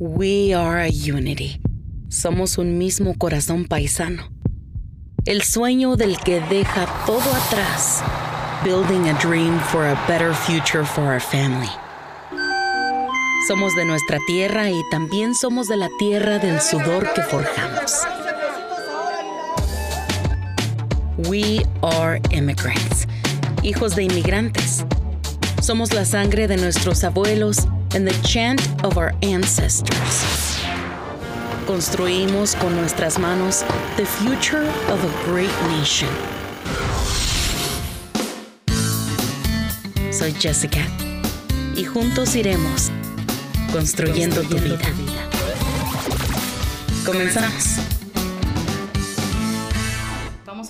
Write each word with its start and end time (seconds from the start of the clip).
We 0.00 0.54
are 0.54 0.78
a 0.78 0.88
unity. 0.88 1.60
Somos 2.08 2.56
un 2.56 2.78
mismo 2.78 3.18
corazón 3.18 3.64
paisano. 3.64 4.28
El 5.24 5.42
sueño 5.42 5.96
del 5.96 6.16
que 6.18 6.40
deja 6.40 6.86
todo 7.04 7.18
atrás. 7.18 8.04
Building 8.62 9.08
a 9.08 9.14
dream 9.14 9.58
for 9.58 9.84
a 9.84 9.96
better 10.06 10.32
future 10.32 10.84
for 10.84 11.02
our 11.02 11.18
family. 11.18 11.68
Somos 13.48 13.74
de 13.74 13.84
nuestra 13.86 14.20
tierra 14.28 14.70
y 14.70 14.80
también 14.92 15.34
somos 15.34 15.66
de 15.66 15.76
la 15.76 15.88
tierra 15.98 16.38
del 16.38 16.60
sudor 16.60 17.12
que 17.14 17.22
forjamos. 17.22 18.04
We 21.28 21.66
are 21.82 22.20
immigrants, 22.30 23.08
hijos 23.64 23.96
de 23.96 24.04
inmigrantes. 24.04 24.84
Somos 25.60 25.92
la 25.92 26.04
sangre 26.04 26.46
de 26.46 26.56
nuestros 26.56 27.02
abuelos 27.02 27.66
and 27.94 28.06
the 28.06 28.14
chant 28.26 28.60
of 28.84 28.98
our 28.98 29.12
ancestors. 29.22 30.58
Construimos 31.66 32.54
con 32.60 32.74
nuestras 32.76 33.18
manos 33.18 33.62
the 33.96 34.06
future 34.06 34.64
of 34.88 35.04
a 35.04 35.24
great 35.24 35.52
nation. 35.68 36.08
Soy 40.10 40.32
Jessica 40.32 40.84
y 41.76 41.84
juntos 41.84 42.34
iremos 42.34 42.90
construyendo, 43.72 44.42
tu 44.42 44.56
vida. 44.58 44.78
Comenzamos. 47.04 47.97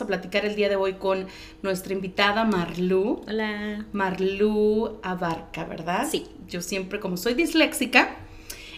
Platicar 0.09 0.45
el 0.45 0.57
día 0.57 0.69
de 0.69 0.77
hoy 0.77 0.95
con 0.95 1.27
nuestra 1.62 1.93
invitada 1.93 2.45
Marlu. 2.45 3.23
Hola. 3.29 3.85
Marlu 3.93 4.99
Abarca, 5.03 5.65
¿verdad? 5.65 6.09
Sí. 6.11 6.27
Yo 6.49 6.62
siempre, 6.62 6.99
como 6.99 7.16
soy 7.16 7.35
disléxica, 7.35 8.16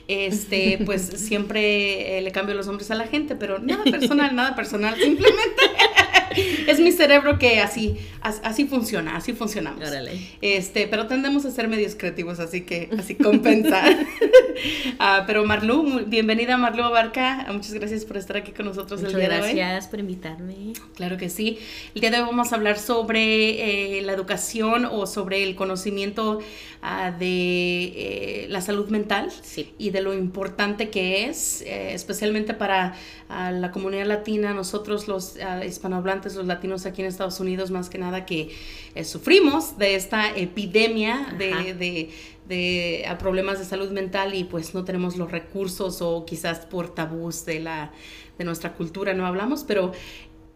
este, 0.09 0.79
pues 0.85 1.02
siempre 1.02 2.19
eh, 2.19 2.21
le 2.21 2.33
cambio 2.33 2.55
los 2.55 2.66
nombres 2.66 2.91
a 2.91 2.97
la 2.97 3.07
gente, 3.07 3.37
pero 3.37 3.60
nada 3.60 3.85
personal, 3.85 4.35
nada 4.35 4.54
personal, 4.57 4.95
simplemente 4.96 5.63
es 6.66 6.80
mi 6.80 6.92
cerebro 6.92 7.38
que 7.38 7.60
así, 7.60 7.96
as- 8.20 8.40
así 8.45 8.66
funciona, 8.66 9.16
así 9.16 9.32
funcionamos. 9.32 9.86
Órale. 9.88 10.18
Este, 10.40 10.86
pero 10.88 11.06
tendemos 11.06 11.45
a 11.45 11.50
ser 11.50 11.68
medios 11.68 11.95
creativos, 11.96 12.40
así 12.40 12.62
que 12.62 12.88
así 12.98 13.14
compensa. 13.14 13.82
Ah, 14.98 15.24
pero 15.26 15.46
Marlu, 15.46 16.04
bienvenida 16.06 16.58
Marlu 16.58 16.82
Abarca, 16.82 17.46
muchas 17.51 17.73
gracias 17.73 18.04
por 18.04 18.18
estar 18.18 18.36
aquí 18.36 18.52
con 18.52 18.66
nosotros 18.66 19.01
Muchas 19.01 19.14
el 19.14 19.20
día 19.20 19.28
de 19.30 19.34
hoy. 19.40 19.54
gracias 19.54 19.86
por 19.88 19.98
invitarme. 20.01 20.74
Claro 20.96 21.16
que 21.16 21.30
sí. 21.30 21.58
El 21.95 22.02
día 22.02 22.10
de 22.10 22.18
hoy 22.18 22.26
vamos 22.26 22.52
a 22.52 22.56
hablar 22.56 22.78
sobre 22.78 23.96
eh, 23.98 24.02
la 24.02 24.12
educación 24.12 24.84
o 24.84 25.06
sobre 25.06 25.42
el 25.45 25.54
conocimiento 25.54 26.40
ah, 26.82 27.10
de 27.10 27.84
eh, 27.84 28.46
la 28.48 28.60
salud 28.60 28.88
mental 28.88 29.30
Sí. 29.42 29.73
y 29.78 29.90
de 29.90 30.00
lo 30.00 30.14
importante 30.14 30.90
que 30.90 31.26
es, 31.26 31.62
eh, 31.62 31.92
especialmente 31.95 32.54
para 32.54 32.95
ah, 33.28 33.50
la 33.52 33.70
comunidad 33.70 34.06
latina, 34.06 34.54
nosotros 34.54 35.08
los 35.08 35.36
ah, 35.38 35.64
hispanohablantes, 35.64 36.34
los 36.36 36.46
latinos 36.46 36.86
aquí 36.86 37.02
en 37.02 37.08
Estados 37.08 37.38
Unidos, 37.40 37.70
más 37.70 37.90
que 37.90 37.98
nada 37.98 38.24
que 38.26 38.51
eh, 38.95 39.04
sufrimos 39.04 39.76
de 39.78 39.95
esta 39.95 40.34
epidemia 40.36 41.34
de, 41.38 41.74
de- 41.74 42.10
de, 42.48 43.06
problemas 43.20 43.60
de 43.60 43.64
salud 43.64 43.90
mental 43.92 44.34
y 44.34 44.42
pues 44.42 44.74
no 44.74 44.84
tenemos 44.84 45.16
los 45.16 45.30
recursos 45.30 46.02
o 46.02 46.24
quizás 46.24 46.58
por 46.66 46.92
tabús 46.92 47.45
de, 47.45 47.60
la, 47.60 47.92
de 48.38 48.45
nuestra 48.45 48.73
cultura 48.73 49.14
no 49.14 49.24
hablamos, 49.24 49.62
pero 49.62 49.92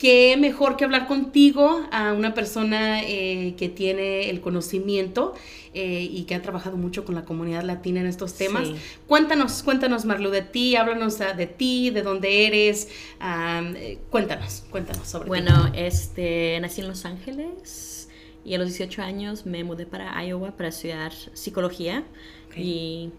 qué 0.04 0.36
mejor 0.36 0.76
que 0.76 0.84
hablar 0.84 1.06
contigo 1.06 1.80
a 1.90 2.12
una 2.12 2.34
persona 2.34 3.02
eh, 3.02 3.54
que 3.56 3.70
tiene 3.70 4.28
el 4.28 4.42
conocimiento 4.42 5.32
eh, 5.72 6.06
y 6.12 6.24
que 6.24 6.34
ha 6.34 6.42
trabajado 6.42 6.76
mucho 6.76 7.06
con 7.06 7.14
la 7.14 7.24
comunidad 7.24 7.62
latina 7.62 8.00
en 8.00 8.06
estos 8.06 8.34
temas. 8.34 8.68
Sí. 8.68 8.74
Cuéntanos, 9.06 9.62
cuéntanos 9.62 10.04
Marlu 10.04 10.28
de 10.28 10.42
ti, 10.42 10.76
háblanos 10.76 11.22
ah, 11.22 11.32
de 11.32 11.46
ti, 11.46 11.88
de 11.88 12.02
dónde 12.02 12.46
eres, 12.46 12.88
am, 13.18 13.76
eh, 13.76 13.96
cuéntanos, 14.10 14.64
cuéntanos 14.70 15.08
sobre 15.08 15.24
ti. 15.24 15.28
Bueno, 15.28 15.72
este, 15.74 16.58
nací 16.60 16.82
en 16.82 16.88
Los 16.88 17.06
Ángeles 17.06 18.10
y 18.44 18.52
a 18.52 18.58
los 18.58 18.66
18 18.66 19.00
años 19.00 19.46
me 19.46 19.64
mudé 19.64 19.86
para 19.86 20.22
Iowa 20.22 20.50
para 20.50 20.68
estudiar 20.68 21.14
psicología 21.32 22.04
Ok. 22.48 22.58
y 22.58 23.10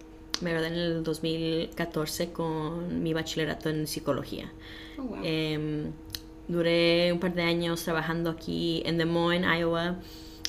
me 0.41 0.51
gradué 0.51 0.67
en 0.67 0.73
el 0.75 1.03
2014 1.03 2.31
con 2.31 3.01
mi 3.01 3.13
bachillerato 3.13 3.69
en 3.69 3.87
psicología. 3.87 4.51
Oh, 4.99 5.03
wow. 5.03 5.19
Em, 5.23 5.91
duré 6.47 7.11
un 7.11 7.19
par 7.19 7.33
de 7.33 7.43
años 7.43 7.83
trabajando 7.83 8.29
aquí 8.29 8.83
en 8.85 8.97
Des 8.97 9.07
Moines, 9.07 9.47
Iowa, 9.59 9.97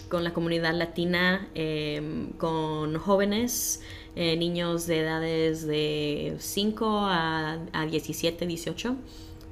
con 0.09 0.25
la 0.25 0.33
comunidad 0.33 0.75
latina, 0.75 1.49
em, 1.55 2.31
con 2.33 2.97
jóvenes, 2.99 3.83
eh, 4.15 4.37
niños 4.37 4.87
de 4.87 5.01
edades 5.01 5.67
de 5.67 6.37
5 6.39 6.87
a, 6.87 7.59
a 7.73 7.87
17, 7.87 8.47
18, 8.47 8.97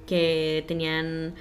que 0.06 0.64
tenían 0.68 1.34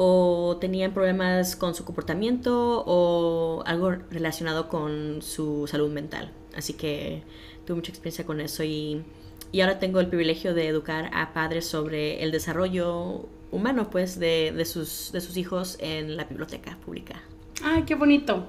o 0.00 0.58
tenían 0.60 0.92
problemas 0.94 1.56
con 1.56 1.74
su 1.74 1.84
comportamiento 1.84 2.84
o 2.86 3.64
algo 3.66 3.90
relacionado 3.90 4.68
con 4.68 5.22
su 5.22 5.66
salud 5.66 5.90
mental. 5.90 6.30
Así 6.54 6.74
que 6.74 7.22
tuve 7.66 7.76
mucha 7.76 7.90
experiencia 7.90 8.24
con 8.24 8.40
eso 8.40 8.62
y, 8.62 9.02
y 9.50 9.60
ahora 9.60 9.80
tengo 9.80 9.98
el 9.98 10.06
privilegio 10.06 10.54
de 10.54 10.68
educar 10.68 11.10
a 11.12 11.32
padres 11.32 11.66
sobre 11.66 12.22
el 12.22 12.30
desarrollo 12.30 13.28
humano 13.50 13.90
pues 13.90 14.18
de, 14.18 14.52
de 14.52 14.64
sus, 14.64 15.12
de 15.12 15.20
sus 15.20 15.36
hijos 15.36 15.76
en 15.80 16.16
la 16.16 16.24
biblioteca 16.24 16.78
pública. 16.84 17.22
Ay, 17.62 17.82
qué 17.84 17.94
bonito. 17.94 18.46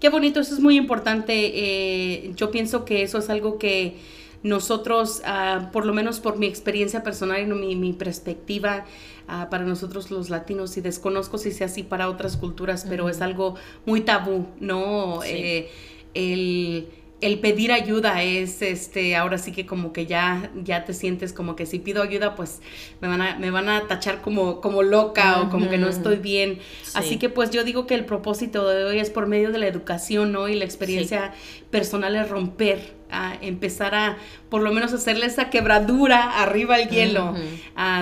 Qué 0.00 0.08
bonito, 0.08 0.40
eso 0.40 0.54
es 0.54 0.60
muy 0.60 0.76
importante. 0.76 1.32
Eh, 1.34 2.32
yo 2.34 2.50
pienso 2.50 2.84
que 2.86 3.02
eso 3.02 3.18
es 3.18 3.28
algo 3.28 3.58
que 3.58 3.98
nosotros, 4.42 5.20
ah, 5.26 5.68
por 5.72 5.84
lo 5.84 5.92
menos 5.92 6.20
por 6.20 6.38
mi 6.38 6.46
experiencia 6.46 7.02
personal 7.02 7.42
y 7.42 7.46
mi, 7.46 7.76
mi 7.76 7.92
perspectiva, 7.92 8.86
ah, 9.28 9.48
para 9.50 9.64
nosotros 9.64 10.10
los 10.10 10.30
latinos, 10.30 10.76
y 10.78 10.80
desconozco 10.80 11.36
si 11.36 11.52
sea 11.52 11.66
así 11.66 11.82
para 11.82 12.08
otras 12.08 12.38
culturas, 12.38 12.86
pero 12.88 13.10
es 13.10 13.20
algo 13.20 13.56
muy 13.84 14.00
tabú, 14.00 14.46
¿no? 14.58 15.20
Sí. 15.22 15.28
Eh, 15.32 15.70
el, 16.14 16.88
el 17.20 17.38
pedir 17.38 17.72
ayuda 17.72 18.22
es, 18.22 18.62
este, 18.62 19.16
ahora 19.16 19.38
sí 19.38 19.52
que 19.52 19.66
como 19.66 19.92
que 19.92 20.06
ya, 20.06 20.50
ya 20.62 20.84
te 20.84 20.94
sientes 20.94 21.32
como 21.32 21.56
que 21.56 21.66
si 21.66 21.78
pido 21.78 22.02
ayuda, 22.02 22.34
pues 22.34 22.60
me 23.00 23.08
van 23.08 23.20
a, 23.20 23.38
me 23.38 23.50
van 23.50 23.68
a 23.68 23.86
tachar 23.86 24.22
como, 24.22 24.60
como 24.60 24.82
loca 24.82 25.42
o 25.42 25.50
como 25.50 25.68
que 25.68 25.78
no 25.78 25.88
estoy 25.88 26.16
bien. 26.16 26.58
Sí. 26.82 26.92
Así 26.94 27.18
que 27.18 27.28
pues 27.28 27.50
yo 27.50 27.64
digo 27.64 27.86
que 27.86 27.94
el 27.94 28.04
propósito 28.04 28.68
de 28.68 28.84
hoy 28.84 28.98
es 28.98 29.10
por 29.10 29.26
medio 29.26 29.50
de 29.50 29.58
la 29.58 29.66
educación, 29.66 30.32
¿no? 30.32 30.48
Y 30.48 30.54
la 30.54 30.64
experiencia 30.64 31.34
personal 31.70 32.16
es 32.16 32.28
romper, 32.28 32.99
a 33.12 33.36
empezar 33.40 33.94
a 33.94 34.16
por 34.48 34.62
lo 34.62 34.72
menos 34.72 34.92
hacerle 34.92 35.26
esa 35.26 35.50
quebradura 35.50 36.42
arriba 36.42 36.76
al 36.76 36.88
hielo 36.88 37.34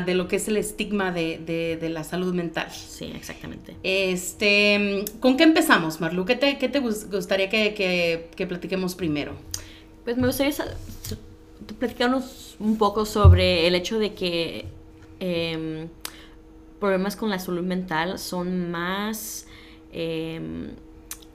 de 0.06 0.14
lo 0.14 0.28
que 0.28 0.36
es 0.36 0.48
el 0.48 0.56
estigma 0.56 1.12
de, 1.12 1.38
de- 1.38 1.76
de 1.76 1.88
la 1.88 2.04
salud 2.04 2.34
mental. 2.34 2.68
Sí, 2.70 3.12
exactamente. 3.14 3.76
Este, 3.82 5.04
¿con 5.20 5.36
qué 5.36 5.44
empezamos, 5.44 6.00
Marlu? 6.00 6.24
¿Qué 6.24 6.36
te, 6.36 6.58
qué 6.58 6.68
te 6.68 6.80
gus- 6.80 7.10
gustaría 7.10 7.48
que, 7.48 7.74
que- 7.74 8.28
que 8.36 8.46
platiquemos 8.46 8.94
primero? 8.94 9.32
Pues 10.04 10.16
me 10.16 10.26
gustaría 10.26 10.52
platicarnos 11.78 12.56
un 12.58 12.78
poco 12.78 13.04
sobre 13.04 13.66
el 13.66 13.74
hecho 13.74 13.98
de 13.98 14.14
que 14.14 14.64
em, 15.20 15.88
problemas 16.80 17.16
con 17.16 17.30
la 17.30 17.38
salud 17.38 17.62
mental 17.64 18.18
son 18.18 18.70
más 18.70 19.46
em, 19.92 20.70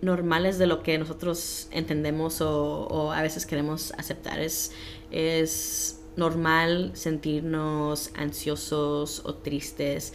normales 0.03 0.57
de 0.59 0.67
lo 0.67 0.83
que 0.83 0.97
nosotros 0.97 1.67
entendemos 1.71 2.41
o, 2.41 2.85
o 2.87 3.11
a 3.11 3.21
veces 3.21 3.45
queremos 3.45 3.91
aceptar. 3.97 4.39
Es, 4.39 4.71
es 5.11 5.99
normal 6.15 6.91
sentirnos 6.93 8.11
ansiosos 8.15 9.21
o 9.25 9.35
tristes. 9.35 10.13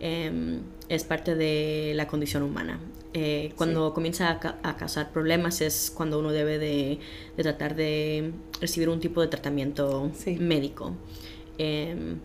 em, 0.00 0.60
es 0.88 1.04
parte 1.04 1.34
de 1.34 1.92
la 1.94 2.06
condición 2.06 2.42
humana. 2.42 2.80
Eh, 3.12 3.52
cuando 3.56 3.92
comienza 3.92 4.30
a, 4.30 4.38
ca- 4.40 4.58
a 4.62 4.76
causar 4.76 5.10
problemas 5.12 5.60
es 5.60 5.92
cuando 5.94 6.18
uno 6.20 6.30
debe 6.32 6.58
de, 6.58 6.98
de 7.36 7.42
tratar 7.42 7.74
de 7.74 8.32
recibir 8.60 8.88
un 8.88 9.00
tipo 9.00 9.20
de 9.20 9.26
tratamiento 9.28 10.10
Sí. 10.14 10.36
médico. 10.36 10.94
Em, 11.58 12.18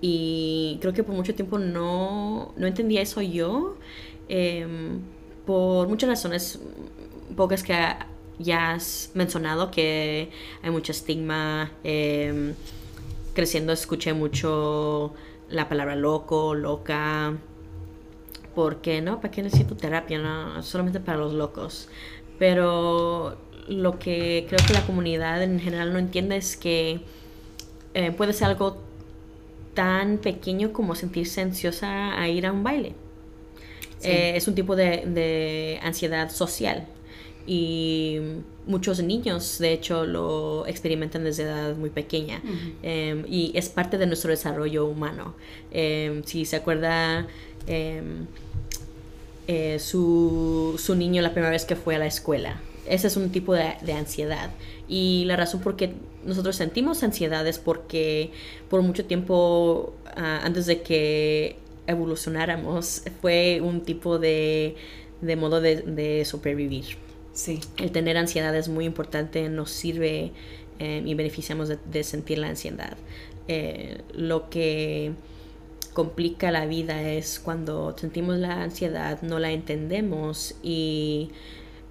y 0.00 0.78
creo 0.80 0.92
que 0.92 1.02
por 1.02 1.14
mucho 1.14 1.34
tiempo 1.34 1.58
no, 1.58 2.52
no 2.56 2.66
entendía 2.66 3.02
eso 3.02 3.20
yo, 3.22 3.76
em, 4.28 5.00
por 5.48 5.88
muchas 5.88 6.10
razones, 6.10 6.58
pocas 7.34 7.62
que 7.62 7.72
ya 8.38 8.72
has 8.72 9.10
mencionado, 9.14 9.70
que 9.70 10.30
hay 10.62 10.70
mucho 10.70 10.92
estigma. 10.92 11.72
em, 11.84 12.54
creciendo 13.32 13.72
escuché 13.72 14.12
mucho 14.12 15.14
la 15.48 15.66
palabra 15.70 15.96
loco, 15.96 16.54
loca, 16.54 17.38
porque 18.54 19.00
no, 19.00 19.22
¿para 19.22 19.30
qué 19.30 19.42
necesito 19.42 19.74
terapia? 19.74 20.18
No, 20.18 20.62
solamente 20.62 21.00
para 21.00 21.16
los 21.16 21.32
locos. 21.32 21.88
Pero 22.38 23.38
lo 23.68 23.98
que 23.98 24.44
creo 24.50 24.60
que 24.66 24.74
la 24.74 24.84
comunidad 24.84 25.42
en 25.42 25.60
general 25.60 25.94
no 25.94 25.98
entiende 25.98 26.36
es 26.36 26.58
que 26.58 27.00
eh, 27.94 28.12
puede 28.12 28.34
ser 28.34 28.48
algo 28.48 28.76
tan 29.72 30.18
pequeño 30.18 30.74
como 30.74 30.94
sentirse 30.94 31.40
ansiosa 31.40 32.20
a 32.20 32.28
ir 32.28 32.44
a 32.44 32.52
un 32.52 32.64
baile. 32.64 33.07
Sí. 33.98 34.08
Eh, 34.08 34.36
es 34.36 34.46
un 34.48 34.54
tipo 34.54 34.76
de, 34.76 35.04
de 35.06 35.80
ansiedad 35.82 36.30
social. 36.30 36.86
y 37.46 38.20
muchos 38.68 39.02
niños, 39.02 39.58
de 39.58 39.72
hecho, 39.72 40.04
lo 40.04 40.66
experimentan 40.66 41.24
desde 41.24 41.44
edad 41.44 41.74
muy 41.74 41.88
pequeña 41.88 42.42
em, 42.82 43.24
y 43.26 43.50
es 43.54 43.70
parte 43.70 43.96
de 43.96 44.06
nuestro 44.06 44.30
desarrollo 44.30 44.84
humano. 44.84 45.34
Em, 45.72 46.22
si 46.24 46.44
se 46.44 46.56
acuerda 46.56 47.26
em, 47.66 48.26
eh, 49.48 49.78
su, 49.78 50.78
su, 50.78 50.94
niño 50.94 51.22
la 51.22 51.32
primera 51.32 51.50
vez 51.50 51.64
que 51.64 51.74
fue 51.74 51.96
a 51.96 51.98
la 51.98 52.06
escuela, 52.06 52.60
ese 52.86 53.06
es 53.06 53.16
un 53.16 53.30
tipo 53.30 53.54
de, 53.54 53.74
de 53.80 53.94
ansiedad. 53.94 54.50
Y 54.86 55.24
la 55.24 55.36
razón 55.36 55.60
por 55.60 55.76
qué 55.76 55.94
nosotros 56.24 56.56
sentimos 56.56 57.02
ansiedad 57.02 57.46
es 57.46 57.58
porque 57.58 58.30
por 58.68 58.82
mucho 58.82 59.06
tiempo, 59.06 59.94
ah, 60.16 60.40
antes 60.44 60.66
de 60.66 60.82
que 60.82 61.56
evolucionáramos, 61.88 63.02
fue 63.20 63.60
un 63.60 63.80
tipo 63.80 64.18
de, 64.18 64.76
de 65.20 65.36
modo 65.36 65.60
de. 65.60 66.24
Sí. 67.32 67.60
El 67.78 67.92
tener 67.92 68.16
ansiedad 68.16 68.54
es 68.54 68.68
muy 68.68 68.84
importante, 68.84 69.48
nos 69.48 69.70
sirve 69.70 70.32
eh, 70.78 71.02
y 71.04 71.14
beneficiamos 71.14 71.68
de, 71.68 72.04
sentir 72.04 72.38
la 72.38 72.48
ansiedad. 72.48 72.96
Eh, 73.48 74.02
lo 74.12 74.50
que 74.50 75.12
complica 75.94 76.50
la 76.50 76.66
vida 76.66 77.00
es 77.02 77.40
cuando 77.40 77.96
sentimos 77.96 78.36
la 78.36 78.62
ansiedad, 78.62 79.22
no 79.22 79.38
la 79.38 79.50
entendemos 79.50 80.54
y 80.62 81.30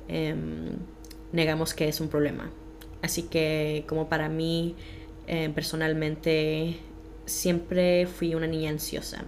em, 0.08 0.78
negamos 1.32 1.74
que 1.74 1.88
es 1.88 2.00
un 2.00 2.08
problema. 2.08 2.52
Así 3.02 3.24
que 3.24 3.84
como 3.88 4.10
para 4.10 4.30
mí 4.30 4.76
eh, 5.28 5.50
personalmente 5.54 6.78
siempre 7.26 8.06
fui 8.06 8.36
una 8.36 8.48
niña 8.48 8.70
ansiosa. 8.70 9.26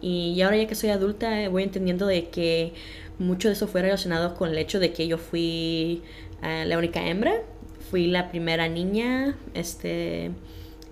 Y 0.00 0.40
ahora 0.42 0.56
ya 0.56 0.66
que 0.66 0.74
soy 0.74 0.90
adulta 0.90 1.48
voy 1.48 1.64
entendiendo 1.64 2.06
de 2.06 2.28
que 2.28 2.72
mucho 3.18 3.48
de 3.48 3.54
eso 3.54 3.66
fue 3.66 3.82
relacionado 3.82 4.34
con 4.34 4.50
el 4.50 4.58
hecho 4.58 4.78
de 4.78 4.92
que 4.92 5.08
yo 5.08 5.18
fui 5.18 6.02
eh, 6.42 6.64
la 6.66 6.78
única 6.78 7.06
hembra, 7.06 7.42
fui 7.90 8.06
la 8.06 8.30
primera 8.30 8.68
niña, 8.68 9.36
este, 9.54 10.30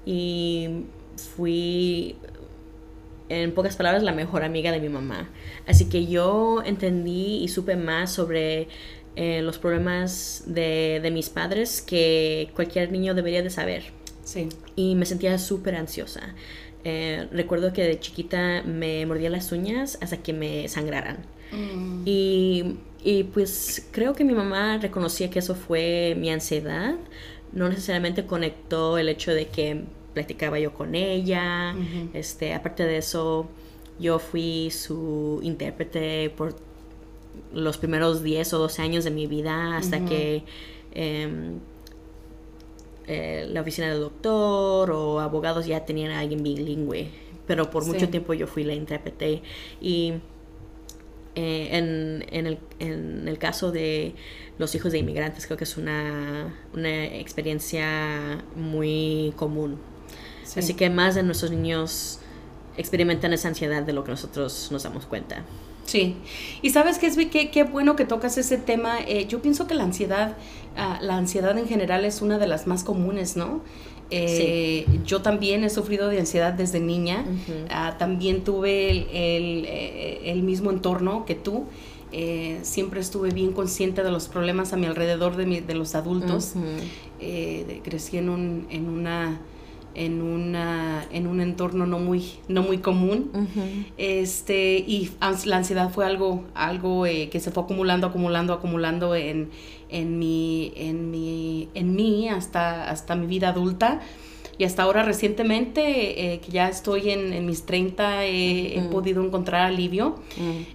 y 0.05 0.85
fui, 1.37 2.17
en 3.29 3.53
pocas 3.53 3.77
palabras, 3.77 4.03
la 4.03 4.13
mejor 4.13 4.43
amiga 4.43 4.73
de 4.73 4.81
mi 4.81 4.89
mamá. 4.89 5.31
Así 5.67 5.89
que 5.89 6.07
yo 6.07 6.63
entendí 6.65 7.43
y 7.43 7.49
supe 7.49 7.77
más 7.77 8.13
sobre 8.13 8.69
eh, 9.15 9.41
los 9.43 9.59
problemas 9.59 10.45
de, 10.47 11.01
de, 11.03 11.11
mis 11.11 11.29
padres 11.31 11.83
que 11.83 12.51
cualquier 12.55 12.93
niño 12.93 13.15
debería 13.15 13.43
de 13.43 13.51
saber. 13.51 13.85
Sí. 14.25 14.49
Y 14.75 14.97
me 14.97 15.07
sentía 15.07 15.39
súper 15.39 15.77
ansiosa. 15.77 16.35
Eh, 16.89 17.27
recuerdo 17.33 17.73
que 17.73 17.83
de 17.83 17.99
chiquita 17.99 18.63
me 18.65 19.05
mordía 19.07 19.29
las 19.29 19.51
uñas 19.51 19.99
hasta 20.01 20.19
que 20.19 20.33
me 20.33 20.69
sangraran. 20.69 21.17
Mm. 21.51 22.03
Y, 22.05 22.77
y, 23.03 23.25
pues 23.25 23.89
creo 23.91 24.15
que 24.15 24.25
mi 24.25 24.35
mamá 24.35 24.79
reconocía 24.79 25.29
que 25.29 25.41
eso 25.41 25.57
fue 25.57 26.15
mi 26.17 26.31
ansiedad. 26.31 26.95
No 27.53 27.69
necesariamente 27.69 28.25
conectó 28.25 28.99
el 28.99 29.09
hecho 29.09 29.35
de 29.35 29.49
que 29.49 29.83
platicaba 30.15 30.61
yo 30.61 30.75
con 30.75 30.95
ella. 30.95 31.75
este, 32.15 32.55
aparte 32.55 32.85
de 32.85 32.99
eso, 32.99 33.49
yo 33.99 34.21
fui 34.21 34.71
su 34.71 35.41
intérprete 35.43 36.31
por 36.37 36.55
los 37.53 37.79
primeros 37.79 38.23
10 38.23 38.53
o 38.53 38.59
12 38.59 38.83
años 38.83 39.03
de 39.03 39.11
mi 39.11 39.27
vida 39.27 39.77
hasta 39.77 40.05
que 40.05 40.45
em, 40.95 41.59
eh, 43.07 43.47
la 43.51 43.61
oficina 43.61 43.89
del 43.89 44.01
doctor 44.01 44.91
o 44.91 45.21
abogados 45.21 45.67
ya 45.67 45.85
tenían 45.85 46.11
a 46.13 46.21
alguien 46.21 46.43
bilingüe. 46.43 47.09
Pero 47.47 47.71
por 47.71 47.87
mucho 47.87 48.09
tiempo 48.09 48.35
yo 48.35 48.47
fui 48.47 48.65
la 48.65 48.75
intérprete 48.75 49.43
y 49.81 50.15
eh, 51.37 51.69
en, 51.73 52.25
en, 52.31 52.47
el, 52.47 52.59
en, 52.81 53.29
el, 53.29 53.39
caso 53.39 53.71
de 53.71 54.15
los 54.59 54.75
hijos 54.75 54.91
de 54.91 54.99
inmigrantes, 54.99 55.47
creo 55.47 55.57
que 55.57 55.65
es 55.65 55.77
una, 55.77 56.55
una 56.73 57.05
experiencia 57.05 58.43
muy 58.57 59.33
común. 59.37 59.79
Así 60.57 60.75
que 60.75 60.89
más 60.89 61.15
de 61.15 61.23
nuestros 61.23 61.51
niños 61.51 62.21
experimentan 62.77 63.33
esa 63.33 63.49
ansiedad 63.49 63.83
de 63.83 63.93
lo 63.93 64.03
que 64.03 64.13
nosotros 64.13 64.71
nos 64.73 64.83
damos 64.83 65.07
cuenta. 65.07 65.45
Sí, 65.85 66.17
y 66.63 66.71
sabes 66.71 66.99
que 66.99 67.07
es 67.07 67.17
qué, 67.31 67.51
qué 67.51 67.63
bueno 67.63 67.97
que 67.97 68.05
tocas 68.05 68.39
ese 68.39 68.59
tema. 68.59 68.99
Eh, 69.07 69.27
yo 69.29 69.41
pienso 69.41 69.67
que 69.67 69.75
la 69.75 69.85
ansiedad, 69.85 70.37
uh, 70.77 71.03
la 71.05 71.17
ansiedad 71.17 71.57
en 71.59 71.67
general 71.67 72.05
es 72.05 72.23
una 72.23 72.39
de 72.39 72.47
las 72.47 72.67
más 72.67 72.85
comunes, 72.85 73.37
¿no? 73.37 73.63
Eh, 74.11 74.87
yo 75.05 75.21
también 75.23 75.65
he 75.65 75.71
sufrido 75.71 76.09
de 76.09 76.21
ansiedad 76.21 76.53
desde 76.53 76.81
niña. 76.81 77.25
Ah, 77.71 77.97
también 77.99 78.45
tuve 78.45 78.91
el, 78.91 79.05
eh, 79.09 80.21
el, 80.27 80.43
mismo 80.43 80.71
entorno 80.71 81.25
que 81.25 81.35
tú. 81.35 81.65
Eh, 82.13 82.61
siempre 82.63 83.01
estuve 83.01 83.31
bien 83.31 83.53
consciente 83.53 84.05
de 84.05 84.11
los 84.11 84.29
problemas 84.29 84.73
a 84.73 84.77
mi 84.77 84.87
alrededor 84.87 85.37
de, 85.37 85.61
de 85.61 85.75
los 85.75 85.95
adultos. 85.95 86.55
crecí 87.19 88.19
en, 88.19 88.29
un, 88.29 88.67
en 88.71 88.89
una 88.89 89.41
en 89.97 90.21
una 90.21 91.07
en 91.11 91.27
un 91.27 91.41
entorno 91.41 91.87
no 91.87 91.99
muy 91.99 92.33
no 92.49 92.61
muy 92.61 92.79
común 92.79 93.31
este 93.97 94.77
y 94.77 95.11
la 95.47 95.57
ansiedad 95.57 95.91
fue 95.91 96.05
algo 96.05 96.45
algo 96.55 97.05
que 97.05 97.41
se 97.41 97.51
fue 97.51 97.63
acumulando 97.63 98.07
acumulando 98.07 98.53
acumulando 98.53 99.15
en 99.15 99.49
en 99.89 100.19
mi, 100.19 100.73
en 100.77 101.11
mi, 101.11 101.69
en 101.75 101.95
mí 101.95 102.29
hasta, 102.29 102.91
hasta 102.91 103.15
mi 103.15 103.27
vida 103.27 103.51
adulta. 103.51 104.01
Y 104.59 104.65
hasta 104.65 104.83
ahora 104.83 105.03
recientemente, 105.03 106.33
eh, 106.33 106.41
que 106.41 106.51
ya 106.51 106.69
estoy 106.69 107.11
en, 107.11 107.45
mis 107.45 107.67
30, 107.67 108.25
he 108.25 108.89
podido 108.91 109.23
encontrar 109.23 109.67
alivio 109.67 110.17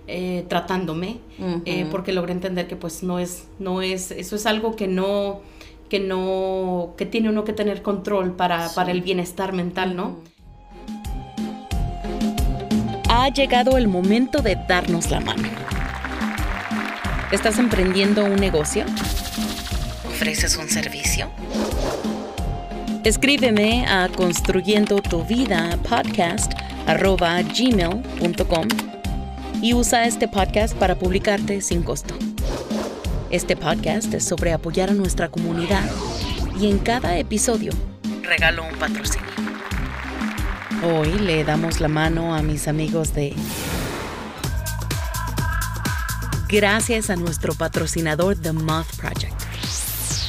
eh, 0.07 0.45
tratándome, 0.47 1.17
eh, 1.65 1.87
porque 1.89 2.13
logré 2.13 2.33
entender 2.33 2.67
que 2.67 2.75
pues 2.75 3.01
no 3.01 3.17
es, 3.17 3.47
no 3.57 3.81
es, 3.81 4.11
eso 4.11 4.35
es 4.35 4.45
algo 4.45 4.75
que 4.75 4.87
no, 4.87 5.41
que 5.89 5.99
no, 5.99 6.93
que 6.95 7.07
tiene 7.07 7.29
uno 7.29 7.43
que 7.43 7.53
tener 7.53 7.81
control 7.81 8.35
para, 8.35 8.69
para 8.75 8.91
el 8.91 9.01
bienestar 9.01 9.51
mental, 9.51 9.95
¿no? 9.95 10.17
Ha 13.09 13.29
llegado 13.29 13.77
el 13.77 13.87
momento 13.87 14.43
de 14.43 14.57
darnos 14.67 15.09
la 15.09 15.21
mano 15.21 15.70
¿Estás 17.31 17.59
emprendiendo 17.59 18.25
un 18.25 18.35
negocio? 18.35 18.83
¿Ofreces 20.05 20.57
un 20.57 20.67
servicio? 20.67 21.31
Escríbeme 23.05 23.85
a 23.87 24.09
construyendo 24.09 25.01
tu 25.01 25.23
vida 25.23 25.77
podcast 25.89 26.51
gmail.com 26.85 28.67
y 29.61 29.73
usa 29.73 30.07
este 30.07 30.27
podcast 30.27 30.75
para 30.75 30.95
publicarte 30.95 31.61
sin 31.61 31.83
costo. 31.83 32.15
Este 33.29 33.55
podcast 33.55 34.13
es 34.13 34.25
sobre 34.25 34.51
apoyar 34.51 34.89
a 34.89 34.93
nuestra 34.93 35.29
comunidad 35.29 35.89
y 36.59 36.69
en 36.69 36.79
cada 36.79 37.17
episodio 37.17 37.71
regalo 38.23 38.65
un 38.65 38.75
patrocinio. 38.77 39.29
Hoy 40.83 41.13
le 41.19 41.45
damos 41.45 41.79
la 41.79 41.87
mano 41.87 42.35
a 42.35 42.41
mis 42.41 42.67
amigos 42.67 43.13
de 43.13 43.33
gracias 46.51 47.09
a 47.09 47.15
nuestro 47.15 47.53
patrocinador 47.53 48.35
The 48.35 48.51
Moth 48.51 48.97
Project. 48.97 49.33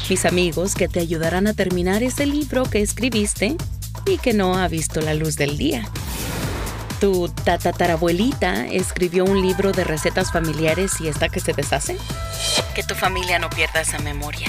Mis 0.09 0.25
amigos 0.25 0.77
que 0.77 0.87
te 0.87 1.01
ayudarán 1.01 1.49
a 1.49 1.53
terminar 1.53 2.05
ese 2.05 2.27
libro 2.27 2.63
que 2.63 2.81
escribiste 2.81 3.57
y 4.07 4.19
que 4.19 4.33
no 4.33 4.57
ha 4.57 4.69
visto 4.69 5.01
la 5.01 5.15
luz 5.15 5.35
del 5.35 5.59
día. 5.59 5.85
¿Tu 7.01 7.29
tatatarabuelita 7.29 8.67
escribió 8.67 9.25
un 9.25 9.43
libro 9.43 9.73
de 9.73 9.83
recetas 9.83 10.31
familiares 10.31 11.01
y 11.01 11.09
está 11.09 11.29
que 11.29 11.41
se 11.41 11.55
deshace? 11.55 11.97
Que 12.77 12.85
tu 12.85 12.95
familia 12.95 13.41
no 13.41 13.51
pierda 13.51 13.81
esa 13.81 13.99
memoria. 13.99 14.47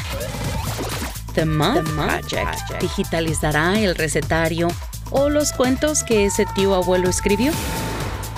The 1.34 1.46
Moth, 1.46 1.90
Project 1.96 2.82
digitalizará 2.82 3.80
el 3.80 3.96
recetario 3.96 4.68
o 5.10 5.30
los 5.30 5.52
cuentos 5.52 6.04
que 6.04 6.26
ese 6.26 6.46
tío 6.54 6.76
abuelo 6.76 7.10
escribió. 7.10 7.52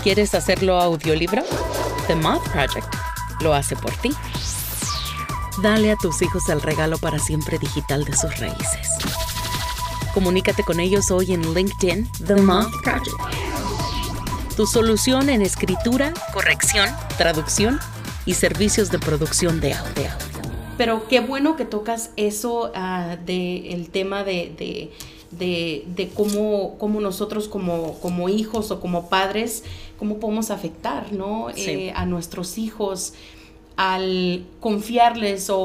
¿Quieres 0.04 0.34
hacerlo 0.36 0.80
audiolibro? 0.80 1.44
The 2.08 2.16
Moth 2.16 2.48
Project 2.50 3.05
lo 3.42 3.54
hace 3.54 3.76
por 3.76 3.92
ti. 3.98 4.12
Dale 5.62 5.92
a 5.92 5.96
tus 5.96 6.22
hijos 6.22 6.50
el 6.50 6.62
regalo 6.62 6.98
para 6.98 7.20
siempre 7.20 7.58
digital 7.58 8.04
de 8.04 8.16
sus 8.16 8.38
raíces. 8.40 8.90
Comunícate 10.14 10.64
con 10.64 10.80
ellos 10.80 11.12
hoy 11.12 11.34
en 11.34 11.54
LinkedIn 11.54 12.10
The 12.26 12.36
Moth 12.36 12.72
Project. 12.84 13.16
Tu 14.56 14.66
solución 14.66 15.30
en 15.30 15.42
escritura, 15.42 16.14
corrección, 16.34 16.90
traducción 17.18 17.80
y 18.26 18.34
servicios 18.36 18.92
de 18.92 19.00
producción 19.00 19.60
de 19.60 19.74
audio. 19.74 20.10
Pero 20.78 21.08
qué 21.08 21.20
bueno 21.20 21.56
que 21.56 21.66
tocas 21.66 22.12
eso 22.16 22.72
uh, 22.72 23.18
del 23.26 23.90
tema 23.90 24.24
de, 24.24 24.92
de, 25.32 26.10
cómo, 26.14 26.78
cómo, 26.78 27.02
nosotros 27.02 27.48
como, 27.48 28.00
como, 28.00 28.30
hijos 28.30 28.72
o 28.72 28.80
como 28.80 29.10
padres, 29.10 29.64
cómo 29.98 30.20
podemos 30.20 30.52
afectar 30.52 31.14
¿no? 31.14 31.50
Eh, 31.50 31.92
a 31.96 32.06
nuestros 32.06 32.58
hijos 32.58 33.14
al 33.76 34.46
confiarles 34.60 35.50
o, 35.50 35.58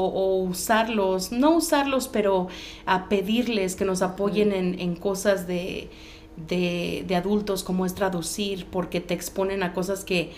usarlos, 0.43 1.31
no 1.31 1.55
usarlos, 1.55 2.07
pero 2.07 2.47
a 2.85 3.07
pedirles 3.07 3.75
que 3.75 3.85
nos 3.85 4.01
apoyen 4.01 4.51
en, 4.51 4.95
cosas 4.95 5.47
de, 5.47 5.89
de, 6.35 7.15
adultos, 7.15 7.63
como 7.63 7.85
es 7.85 7.95
traducir, 7.95 8.65
porque 8.69 8.99
te 8.99 9.13
exponen 9.13 9.63
a 9.63 9.73
cosas 9.73 10.03
que 10.03 10.31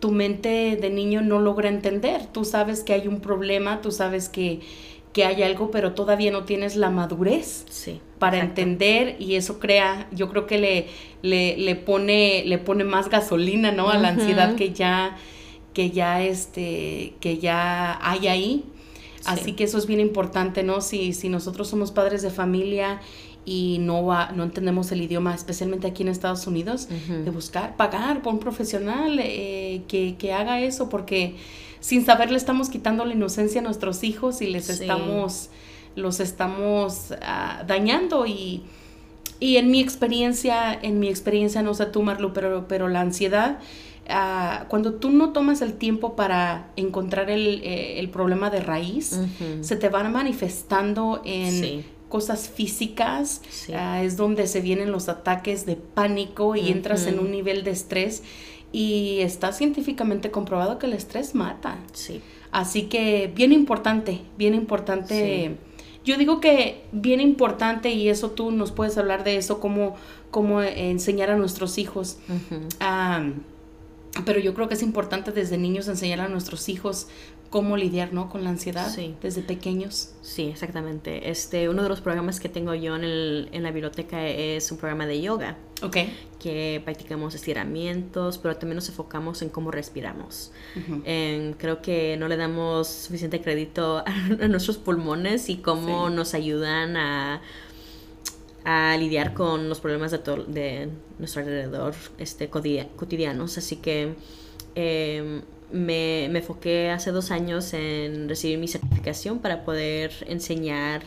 tu 0.00 0.10
mente 0.10 0.76
de 0.80 0.90
niño 0.90 1.22
no 1.22 1.38
logra 1.38 1.68
entender. 1.68 2.26
Tú 2.26 2.44
sabes 2.44 2.82
que 2.82 2.92
hay 2.94 3.06
un 3.06 3.20
problema, 3.20 3.80
tú 3.80 3.92
sabes 3.92 4.28
que, 4.28 4.60
que 5.14 5.24
hay 5.24 5.42
algo, 5.42 5.70
pero 5.70 5.94
todavía 5.94 6.30
no 6.32 6.44
tienes 6.44 6.76
la 6.76 6.90
madurez 6.90 7.64
Sí. 7.70 8.00
para 8.18 8.36
exacto. 8.38 8.60
entender 8.60 9.16
y 9.18 9.36
eso 9.36 9.58
crea, 9.60 10.06
yo 10.12 10.28
creo 10.28 10.46
que 10.46 10.58
le, 10.58 10.86
le, 11.22 11.56
le 11.56 11.76
pone, 11.76 12.42
le 12.44 12.58
pone 12.58 12.84
más 12.84 13.08
gasolina, 13.08 13.72
¿no? 13.72 13.88
A 13.88 13.96
la 13.96 14.08
ansiedad 14.08 14.56
que 14.56 14.72
ya, 14.72 15.16
que 15.72 15.90
ya, 15.90 16.22
este, 16.22 17.14
que 17.20 17.38
ya 17.38 17.98
hay 18.02 18.26
ahí. 18.28 18.64
Así 19.24 19.44
Sí. 19.44 19.52
que 19.54 19.64
eso 19.64 19.78
es 19.78 19.86
bien 19.86 20.00
importante, 20.00 20.62
¿no? 20.64 20.82
Si, 20.82 21.14
si 21.14 21.30
nosotros 21.30 21.68
somos 21.68 21.92
padres 21.92 22.20
de 22.20 22.28
familia 22.30 23.00
y 23.46 23.78
no, 23.80 24.04
va, 24.04 24.32
no 24.32 24.42
entendemos 24.42 24.90
el 24.92 25.00
idioma, 25.00 25.34
especialmente 25.34 25.86
aquí 25.86 26.02
en 26.02 26.08
Estados 26.08 26.46
Unidos, 26.46 26.88
de 27.24 27.30
buscar, 27.30 27.76
pagar 27.76 28.20
por 28.22 28.32
un 28.34 28.40
profesional 28.40 29.18
eh, 29.22 29.82
que, 29.88 30.16
que 30.18 30.32
haga 30.32 30.60
eso, 30.60 30.88
porque 30.88 31.36
sin 31.84 32.06
saber 32.06 32.30
le 32.30 32.38
estamos 32.38 32.70
quitando 32.70 33.04
la 33.04 33.12
inocencia 33.12 33.60
a 33.60 33.64
nuestros 33.64 34.04
hijos 34.04 34.40
y 34.40 34.46
les 34.46 34.64
Sí. 34.66 34.72
estamos, 34.72 35.50
los 35.96 36.18
estamos 36.18 37.12
ah, 37.20 37.62
dañando 37.66 38.24
y, 38.26 38.62
y 39.38 39.58
en 39.58 39.70
mi 39.70 39.80
experiencia, 39.80 40.72
en 40.80 40.98
mi 40.98 41.08
experiencia, 41.08 41.60
no 41.62 41.74
sé 41.74 41.84
tú 41.86 42.02
Marlu, 42.02 42.32
pero, 42.32 42.66
pero 42.68 42.88
la 42.88 43.02
ansiedad, 43.02 43.58
ah, 44.08 44.64
cuando 44.68 44.94
tú 44.94 45.10
no 45.10 45.34
tomas 45.34 45.60
el 45.60 45.74
tiempo 45.74 46.16
para 46.16 46.70
encontrar 46.76 47.28
el, 47.28 47.60
eh, 47.62 47.98
el 48.00 48.08
problema 48.08 48.48
de 48.48 48.60
raíz, 48.60 49.20
se 49.60 49.76
te 49.76 49.90
van 49.90 50.10
manifestando 50.10 51.20
en 51.26 51.52
Sí. 51.52 51.84
cosas 52.08 52.48
físicas, 52.48 53.42
Sí. 53.50 53.72
ah, 53.74 54.02
es 54.02 54.16
donde 54.16 54.46
se 54.46 54.62
vienen 54.62 54.90
los 54.90 55.10
ataques 55.10 55.66
de 55.66 55.76
pánico 55.76 56.56
y 56.56 56.70
entras 56.70 57.06
en 57.06 57.18
un 57.18 57.30
nivel 57.30 57.62
de 57.62 57.72
estrés 57.72 58.22
y 58.74 59.20
está 59.20 59.52
científicamente 59.52 60.32
comprobado 60.32 60.80
que 60.80 60.86
el 60.86 60.94
estrés 60.94 61.36
mata. 61.36 61.78
Sí. 61.92 62.20
Así 62.50 62.82
que 62.82 63.30
bien 63.32 63.52
importante, 63.52 64.22
bien 64.36 64.52
importante. 64.52 65.56
Yo 66.04 66.18
digo 66.18 66.40
que 66.40 66.82
bien 66.90 67.20
importante 67.20 67.90
y 67.90 68.08
eso 68.08 68.32
tú 68.32 68.50
nos 68.50 68.72
puedes 68.72 68.98
hablar 68.98 69.22
de 69.22 69.36
eso, 69.36 69.60
cómo, 69.60 69.94
cómo 70.32 70.60
enseñar 70.60 71.30
a 71.30 71.36
nuestros 71.36 71.78
hijos. 71.78 72.18
Ah, 72.80 73.22
pero 74.24 74.40
yo 74.40 74.54
creo 74.54 74.66
que 74.66 74.74
es 74.74 74.82
importante 74.82 75.30
desde 75.30 75.56
niños 75.56 75.86
enseñar 75.86 76.20
a 76.20 76.28
nuestros 76.28 76.68
hijos 76.68 77.06
cómo 77.54 77.76
lidiar 77.76 78.12
¿no? 78.12 78.28
con 78.28 78.42
la 78.42 78.50
ansiedad 78.50 78.90
Sí. 78.92 79.14
desde 79.22 79.40
pequeños. 79.42 80.10
Sí, 80.22 80.42
exactamente. 80.48 81.30
Este, 81.30 81.68
uno 81.68 81.84
de 81.84 81.88
los 81.88 82.00
programas 82.00 82.40
que 82.40 82.48
tengo 82.48 82.74
yo 82.74 82.96
en, 82.96 83.04
el- 83.04 83.48
en 83.52 83.62
la 83.62 83.70
biblioteca 83.70 84.26
es 84.26 84.72
un 84.72 84.78
programa 84.78 85.06
de 85.06 85.20
yoga, 85.22 85.56
Ok. 85.80 85.98
que 86.40 86.82
practicamos 86.84 87.32
estiramientos, 87.36 88.38
pero 88.38 88.56
también 88.56 88.74
nos 88.74 88.88
enfocamos 88.88 89.40
en 89.42 89.50
cómo 89.50 89.70
respiramos. 89.70 90.50
Creo 91.58 91.80
que 91.80 92.16
no 92.18 92.26
le 92.26 92.36
damos 92.36 92.88
suficiente 92.88 93.40
crédito 93.40 93.98
a, 94.04 94.04
a 94.44 94.48
nuestros 94.48 94.76
pulmones 94.78 95.48
y 95.48 95.58
cómo 95.58 96.08
Sí. 96.08 96.14
nos 96.16 96.34
ayudan 96.34 96.96
a, 96.96 97.40
a 98.64 98.96
lidiar 98.98 99.32
con 99.32 99.68
los 99.68 99.78
problemas 99.78 100.10
de, 100.10 100.18
to- 100.18 100.42
de 100.44 100.88
nuestro 101.20 101.42
alrededor 101.42 101.94
este, 102.18 102.48
cotidianos. 102.48 103.58
Así 103.58 103.76
que 103.76 104.14
eh, 104.74 105.42
me, 105.72 106.28
me 106.30 106.38
enfoqué 106.40 106.90
hace 106.90 107.10
dos 107.10 107.30
años 107.30 107.72
en 107.74 108.28
recibir 108.28 108.58
mi 108.58 108.68
certificación 108.68 109.38
para 109.38 109.64
poder 109.64 110.12
enseñar 110.28 111.02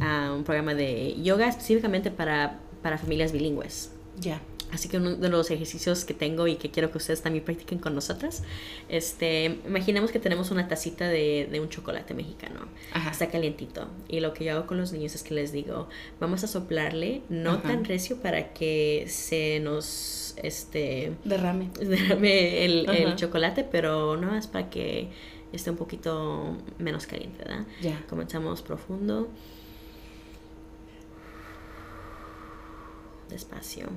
a 0.00 0.32
un 0.32 0.44
programa 0.44 0.74
de 0.74 1.14
yoga 1.22 1.48
específicamente 1.48 2.10
para, 2.10 2.58
para 2.82 2.98
familias 2.98 3.32
bilingües. 3.32 3.92
Ya. 4.18 4.40
Así 4.72 4.88
que 4.88 4.98
uno 4.98 5.16
de 5.16 5.28
los 5.28 5.50
ejercicios 5.50 6.04
que 6.04 6.14
tengo 6.14 6.46
y 6.46 6.56
que 6.56 6.70
quiero 6.70 6.90
que 6.90 6.98
ustedes 6.98 7.22
también 7.22 7.44
practiquen 7.44 7.78
con 7.78 7.94
nosotras, 7.94 8.42
este, 8.88 9.58
imaginemos 9.66 10.10
que 10.10 10.18
tenemos 10.18 10.50
una 10.50 10.68
tacita 10.68 11.08
de, 11.08 11.48
de 11.50 11.60
un 11.60 11.68
chocolate 11.68 12.14
mexicano. 12.14 12.60
Ajá. 12.92 13.10
Está 13.10 13.28
calientito. 13.28 13.88
Y 14.08 14.20
lo 14.20 14.32
que 14.32 14.44
yo 14.44 14.52
hago 14.52 14.66
con 14.66 14.78
los 14.78 14.92
niños 14.92 15.14
es 15.14 15.22
que 15.22 15.34
les 15.34 15.52
digo, 15.52 15.88
vamos 16.20 16.44
a 16.44 16.46
soplarle, 16.46 17.22
no 17.28 17.52
Ajá. 17.52 17.62
tan 17.62 17.84
recio 17.84 18.16
para 18.16 18.52
que 18.52 19.06
se 19.08 19.60
nos 19.60 20.34
este, 20.42 21.12
Derrame. 21.24 21.70
derrame 21.80 22.64
el, 22.64 23.16
chocolate, 23.16 23.64
pero 23.64 24.16
no 24.16 24.28
más 24.28 24.46
para 24.46 24.70
que 24.70 25.08
esté 25.52 25.70
un 25.70 25.76
poquito 25.76 26.56
menos 26.78 27.06
caliente, 27.06 27.38
¿verdad? 27.38 27.66
Ya. 27.80 28.04
Comenzamos 28.08 28.62
profundo. 28.62 29.28
Despacio. 33.30 33.88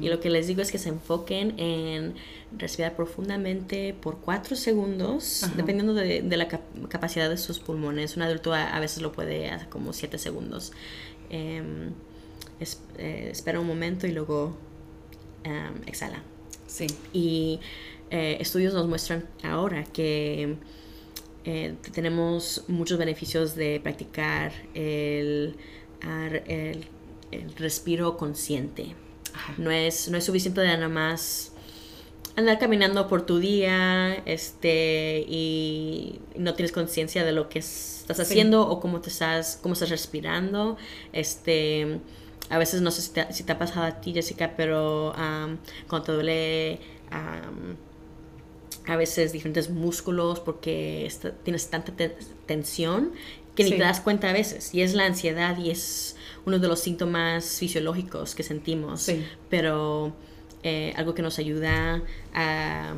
Y 0.00 0.08
lo 0.08 0.18
que 0.20 0.30
les 0.30 0.46
digo 0.46 0.60
es 0.62 0.72
que 0.72 0.78
se 0.78 0.88
enfoquen 0.88 1.54
en 1.58 2.14
respirar 2.56 2.96
profundamente 2.96 3.94
por 3.94 4.18
cuatro 4.18 4.56
segundos, 4.56 5.46
dependiendo 5.56 5.94
de, 5.94 6.22
de 6.22 6.36
la 6.36 6.48
cap- 6.48 6.62
capacidad 6.88 7.28
de 7.30 7.36
sus 7.36 7.58
pulmones. 7.60 8.16
Un 8.16 8.22
adulto 8.22 8.52
a, 8.52 8.74
a 8.74 8.80
veces 8.80 9.02
lo 9.02 9.12
puede 9.12 9.50
hacer 9.50 9.68
como 9.68 9.92
siete 9.92 10.18
segundos. 10.18 10.72
Em, 11.30 11.92
es- 12.60 12.80
eh, 12.96 13.28
espera 13.30 13.60
un 13.60 13.66
momento 13.66 14.06
y 14.06 14.12
luego 14.12 14.56
em, 15.44 15.74
exhala. 15.86 16.22
Sí. 16.66 16.86
Y 17.12 17.60
eh, 18.10 18.38
estudios 18.40 18.74
nos 18.74 18.88
muestran 18.88 19.26
ahora 19.42 19.84
que 19.84 20.56
eh, 21.44 21.74
tenemos 21.92 22.64
muchos 22.68 22.98
beneficios 22.98 23.54
de 23.54 23.80
practicar 23.82 24.52
el, 24.74 25.54
el- 26.46 26.86
el 27.32 27.54
respiro 27.56 28.16
consciente. 28.16 28.94
Ajá. 29.34 29.54
No 29.58 29.70
es, 29.70 30.08
no 30.08 30.16
es 30.18 30.24
suficiente 30.24 30.60
de 30.60 30.68
nada 30.68 30.88
más 30.88 31.52
andar 32.36 32.58
caminando 32.58 33.08
por 33.08 33.22
tu 33.26 33.38
día 33.40 34.14
este, 34.24 35.24
y 35.28 36.20
no 36.36 36.54
tienes 36.54 36.70
conciencia 36.72 37.24
de 37.24 37.32
lo 37.32 37.48
que 37.48 37.58
es- 37.58 37.98
estás 38.02 38.16
Sí. 38.18 38.22
haciendo 38.22 38.66
o 38.68 38.78
cómo 38.80 39.00
te 39.00 39.10
estás, 39.10 39.58
cómo 39.62 39.72
estás 39.74 39.90
respirando. 39.90 40.76
Este, 41.12 41.98
a 42.48 42.56
veces 42.58 42.80
no 42.80 42.90
sé 42.92 43.02
si 43.02 43.10
te, 43.10 43.32
si 43.32 43.42
te 43.42 43.52
ha 43.52 43.58
pasado 43.58 43.84
a 43.86 44.00
ti, 44.00 44.12
Jessica, 44.12 44.54
pero 44.56 45.12
am, 45.16 45.58
cuando 45.88 46.06
te 46.06 46.12
duele 46.12 46.78
a 48.86 48.96
veces 48.96 49.32
diferentes 49.32 49.68
músculos 49.70 50.40
porque 50.40 51.04
está- 51.06 51.32
tienes 51.32 51.68
tanta 51.68 51.92
te- 51.92 52.16
tensión 52.46 53.12
que 53.54 53.64
ni 53.64 53.70
Sí. 53.70 53.76
te 53.76 53.82
das 53.82 54.00
cuenta 54.00 54.30
a 54.30 54.32
veces. 54.32 54.72
Y 54.74 54.82
es 54.82 54.94
la 54.94 55.04
ansiedad 55.04 55.58
y 55.58 55.70
es 55.70 56.16
uno 56.46 56.58
de 56.58 56.68
los 56.68 56.80
síntomas 56.80 57.58
fisiológicos 57.58 58.34
que 58.34 58.42
sentimos. 58.42 59.02
Sí. 59.02 59.24
Pero 59.50 60.12
eh, 60.62 60.92
algo 60.96 61.14
que 61.14 61.22
nos 61.22 61.38
ayuda 61.38 62.02
a, 62.34 62.94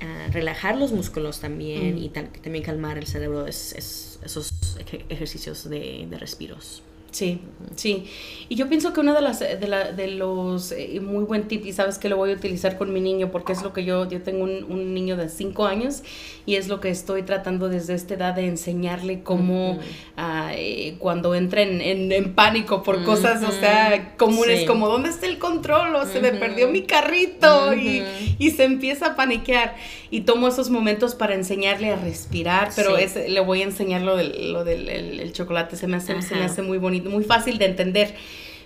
a 0.00 0.28
relajar 0.32 0.76
los 0.76 0.92
músculos 0.92 1.40
también 1.40 1.94
Mm. 1.96 1.98
y 1.98 2.08
también 2.08 2.64
calmar 2.64 2.98
el 2.98 3.06
cerebro 3.06 3.46
es, 3.46 3.72
es 3.74 4.18
esos 4.24 4.50
ej- 4.78 5.04
ejercicios 5.08 5.68
de, 5.68 6.06
de 6.10 6.18
respiros. 6.18 6.82
Sí, 7.10 7.40
sí. 7.74 8.04
Y 8.48 8.54
yo 8.54 8.68
pienso 8.68 8.92
que 8.92 9.00
uno 9.00 9.14
de, 9.14 9.20
las, 9.20 9.40
de, 9.40 9.66
la- 9.66 9.90
de 9.92 10.06
los 10.08 10.70
eh, 10.72 11.00
muy 11.02 11.24
buen 11.24 11.48
tip, 11.48 11.66
y 11.66 11.72
sabes 11.72 11.98
que 11.98 12.08
lo 12.08 12.16
voy 12.16 12.30
a 12.30 12.34
utilizar 12.34 12.78
con 12.78 12.92
mi 12.92 13.00
niño, 13.00 13.30
porque 13.32 13.52
es 13.52 13.62
lo 13.62 13.72
que 13.72 13.84
yo, 13.84 14.08
yo 14.08 14.22
tengo 14.22 14.44
un, 14.44 14.64
un 14.68 14.94
niño 14.94 15.16
de 15.16 15.28
5 15.28 15.66
años 15.66 16.02
y 16.46 16.54
es 16.54 16.68
lo 16.68 16.80
que 16.80 16.88
estoy 16.90 17.22
tratando 17.22 17.68
desde 17.68 17.94
esta 17.94 18.14
edad 18.14 18.34
de 18.34 18.46
enseñarle 18.46 19.22
cómo 19.22 19.78
ah, 20.16 20.52
eh, 20.54 20.96
cuando 21.00 21.34
entra 21.34 21.62
en, 21.62 21.80
en- 21.80 22.12
en 22.12 22.34
pánico 22.34 22.82
por 22.84 23.02
cosas, 23.04 23.42
o 23.42 23.50
sea, 23.52 24.14
comunes 24.16 24.60
Sí. 24.60 24.66
como 24.66 24.88
¿dónde 24.88 25.08
está 25.10 25.26
el 25.26 25.38
control? 25.38 25.94
o 25.96 26.06
se 26.06 26.20
me 26.20 26.32
perdió 26.32 26.68
mi 26.68 26.82
carrito 26.82 27.74
y, 27.74 28.02
y 28.38 28.50
se 28.52 28.64
empieza 28.64 29.06
a 29.08 29.16
paniquear. 29.16 29.74
Y 30.12 30.22
tomo 30.22 30.48
esos 30.48 30.70
momentos 30.70 31.14
para 31.14 31.34
enseñarle 31.36 31.90
a 31.92 31.96
respirar, 31.96 32.70
pero 32.74 32.96
Sí. 32.96 33.04
es- 33.04 33.28
le 33.30 33.40
voy 33.40 33.60
a 33.60 33.64
enseñar 33.64 34.02
lo 34.02 34.16
del, 34.16 34.52
lo 34.52 34.64
del 34.64 34.88
el- 34.88 35.20
el 35.20 35.32
chocolate, 35.32 35.76
se 35.76 35.86
me, 35.86 35.96
hace, 35.98 36.20
se 36.22 36.34
me 36.34 36.44
hace 36.44 36.62
muy 36.62 36.78
bonito, 36.78 36.99
muy 37.08 37.24
fácil 37.24 37.58
de 37.58 37.66
entender. 37.66 38.14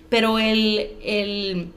Pero 0.09 0.37
el, 0.39 0.87
el- 1.03 1.67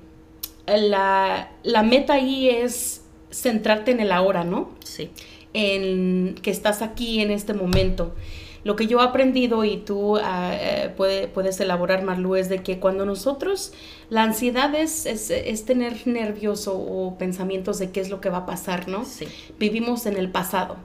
la, 0.67 1.51
la 1.63 1.83
meta 1.83 2.15
ahí 2.15 2.49
es 2.51 3.03
centrarte 3.31 3.91
en 3.91 4.01
el 4.01 4.13
ahora, 4.13 4.45
¿no? 4.45 4.71
Sí. 4.85 5.11
en 5.55 6.35
que 6.43 6.51
estás 6.51 6.83
aquí 6.83 7.21
en 7.21 7.31
este 7.31 7.55
momento. 7.55 8.15
Lo 8.65 8.77
que 8.77 8.87
yo 8.87 9.01
he 9.01 9.05
aprendido 9.05 9.65
y 9.65 9.79
tú 9.79 10.17
ah, 10.19 10.51
eh, 10.55 10.93
puede- 10.97 11.27
puedes 11.29 11.59
elaborar, 11.61 12.03
Marlu, 12.03 12.37
es 12.37 12.49
de 12.51 12.63
que 12.63 12.79
cuando 12.79 13.07
nosotros, 13.07 13.73
la 14.11 14.25
ansiedad 14.25 14.75
es, 14.75 15.07
es, 15.07 15.31
es 15.31 15.65
tener 15.65 16.07
nervios 16.07 16.69
o, 16.69 16.77
o 16.77 17.17
pensamientos 17.17 17.79
de 17.79 17.91
qué 17.91 18.01
es 18.01 18.11
lo 18.11 18.21
que 18.21 18.29
va 18.29 18.39
a 18.39 18.47
pasar, 18.47 18.89
¿no? 18.89 19.05
Sí. 19.07 19.27
Vivimos 19.59 20.05
en 20.07 20.17
el 20.19 20.31
pasado. 20.31 20.77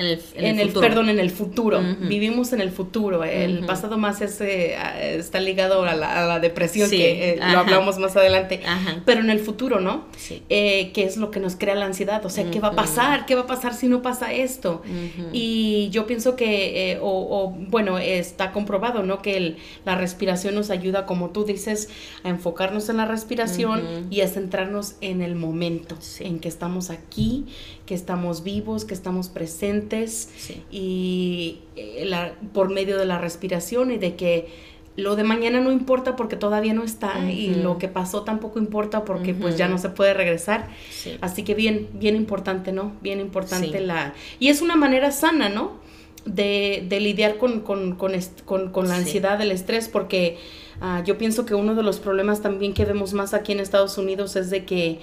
En 0.00 0.06
el, 0.06 0.22
en 0.34 0.60
el, 0.60 0.70
perdón, 0.70 1.08
en 1.08 1.18
el 1.18 1.30
futuro. 1.30 1.80
Vivimos 2.00 2.52
en 2.52 2.60
el 2.60 2.70
futuro. 2.70 3.22
El 3.24 3.66
pasado 3.66 3.98
más 3.98 4.20
es, 4.20 4.40
eh, 4.40 4.76
está 5.16 5.40
ligado 5.40 5.84
a 5.84 5.94
la, 5.94 6.40
depresión, 6.40 6.88
que 6.88 7.32
eh, 7.32 7.36
lo 7.36 7.58
hablamos 7.58 7.98
más 7.98 8.16
adelante. 8.16 8.62
Pero 9.04 9.20
en 9.20 9.30
el 9.30 9.40
futuro, 9.40 9.80
¿no? 9.80 10.06
Sí. 10.16 10.42
Eh, 10.48 10.90
¿Qué 10.94 11.04
es 11.04 11.16
lo 11.16 11.30
que 11.30 11.40
nos 11.40 11.56
crea 11.56 11.74
la 11.74 11.86
ansiedad? 11.86 12.24
O 12.24 12.30
sea, 12.30 12.50
¿qué 12.50 12.60
va 12.60 12.68
a 12.68 12.74
pasar? 12.74 13.26
¿Qué 13.26 13.34
va 13.34 13.42
a 13.42 13.46
pasar 13.46 13.74
si 13.74 13.88
no 13.88 14.02
pasa 14.02 14.32
esto? 14.32 14.82
Y 15.32 15.88
yo 15.90 16.06
pienso 16.06 16.36
que, 16.36 16.98
o, 17.02 17.54
bueno, 17.68 17.98
está 17.98 18.52
comprobado, 18.52 19.02
¿no? 19.02 19.22
Que 19.22 19.56
la 19.84 19.96
respiración 19.96 20.54
nos 20.54 20.70
ayuda, 20.70 21.06
como 21.06 21.30
tú 21.30 21.44
dices, 21.44 21.88
a 22.24 22.28
enfocarnos 22.28 22.88
en 22.88 22.96
la 22.96 23.04
respiración 23.04 24.06
y 24.10 24.22
a 24.22 24.28
centrarnos 24.28 24.94
en 25.00 25.22
el 25.22 25.34
momento, 25.34 25.96
en 26.20 26.38
que 26.40 26.48
estamos 26.48 26.90
aquí, 26.90 27.46
que 27.90 27.96
estamos 27.96 28.44
vivos, 28.44 28.84
que 28.84 28.94
estamos 28.94 29.28
presentes 29.28 30.28
y 30.70 31.58
eh, 31.74 32.08
por 32.52 32.70
medio 32.70 32.96
de 32.96 33.04
la 33.04 33.18
respiración 33.18 33.90
y 33.90 33.98
de 33.98 34.14
que 34.14 34.46
lo 34.94 35.16
de 35.16 35.24
mañana 35.24 35.60
no 35.60 35.72
importa 35.72 36.14
porque 36.14 36.36
todavía 36.36 36.72
no 36.72 36.84
está 36.84 37.28
y 37.28 37.52
lo 37.52 37.78
que 37.78 37.88
pasó 37.88 38.22
tampoco 38.22 38.60
importa 38.60 39.04
porque 39.04 39.34
pues 39.34 39.56
ya 39.56 39.66
no 39.66 39.76
se 39.78 39.88
puede 39.88 40.14
regresar. 40.14 40.68
Así 41.20 41.42
que 41.42 41.54
bien, 41.56 41.88
bien 41.94 42.14
importante, 42.14 42.70
¿no? 42.70 42.92
Bien 43.00 43.18
importante 43.18 43.80
la... 43.80 44.14
Y 44.38 44.50
es 44.50 44.62
una 44.62 44.76
manera 44.76 45.10
sana, 45.10 45.48
¿no? 45.48 45.80
De, 46.24 46.86
de 46.88 47.00
lidiar 47.00 47.38
con, 47.38 47.62
con, 47.62 47.96
con, 47.96 48.70
con 48.70 48.88
la 48.88 48.94
ansiedad, 48.94 49.40
el 49.40 49.50
estrés, 49.50 49.88
porque 49.88 50.38
ah, 50.80 51.02
yo 51.04 51.18
pienso 51.18 51.44
que 51.44 51.56
uno 51.56 51.74
de 51.74 51.82
los 51.82 51.98
problemas 51.98 52.40
también 52.40 52.72
que 52.72 52.84
vemos 52.84 53.14
más 53.14 53.34
aquí 53.34 53.50
en 53.50 53.58
Estados 53.58 53.98
Unidos 53.98 54.36
es 54.36 54.48
de 54.48 54.64
que 54.64 55.00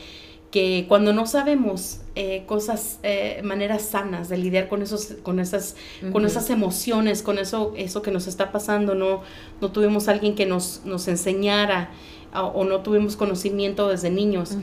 que 0.52 0.86
cuando 0.88 1.14
no 1.14 1.26
sabemos 1.26 2.00
eh, 2.16 2.44
cosas, 2.48 3.00
eh, 3.04 3.42
maneras 3.44 3.84
sanas 3.84 4.30
de 4.30 4.38
lidiar 4.38 4.70
con 4.70 4.82
esos, 4.82 5.16
con 5.22 5.40
esas, 5.40 5.76
con 6.12 6.26
esas 6.26 6.50
emociones, 6.50 7.22
con 7.22 7.38
eso, 7.38 7.74
eso 7.76 8.02
que 8.02 8.12
nos 8.12 8.28
está 8.28 8.52
pasando, 8.52 8.96
no, 8.96 9.22
no 9.60 9.72
tuvimos 9.72 10.08
alguien 10.08 10.36
que 10.36 10.46
nos, 10.46 10.82
nos 10.86 11.08
enseñara 11.08 11.92
o, 12.34 12.64
no 12.66 12.82
tuvimos 12.82 13.16
conocimiento 13.16 13.88
desde 13.88 14.10
niños, 14.10 14.58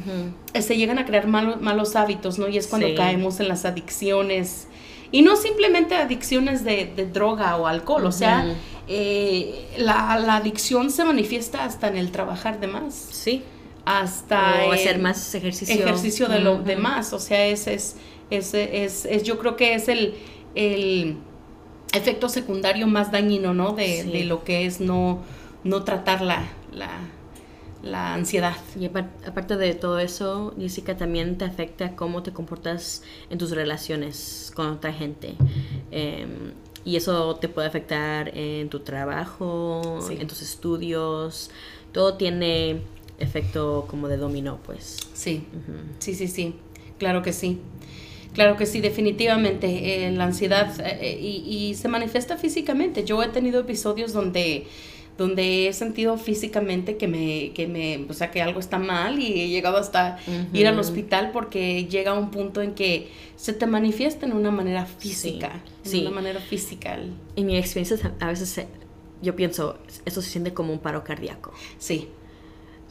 eh, 0.52 0.62
se 0.62 0.76
llegan 0.76 0.98
a 0.98 1.06
crear 1.06 1.26
malos, 1.26 1.60
malos 1.60 1.96
hábitos, 1.96 2.38
¿no? 2.38 2.48
Y 2.48 2.56
es 2.56 2.66
cuando 2.66 2.94
caemos 2.94 3.40
en 3.40 3.48
las 3.48 3.64
adicciones. 3.64 4.68
Y 5.10 5.22
no 5.22 5.36
simplemente 5.36 5.94
adicciones 5.94 6.64
de, 6.64 6.92
de 6.94 7.06
droga 7.06 7.56
o 7.56 7.66
alcohol, 7.66 8.06
o 8.06 8.12
sea, 8.12 8.44
la, 9.76 10.18
la 10.18 10.36
adicción 10.36 10.90
se 10.90 11.04
manifiesta 11.04 11.64
hasta 11.64 11.88
en 11.88 11.96
el 11.96 12.10
trabajar 12.10 12.58
de 12.58 12.66
más. 12.66 12.94
Sí 12.94 13.42
hasta 13.84 14.66
o 14.66 14.72
hacer 14.72 14.98
más 14.98 15.34
ejercicio. 15.34 15.74
ejercicio 15.74 16.28
de 16.28 16.40
lo 16.40 16.58
demás. 16.58 17.12
O 17.12 17.18
sea 17.18 17.46
ese 17.46 17.74
es, 17.74 17.96
es, 18.30 18.54
es, 18.54 19.22
yo 19.22 19.38
creo 19.38 19.56
que 19.56 19.74
es 19.74 19.88
el, 19.88 20.14
el 20.54 21.16
efecto 21.92 22.28
secundario 22.28 22.86
más 22.86 23.12
dañino 23.12 23.54
no 23.54 23.72
de, 23.72 24.04
de, 24.04 24.24
lo 24.24 24.44
que 24.44 24.66
es 24.66 24.80
no 24.80 25.22
no 25.62 25.82
tratar 25.82 26.20
la, 26.20 26.46
la, 26.72 26.90
la 27.82 28.14
ansiedad. 28.14 28.56
Y 28.78 28.86
aparte 28.86 29.56
de 29.56 29.74
todo 29.74 29.98
eso 29.98 30.54
Jessica 30.58 30.96
también 30.96 31.38
te 31.38 31.44
afecta 31.44 31.96
cómo 31.96 32.22
te 32.22 32.32
comportas 32.32 33.02
en 33.30 33.38
tus 33.38 33.50
relaciones 33.50 34.52
con 34.54 34.68
otra 34.68 34.92
gente. 34.92 35.34
Em, 35.90 36.52
y 36.84 36.96
eso 36.96 37.36
te 37.36 37.48
puede 37.48 37.66
afectar 37.66 38.36
en 38.36 38.68
tu 38.68 38.80
trabajo 38.80 40.00
en 40.10 40.26
tus 40.26 40.42
estudios. 40.42 41.50
Todo 41.92 42.14
tiene 42.14 42.82
efecto 43.18 43.86
como 43.88 44.08
de 44.08 44.16
dominó, 44.16 44.58
pues. 44.64 44.98
Sí, 45.12 45.44
sí, 45.98 46.14
sí, 46.14 46.28
sí, 46.28 46.54
claro 46.98 47.22
que 47.22 47.32
sí. 47.32 47.60
Claro 48.34 48.56
que 48.56 48.66
sí, 48.66 48.80
definitivamente. 48.80 50.06
Eh, 50.06 50.10
la 50.10 50.24
ansiedad 50.24 50.74
eh, 50.84 51.18
y, 51.20 51.74
se 51.74 51.88
manifiesta 51.88 52.36
físicamente. 52.36 53.04
Yo 53.04 53.22
he 53.22 53.28
tenido 53.28 53.60
episodios 53.60 54.12
donde, 54.12 54.66
donde 55.16 55.68
he 55.68 55.72
sentido 55.72 56.18
físicamente 56.18 56.96
que 56.96 57.06
me, 57.06 57.52
que 57.52 57.68
me, 57.68 58.04
o 58.08 58.12
sea, 58.12 58.32
que 58.32 58.42
algo 58.42 58.58
está 58.58 58.78
mal 58.78 59.20
y 59.20 59.40
he 59.40 59.48
llegado 59.48 59.76
hasta 59.76 60.18
ir 60.52 60.66
al 60.66 60.78
hospital 60.80 61.30
porque 61.32 61.86
llega 61.86 62.12
un 62.12 62.32
punto 62.32 62.60
en 62.60 62.74
que 62.74 63.08
se 63.36 63.52
te 63.52 63.66
manifiesta 63.66 64.26
en 64.26 64.32
una 64.32 64.50
manera 64.50 64.84
física, 64.84 65.62
sí, 65.84 66.00
en 66.00 66.06
una 66.08 66.16
manera 66.16 66.40
física. 66.40 66.98
En 67.36 67.46
mi 67.46 67.56
experiencia 67.56 68.12
a 68.18 68.26
veces 68.26 68.66
yo 69.22 69.36
pienso, 69.36 69.78
eso 70.04 70.20
se 70.20 70.28
siente 70.28 70.52
como 70.52 70.72
un 70.72 70.80
paro 70.80 71.04
cardíaco. 71.04 71.52
Sí, 71.78 72.08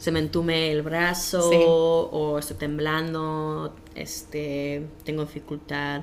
se 0.04 0.12
me 0.12 0.18
entume 0.18 0.70
el 0.70 0.82
brazo 0.82 1.48
o 1.48 2.38
estoy 2.38 2.58
temblando, 2.58 3.74
este, 3.94 4.86
tengo 5.02 5.24
dificultad 5.24 6.02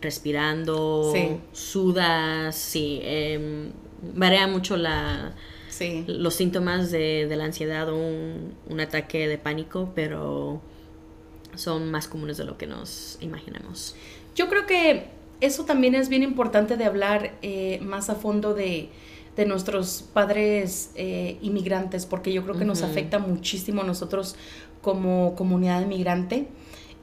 respirando, 0.00 1.12
sudas, 1.50 2.54
sí, 2.54 3.00
eh, 3.02 3.72
varía 4.14 4.46
mucho 4.46 4.76
la, 4.76 5.34
los 6.06 6.34
síntomas 6.36 6.92
de, 6.92 7.26
la 7.28 7.44
ansiedad 7.46 7.88
o 7.88 7.96
un, 7.96 8.80
ataque 8.80 9.26
de 9.26 9.36
pánico, 9.36 9.90
pero 9.96 10.62
son 11.56 11.90
más 11.90 12.06
comunes 12.06 12.36
de 12.36 12.44
lo 12.44 12.56
que 12.56 12.68
nos 12.68 13.18
imaginamos. 13.20 13.96
Yo 14.36 14.48
creo 14.48 14.64
que 14.68 15.06
eso 15.40 15.64
también 15.64 15.96
es 15.96 16.08
bien 16.08 16.22
importante 16.22 16.76
de 16.76 16.84
hablar 16.84 17.34
eh, 17.42 17.80
más 17.82 18.10
a 18.10 18.14
fondo 18.14 18.54
de 18.54 18.90
de 19.36 19.46
nuestros 19.46 20.04
padres 20.12 20.90
eh, 20.94 21.38
inmigrantes, 21.42 22.06
porque 22.06 22.32
yo 22.32 22.42
creo 22.42 22.58
que 22.58 22.64
nos 22.64 22.82
afecta 22.82 23.18
muchísimo 23.18 23.82
a 23.82 23.84
nosotros 23.84 24.36
como 24.82 25.34
comunidad 25.34 25.82
inmigrante. 25.82 26.48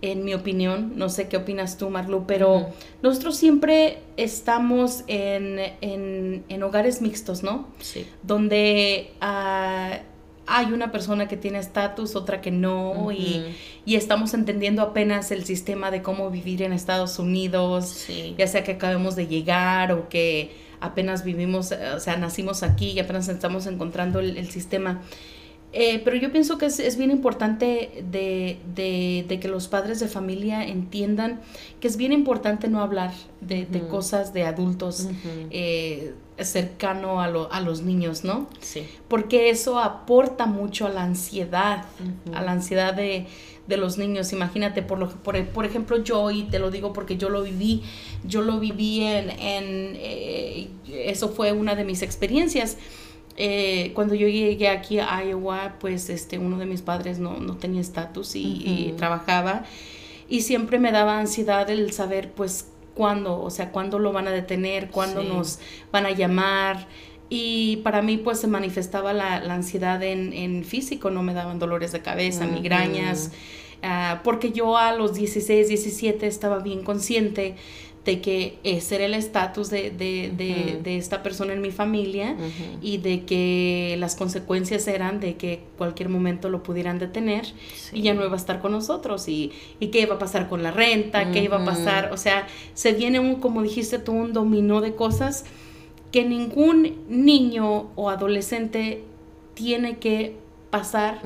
En 0.03 0.23
mi 0.23 0.35
opinión, 0.35 0.93
no 0.95 1.09
sé 1.09 1.27
qué 1.27 1.37
opinas 1.37 1.79
tú, 1.79 1.89
Marlu, 1.89 2.25
pero 2.27 2.67
nosotros 3.01 3.35
siempre 3.35 3.97
estamos 4.15 5.03
en, 5.07 5.59
en, 5.81 6.63
hogares 6.63 7.01
mixtos, 7.01 7.41
¿no? 7.41 7.67
Sí. 7.79 8.05
Donde 8.21 9.09
ah, 9.21 10.01
hay 10.45 10.71
una 10.71 10.91
persona 10.91 11.27
que 11.27 11.35
tiene 11.35 11.57
estatus, 11.57 12.15
otra 12.15 12.41
que 12.41 12.51
no, 12.51 13.11
y, 13.11 13.55
y, 13.85 13.95
estamos 13.95 14.35
entendiendo 14.35 14.83
apenas 14.83 15.31
el 15.31 15.45
sistema 15.45 15.89
de 15.89 16.03
cómo 16.03 16.29
vivir 16.29 16.61
en 16.61 16.73
Estados 16.73 17.17
Unidos, 17.17 18.05
ya 18.37 18.45
sea 18.45 18.63
que 18.63 18.73
acabemos 18.73 19.15
de 19.15 19.25
llegar 19.25 19.91
o 19.91 20.09
que 20.09 20.66
apenas 20.81 21.23
vivimos, 21.23 21.71
eh, 21.71 21.91
o 21.95 21.99
sea, 21.99 22.17
nacimos 22.17 22.63
aquí 22.63 22.91
y 22.91 22.99
apenas 22.99 23.27
estamos 23.27 23.65
encontrando 23.67 24.19
el, 24.19 24.49
sistema. 24.49 25.01
Eh, 25.79 26.01
pero 26.03 26.17
yo 26.17 26.31
pienso 26.31 26.57
que 26.57 26.65
es, 26.65 26.97
bien 26.97 27.11
importante 27.11 28.03
de, 28.09 28.57
de, 28.73 29.39
que 29.39 29.47
los 29.47 29.67
padres 29.67 29.99
de 29.99 30.07
familia 30.07 30.65
entiendan 30.65 31.39
que 31.79 31.87
es 31.87 31.97
bien 31.97 32.13
importante 32.13 32.67
no 32.67 32.81
hablar 32.81 33.13
de, 33.41 33.67
cosas 33.87 34.33
de 34.33 34.43
adultos 34.43 35.07
eh, 35.51 36.15
cercano 36.39 37.21
a, 37.21 37.25
a, 37.25 37.61
los 37.61 37.83
niños, 37.83 38.23
¿no? 38.23 38.47
Sí. 38.59 38.87
Porque 39.07 39.51
eso 39.51 39.77
aporta 39.77 40.47
mucho 40.47 40.87
a 40.87 40.89
la 40.89 41.03
ansiedad, 41.03 41.85
a 42.33 42.41
la 42.41 42.53
ansiedad 42.53 42.95
de, 42.95 43.27
de 43.67 43.77
los 43.77 43.99
niños. 43.99 44.33
Imagínate, 44.33 44.81
por, 44.81 44.97
lo, 44.97 45.09
por, 45.09 45.45
por, 45.49 45.67
ejemplo, 45.67 46.01
yo, 46.01 46.31
y 46.31 46.45
te 46.45 46.57
lo 46.57 46.71
digo 46.71 46.91
porque 46.91 47.17
yo 47.17 47.29
lo 47.29 47.43
viví, 47.43 47.83
yo 48.23 48.41
lo 48.41 48.59
viví 48.59 49.03
en, 49.03 49.29
en 49.29 49.95
eh, 49.99 50.69
eso 50.89 51.29
fue 51.29 51.51
una 51.51 51.75
de 51.75 51.85
mis 51.85 52.01
experiencias. 52.01 52.77
Eh, 53.39 53.91
cuando 53.93 54.15
yo 54.15 54.27
llegué 54.27 54.67
aquí 54.67 54.99
a 54.99 55.23
Iowa, 55.23 55.75
pues 55.79 56.09
este, 56.09 56.39
uno 56.39 56.57
de 56.57 56.65
mis 56.65 56.81
padres 56.81 57.19
no, 57.19 57.37
no 57.37 57.55
tenía 57.55 57.81
estatus 57.81 58.35
y, 58.35 58.95
trabajaba. 58.97 59.63
Y 60.27 60.41
siempre 60.41 60.79
me 60.79 60.91
daba 60.91 61.19
ansiedad 61.19 61.69
el 61.69 61.91
saber 61.93 62.31
pues 62.31 62.69
cuándo, 62.95 63.39
o 63.39 63.51
sea, 63.51 63.71
cuándo 63.71 63.99
lo 63.99 64.11
van 64.11 64.27
a 64.27 64.31
detener, 64.31 64.89
cuándo 64.89 65.21
nos 65.21 65.59
van 65.91 66.07
a 66.07 66.11
llamar. 66.11 66.87
Y 67.29 67.77
para 67.77 68.01
mí 68.01 68.17
pues 68.17 68.39
se 68.39 68.47
manifestaba 68.47 69.13
la, 69.13 69.35
ansiedad 69.35 70.01
en, 70.01 70.33
en, 70.33 70.63
físico, 70.63 71.11
no 71.11 71.21
me 71.21 71.35
daban 71.35 71.59
dolores 71.59 71.91
de 71.91 72.01
cabeza, 72.01 72.47
migrañas, 72.47 73.31
ah, 73.83 74.21
porque 74.23 74.51
yo 74.51 74.77
a 74.77 74.93
los 74.93 75.13
16, 75.13 75.67
17 75.67 76.25
estaba 76.25 76.59
bien 76.59 76.83
consciente 76.83 77.55
de 78.07 78.21
que 78.21 78.57
ese 78.63 78.95
era 78.95 79.05
el 79.05 79.13
estatus 79.13 79.69
de, 79.69 79.91
de, 79.91 80.79
de, 80.81 80.97
esta 80.97 81.23
persona 81.23 81.51
en 81.51 81.59
mi 81.59 81.71
familia 81.71 82.37
y 82.81 82.99
de 82.99 83.25
que 83.25 83.97
las 83.99 84.15
consecuencias 84.15 84.87
eran 84.87 85.19
de 85.19 85.35
que 85.35 85.63
cualquier 85.77 86.07
momento 86.07 86.47
lo 86.47 86.63
pudieran 86.63 86.99
detener 86.99 87.45
y 87.91 88.03
ya 88.03 88.13
no 88.13 88.23
iba 88.23 88.31
a 88.31 88.37
estar 88.37 88.61
con 88.61 88.71
nosotros 88.71 89.27
y, 89.27 89.51
y 89.81 89.87
qué 89.87 89.99
iba 89.99 90.15
a 90.15 90.19
pasar 90.19 90.47
con 90.47 90.63
la 90.63 90.71
renta, 90.71 91.33
qué 91.33 91.43
iba 91.43 91.61
a 91.61 91.65
pasar, 91.65 92.13
o 92.13 92.17
sea, 92.17 92.47
se 92.73 92.93
viene 92.93 93.19
un, 93.19 93.41
como 93.41 93.61
dijiste 93.61 93.99
tú, 93.99 94.13
un 94.13 94.31
dominó 94.31 94.79
de 94.79 94.95
cosas 94.95 95.43
que 96.09 96.23
ningún 96.23 97.03
niño 97.09 97.91
o 97.95 98.09
adolescente 98.09 99.03
tiene 99.53 99.97
que 99.97 100.37
pasar 100.69 101.21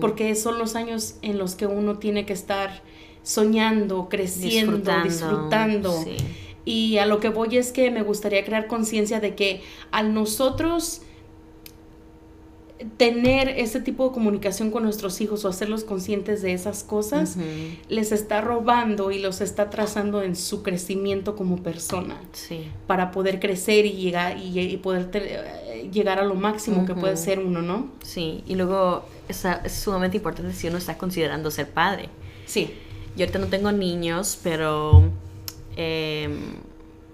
porque 0.00 0.34
son 0.34 0.58
los 0.58 0.76
años 0.76 1.16
en 1.20 1.36
los 1.36 1.56
que 1.56 1.66
uno 1.66 1.98
tiene 1.98 2.24
que 2.24 2.32
estar 2.32 2.82
soñando, 3.22 4.08
creciendo, 4.08 4.92
disfrutando. 5.02 6.04
Y 6.64 6.98
a 6.98 7.06
lo 7.06 7.20
que 7.20 7.28
voy 7.28 7.56
es 7.56 7.72
que 7.72 7.90
me 7.90 8.02
gustaría 8.02 8.44
crear 8.44 8.66
conciencia 8.66 9.20
de 9.20 9.34
que 9.34 9.62
al 9.90 10.14
nosotros 10.14 11.02
tener 12.96 13.48
ese 13.48 13.80
tipo 13.80 14.08
de 14.08 14.14
comunicación 14.14 14.70
con 14.70 14.82
nuestros 14.82 15.20
hijos 15.20 15.44
o 15.44 15.48
hacerlos 15.48 15.84
conscientes 15.84 16.42
de 16.42 16.52
esas 16.52 16.82
cosas 16.82 17.36
les 17.88 18.12
está 18.12 18.40
robando 18.40 19.10
y 19.10 19.20
los 19.20 19.40
está 19.40 19.70
trazando 19.70 20.22
en 20.22 20.34
su 20.34 20.62
crecimiento 20.62 21.36
como 21.36 21.62
persona 21.62 22.20
Sí. 22.32 22.68
para 22.86 23.12
poder 23.12 23.38
crecer 23.38 23.86
y 23.86 23.92
llegar 23.92 24.36
y, 24.36 24.76
poder 24.78 25.10
llegar 25.92 26.18
a 26.18 26.24
lo 26.24 26.34
máximo 26.34 26.84
que 26.86 26.94
puede 26.94 27.16
ser 27.16 27.38
uno, 27.38 27.62
¿no? 27.62 27.88
Sí, 28.02 28.42
y 28.46 28.54
luego 28.54 29.04
es, 29.28 29.44
es 29.44 29.72
sumamente 29.72 30.16
importante 30.16 30.52
si 30.52 30.68
uno 30.68 30.78
está 30.78 30.98
considerando 30.98 31.50
ser 31.50 31.70
padre. 31.70 32.08
Sí. 32.46 32.70
Yo 33.16 33.24
ahorita 33.24 33.38
no 33.38 33.48
tengo 33.48 33.72
niños, 33.72 34.38
pero 34.42 35.02
em, 35.76 36.56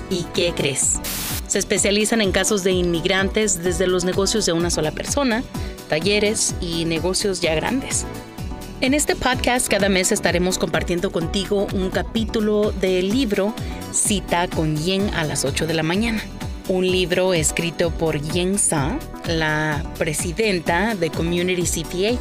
¿Y 0.09 0.23
qué 0.35 0.53
crees? 0.55 1.01
Se 1.49 1.59
especializan 1.59 2.21
en 2.21 2.31
casos 2.31 2.63
de 2.63 2.71
inmigrantes 2.71 3.65
desde 3.65 3.89
los 3.89 4.05
negocios 4.05 4.47
de 4.47 4.53
una 4.53 4.71
sola 4.71 4.93
persona, 4.93 5.43
talleres 5.89 6.55
y 6.61 6.85
negocios 6.85 7.41
ya 7.41 7.57
grandes. 7.57 8.07
En 8.81 8.95
este 8.95 9.17
podcast 9.17 9.67
cada 9.67 9.89
mes 9.89 10.13
estaremos 10.13 10.59
compartiendo 10.59 11.11
contigo 11.11 11.67
un 11.75 11.91
capítulo 11.91 12.71
del 12.71 13.09
libro 13.09 13.53
Cita 13.93 14.47
con 14.47 14.77
Yen 14.77 15.13
a 15.13 15.25
las 15.25 15.45
8 15.45 15.67
de 15.67 15.75
la 15.75 15.83
mañana. 15.83 16.23
Un 16.69 16.89
libro 16.89 17.35
escrito 17.35 17.91
por 17.91 18.23
Yen 18.23 18.61
Sa, 18.61 18.97
la 19.27 19.83
presidenta 19.99 20.95
de 20.95 21.11
Community 21.11 21.65
CPA 21.65 22.17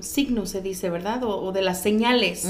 signos 0.00 0.50
se 0.50 0.60
dice, 0.62 0.90
¿verdad? 0.90 1.22
O, 1.24 1.52
de 1.52 1.60
las 1.60 1.82
señales 1.82 2.48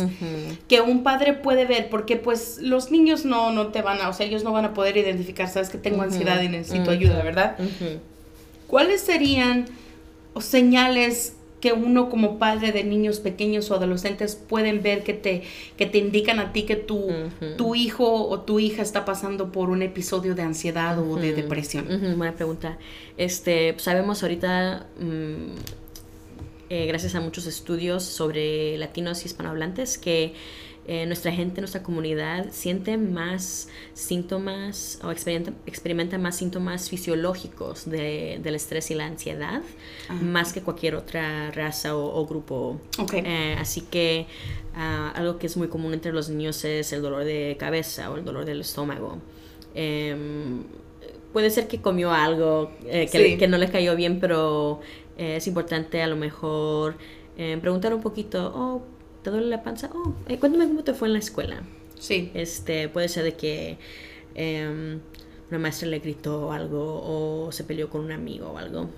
que 0.68 0.80
un 0.80 1.02
padre 1.02 1.32
puede 1.32 1.64
ver, 1.64 1.88
porque 1.88 2.16
pues 2.16 2.58
los 2.60 2.90
niños 2.90 3.24
no, 3.24 3.50
no 3.52 3.68
te 3.68 3.82
van 3.82 4.00
a, 4.00 4.08
o 4.08 4.12
sea, 4.12 4.26
ellos 4.26 4.44
no 4.44 4.52
van 4.52 4.66
a 4.66 4.74
poder 4.74 4.96
identificar, 4.96 5.48
sabes 5.48 5.70
que 5.70 5.78
tengo 5.78 6.02
ansiedad 6.02 6.40
y 6.42 6.48
necesito 6.48 6.90
ayuda, 6.90 7.22
¿verdad? 7.22 7.56
¿Cuáles 8.66 9.00
serían 9.00 9.66
señales 10.38 11.34
que 11.60 11.72
uno 11.72 12.08
como 12.08 12.38
padre 12.38 12.72
de 12.72 12.84
niños 12.84 13.20
pequeños 13.20 13.70
o 13.70 13.74
adolescentes 13.74 14.36
pueden 14.36 14.82
ver 14.82 15.02
que 15.02 15.14
te, 15.14 15.42
que 15.76 15.86
te 15.86 15.98
indican 15.98 16.38
a 16.38 16.52
ti 16.52 16.62
que 16.62 16.76
tu, 16.76 17.08
tu 17.56 17.74
hijo 17.74 18.28
o 18.28 18.40
tu 18.40 18.60
hija 18.60 18.82
está 18.82 19.04
pasando 19.04 19.50
por 19.50 19.70
un 19.70 19.82
episodio 19.82 20.34
de 20.34 20.42
ansiedad 20.42 20.98
o 20.98 21.16
de 21.16 21.32
depresión? 21.32 21.86
buena 22.16 22.34
pregunta. 22.34 22.78
Este, 23.16 23.74
sabemos 23.78 24.22
ahorita, 24.22 24.86
mm, 25.00 25.50
eh, 26.70 26.86
gracias 26.86 27.14
a 27.14 27.20
muchos 27.20 27.46
estudios 27.46 28.04
sobre 28.04 28.78
latinos 28.78 29.22
y 29.22 29.26
hispanohablantes, 29.26 29.98
que 29.98 30.34
eh, 30.90 31.05
nuestra 31.05 31.31
gente, 31.31 31.61
nuestra 31.61 31.83
comunidad 31.83 32.46
siente 32.51 32.96
más 32.96 33.68
síntomas 33.92 34.98
o 35.05 35.11
experimenta, 35.11 36.16
más 36.16 36.37
síntomas 36.37 36.88
fisiológicos 36.88 37.90
de, 37.90 38.40
del 38.42 38.55
estrés 38.55 38.90
y 38.90 38.94
la 38.94 39.05
ansiedad, 39.05 39.61
ah. 40.09 40.14
más 40.14 40.55
que 40.55 40.62
cualquier 40.62 40.94
otra 40.94 41.51
raza 41.51 41.94
o, 41.94 42.24
grupo. 42.24 42.81
Eh, 43.12 43.55
así 43.59 43.83
que 43.83 44.29
ah, 44.74 45.12
algo 45.14 45.38
que 45.38 45.48
es 45.48 45.59
muy 45.59 45.68
común 45.68 45.92
entre 45.92 46.11
los 46.14 46.31
niños 46.31 46.64
es 46.64 46.90
el 46.94 47.03
dolor 47.03 47.24
de 47.24 47.59
cabeza 47.61 48.11
o 48.11 48.16
el 48.16 48.24
dolor 48.24 48.46
del 48.46 48.62
estómago. 48.62 49.18
Em, 49.74 50.62
puede 51.35 51.51
ser 51.51 51.68
que 51.68 51.83
comió 51.83 52.12
algo 52.12 52.72
eh, 52.87 53.11
que, 53.12 53.37
que, 53.37 53.46
no 53.46 53.59
le 53.59 53.68
cayó 53.68 53.94
bien, 53.94 54.20
pero 54.20 54.81
es 55.18 55.46
importante 55.48 56.01
a 56.01 56.07
lo 56.07 56.16
mejor 56.16 56.96
preguntar 57.61 57.92
un 57.94 58.01
poquito, 58.01 58.53
oh, 58.57 58.83
¿te 59.22 59.31
duele 59.31 59.46
la 59.46 59.62
panza? 59.62 59.90
Oh, 59.94 60.14
eh, 60.28 60.38
cuéntame 60.38 60.66
cómo 60.66 60.85
te 60.85 60.94
fue 60.94 61.09
en 61.09 61.14
la 61.14 61.18
escuela. 61.18 61.62
Sí. 61.98 62.31
Este, 62.35 62.88
puede 62.88 63.09
ser 63.09 63.24
de 63.24 63.35
que 63.35 63.78
em, 64.35 65.00
una 65.50 65.59
maestra 65.59 65.88
le 65.88 65.98
gritó 65.98 66.52
algo 66.52 67.02
o 67.04 67.52
se 67.52 67.64
peleó 67.64 67.88
con 67.90 68.02
un 68.02 68.12
amigo 68.12 68.50
o 68.50 68.59
algo. 68.59 68.88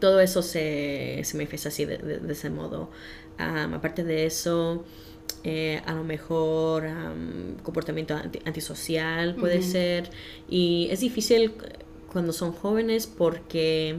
Todo 0.00 0.20
eso 0.20 0.42
se, 0.42 1.20
se 1.24 1.36
manifiesta 1.36 1.68
así 1.68 1.84
de, 1.84 2.20
ese 2.28 2.50
modo. 2.50 2.90
aparte 3.38 4.02
de 4.02 4.26
eso, 4.26 4.84
eh, 5.44 5.80
a 5.86 5.94
lo 5.94 6.02
mejor 6.02 6.84
comportamiento 7.62 8.14
antisocial 8.44 9.36
puede 9.36 9.62
ser. 9.62 10.10
Y 10.48 10.88
es 10.90 11.00
difícil 11.00 11.52
cuando 12.12 12.32
son 12.32 12.52
jóvenes 12.52 13.06
porque 13.06 13.96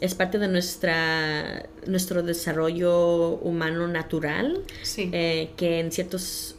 es 0.00 0.14
parte 0.14 0.38
de 0.38 0.48
nuestra, 0.48 1.68
nuestro 1.86 2.22
desarrollo 2.22 3.34
humano 3.36 3.86
natural, 3.86 4.62
eh, 4.96 5.50
que 5.56 5.80
en 5.80 5.92
ciertos 5.92 6.56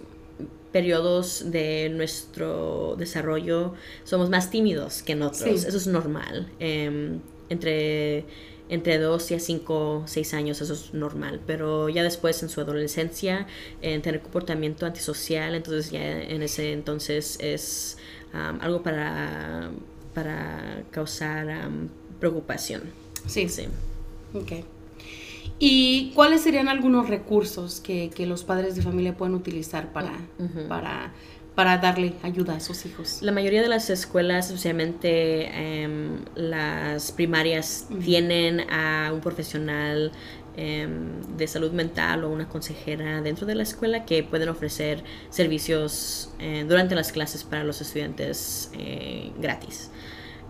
periodos 0.72 1.52
de 1.52 1.90
nuestro 1.90 2.96
desarrollo 2.98 3.74
somos 4.04 4.30
más 4.30 4.50
tímidos 4.50 5.02
que 5.04 5.14
en 5.14 5.24
otros. 5.24 5.42
Eso 5.42 5.76
es 5.76 5.88
normal. 5.88 6.50
Em, 6.60 7.20
entre, 7.50 8.26
entre 8.70 9.00
2 9.00 9.32
y 9.32 9.34
a 9.34 9.40
5, 9.40 10.04
6 10.06 10.34
años 10.34 10.62
eso 10.62 10.74
es 10.74 10.94
normal. 10.94 11.42
Pero 11.46 11.90
ya 11.90 12.04
después 12.04 12.42
en 12.44 12.50
su 12.50 12.62
adolescencia, 12.62 13.48
en 13.82 14.02
tener 14.02 14.22
comportamiento 14.22 14.86
antisocial, 14.86 15.56
entonces 15.56 15.92
ya 15.92 16.22
en 16.22 16.44
ese 16.44 16.74
entonces 16.74 17.38
es 17.42 17.98
algo 18.34 18.82
para, 18.82 19.72
para 20.14 20.84
causar 20.92 21.70
preocupación. 22.20 22.84
Sí. 23.28 23.50
Sí. 23.50 23.68
Ok. 24.34 24.66
¿Y 25.60 26.12
cuáles 26.16 26.42
serían 26.42 26.68
algunos 26.68 27.08
recursos 27.08 27.80
que, 27.80 28.12
los 28.26 28.44
padres 28.44 28.76
de 28.76 28.82
familia 28.82 29.16
pueden 29.16 29.36
utilizar 29.36 29.94
para, 29.94 30.14
para 30.68 31.12
para 31.56 31.78
darle 31.78 32.14
ayuda 32.24 32.56
a 32.56 32.60
sus 32.60 32.86
hijos. 32.86 33.22
La 33.22 33.32
mayoría 33.32 33.62
de 33.62 33.68
las 33.68 33.90
escuelas, 33.90 34.48
especialmente 34.48 35.48
em, 35.84 36.20
las 36.36 37.12
primarias, 37.12 37.88
tienen 38.04 38.62
a 38.72 39.12
un 39.14 39.20
profesional 39.20 40.12
em, 40.56 41.22
de 41.38 41.48
salud 41.48 41.72
mental 41.72 42.24
o 42.24 42.30
una 42.30 42.48
consejera 42.48 43.22
dentro 43.22 43.46
de 43.46 43.56
la 43.56 43.64
escuela 43.64 44.06
que 44.06 44.24
pueden 44.24 44.50
ofrecer 44.50 45.04
servicios 45.30 46.34
eh, 46.40 46.66
durante 46.68 46.96
las 46.96 47.12
clases 47.12 47.44
para 47.44 47.64
los 47.64 47.82
estudiantes 47.82 48.72
eh, 48.74 49.32
gratis. 49.40 49.92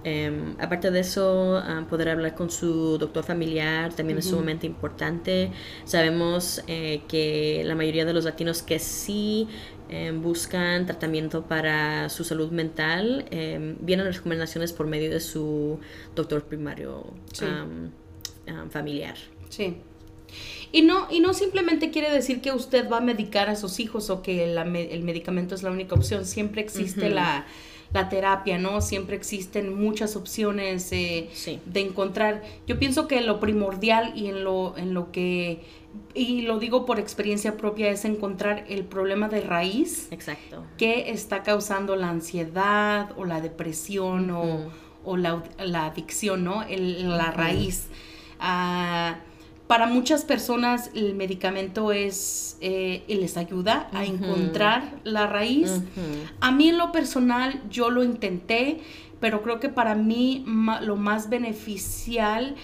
Em, 0.03 0.55
aparte 0.59 0.89
de 0.89 0.99
eso, 1.01 1.57
ah, 1.57 1.85
poder 1.87 2.09
hablar 2.09 2.33
con 2.33 2.49
su 2.49 2.97
doctor 2.97 3.23
familiar 3.23 3.93
también 3.93 4.17
es 4.17 4.25
sumamente 4.25 4.65
importante. 4.65 5.51
Sabemos 5.85 6.63
eh, 6.67 7.01
que 7.07 7.61
la 7.65 7.75
mayoría 7.75 8.05
de 8.05 8.13
los 8.13 8.25
latinos 8.25 8.63
que 8.63 8.79
sí 8.79 9.47
em, 9.89 10.21
buscan 10.21 10.87
tratamiento 10.87 11.43
para 11.43 12.09
su 12.09 12.23
salud 12.23 12.51
mental 12.51 13.25
em, 13.29 13.77
vienen 13.79 14.11
recomendaciones 14.11 14.73
por 14.73 14.87
medio 14.87 15.11
de 15.11 15.19
su 15.19 15.79
doctor 16.15 16.43
primario 16.45 17.05
familiar. 18.71 19.15
Sí. 19.49 19.77
Y 20.71 20.81
no, 20.81 21.07
y 21.11 21.19
no 21.19 21.33
simplemente 21.33 21.91
quiere 21.91 22.09
decir 22.09 22.41
que 22.41 22.51
usted 22.51 22.89
va 22.89 22.97
a 22.97 23.01
medicar 23.01 23.49
a 23.49 23.55
sus 23.55 23.79
hijos 23.79 24.09
o 24.09 24.21
que 24.21 24.43
el 24.43 25.03
medicamento 25.03 25.53
es 25.53 25.63
la 25.63 25.71
única 25.71 25.95
opción. 25.95 26.25
Siempre 26.25 26.61
existe 26.61 27.09
la 27.09 27.45
la 27.93 28.09
terapia, 28.09 28.57
¿no? 28.57 28.81
Siempre 28.81 29.15
existen 29.15 29.77
muchas 29.77 30.15
opciones 30.15 30.91
eh, 30.91 31.29
de 31.65 31.79
encontrar. 31.81 32.41
Yo 32.67 32.79
pienso 32.79 33.07
que 33.07 33.21
lo 33.21 33.39
primordial 33.39 34.13
y 34.15 34.27
en 34.27 34.43
lo, 34.43 34.77
en 34.77 34.93
lo 34.93 35.11
que, 35.11 35.63
y 36.13 36.41
lo 36.43 36.59
digo 36.59 36.85
por 36.85 36.99
experiencia 36.99 37.57
propia, 37.57 37.89
es 37.89 38.05
encontrar 38.05 38.65
el 38.69 38.85
problema 38.85 39.27
de 39.27 39.41
raíz. 39.41 40.07
Exacto. 40.11 40.63
Que 40.77 41.11
está 41.11 41.43
causando 41.43 41.95
la 41.95 42.09
ansiedad 42.09 43.11
o 43.17 43.25
la 43.25 43.41
depresión 43.41 44.31
o, 44.31 45.17
la, 45.17 45.41
adicción, 45.85 46.43
¿no? 46.43 46.63
la 46.67 47.31
raíz. 47.31 47.87
Ah, 48.39 49.19
para 49.71 49.85
muchas 49.85 50.25
personas 50.25 50.91
el 50.95 51.15
medicamento 51.15 51.93
es 51.93 52.57
eh, 52.59 53.03
les 53.07 53.37
ayuda 53.37 53.87
a 53.93 54.03
encontrar 54.03 54.99
la 55.05 55.27
raíz. 55.27 55.79
A 56.41 56.51
mí 56.51 56.67
en 56.67 56.77
lo 56.77 56.91
personal 56.91 57.61
yo 57.69 57.89
lo 57.89 58.03
intenté, 58.03 58.81
pero 59.21 59.41
creo 59.41 59.61
que 59.61 59.69
para 59.69 59.95
mí 59.95 60.43
lo 60.81 60.97
más 60.97 61.29
beneficial 61.29 62.55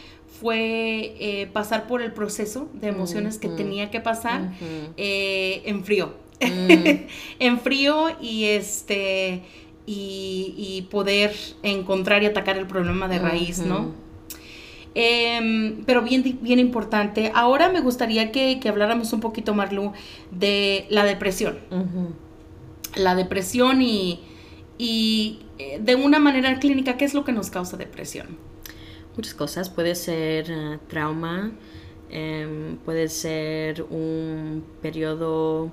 fue 0.41 1.15
eh, 1.17 1.48
pasar 1.54 1.88
por 1.88 2.02
el 2.02 2.12
proceso 2.12 2.70
de 2.74 2.89
emociones 2.89 3.38
que 3.38 3.48
tenía 3.48 3.89
que 3.89 4.02
pasar 4.02 4.52
eh, 4.98 5.62
en 5.63 5.86
frío. 5.86 6.13
Mm. 6.41 7.08
en 7.39 7.60
frío 7.62 8.17
y 8.20 8.48
este 8.48 9.43
y, 9.86 10.86
poder 10.91 11.34
encontrar 11.63 12.22
y 12.24 12.26
atacar 12.26 12.58
el 12.58 12.67
problema 12.67 13.08
de 13.08 13.20
raíz, 13.20 13.60
¿no? 13.60 14.07
Em, 14.95 15.84
pero 15.86 16.02
bien, 16.02 16.39
bien 16.41 16.60
importante. 16.60 17.32
Ahora 17.36 17.69
me 17.69 17.82
gustaría 17.82 18.32
que, 18.32 18.60
habláramos 18.67 19.13
un 19.13 19.19
poquito, 19.19 19.54
Marlu, 19.54 19.93
de 20.32 20.88
la 20.89 21.04
depresión. 21.04 21.60
La 22.95 23.15
depresión 23.15 23.82
y, 23.82 24.21
y 24.78 25.39
eh, 25.60 25.80
de 25.82 25.95
una 25.95 26.19
manera 26.19 26.60
clínica, 26.60 26.97
¿qué 26.97 27.06
es 27.06 27.13
lo 27.13 27.23
que 27.23 27.32
nos 27.32 27.50
causa 27.50 27.78
depresión? 27.78 28.38
Muchas 29.15 29.34
cosas. 29.34 29.69
Puede 29.69 29.95
ser 29.95 30.45
eh, 30.50 30.80
trauma, 30.88 31.52
em, 32.10 32.78
puede 32.78 33.08
ser 33.10 33.84
un 33.84 34.63
periodo 34.82 35.71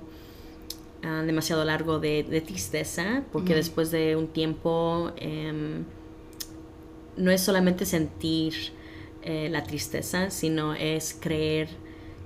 ah, 1.03 1.23
demasiado 1.25 1.63
largo 1.65 1.99
de, 1.99 2.43
tristeza, 2.45 3.23
porque 3.31 3.53
después 3.53 3.91
de 3.91 4.15
un 4.15 4.27
tiempo 4.27 5.11
em, 5.17 5.83
no 7.17 7.31
es 7.31 7.41
solamente 7.41 7.85
sentir 7.85 8.74
eh, 9.25 9.49
la 9.49 9.63
tristeza, 9.63 10.29
sino 10.29 10.73
es 10.73 11.17
creer 11.19 11.69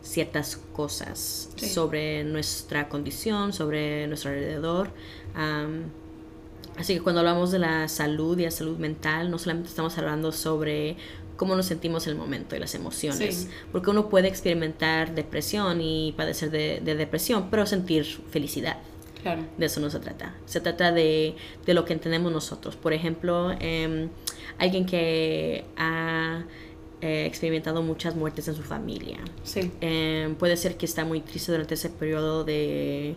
ciertas 0.01 0.57
cosas 0.73 1.49
sobre 1.57 2.23
nuestra 2.23 2.89
condición, 2.89 3.53
sobre 3.53 4.07
nuestro 4.07 4.31
alrededor. 4.31 4.91
así 6.77 6.93
que 6.95 7.01
cuando 7.01 7.19
hablamos 7.19 7.51
de 7.51 7.59
la 7.59 7.88
salud 7.88 8.38
y 8.39 8.43
la 8.43 8.51
salud 8.51 8.77
mental, 8.77 9.29
no 9.29 9.38
solamente 9.38 9.69
estamos 9.69 9.97
hablando 9.97 10.31
sobre 10.31 10.95
cómo 11.39 11.55
nos 11.55 11.67
sentimos 11.67 12.05
en 12.05 12.13
el 12.13 12.19
momento 12.19 12.57
y 12.57 12.59
las 12.59 12.75
emociones, 12.75 13.47
porque 13.71 13.89
uno 13.89 14.09
puede 14.09 14.27
experimentar 14.27 15.15
depresión 15.15 15.79
y 15.79 16.13
padecer 16.17 16.51
de, 16.51 16.81
depresión, 16.81 17.47
pero 17.49 17.65
sentir 17.65 18.05
felicidad. 18.29 18.77
De 19.57 19.65
eso 19.65 19.79
no 19.79 19.89
se 19.89 19.99
trata. 19.99 20.35
Se 20.45 20.59
trata 20.59 20.91
de, 20.91 21.35
lo 21.65 21.85
que 21.85 21.93
entendemos 21.93 22.31
nosotros. 22.31 22.75
Por 22.75 22.91
ejemplo, 22.91 23.51
em, 23.59 24.09
alguien 24.57 24.85
que 24.85 25.65
ha 25.77 26.43
eh, 27.01 27.25
experimentado 27.25 27.81
muchas 27.81 28.15
muertes 28.15 28.47
en 28.47 28.55
su 28.55 28.63
familia. 28.63 29.19
Sí. 29.43 29.71
Em, 29.81 30.35
puede 30.35 30.57
ser 30.57 30.77
que 30.77 30.85
está 30.85 31.05
muy 31.05 31.21
triste 31.21 31.51
durante 31.51 31.75
ese 31.75 31.89
periodo 31.89 32.43
de... 32.43 33.15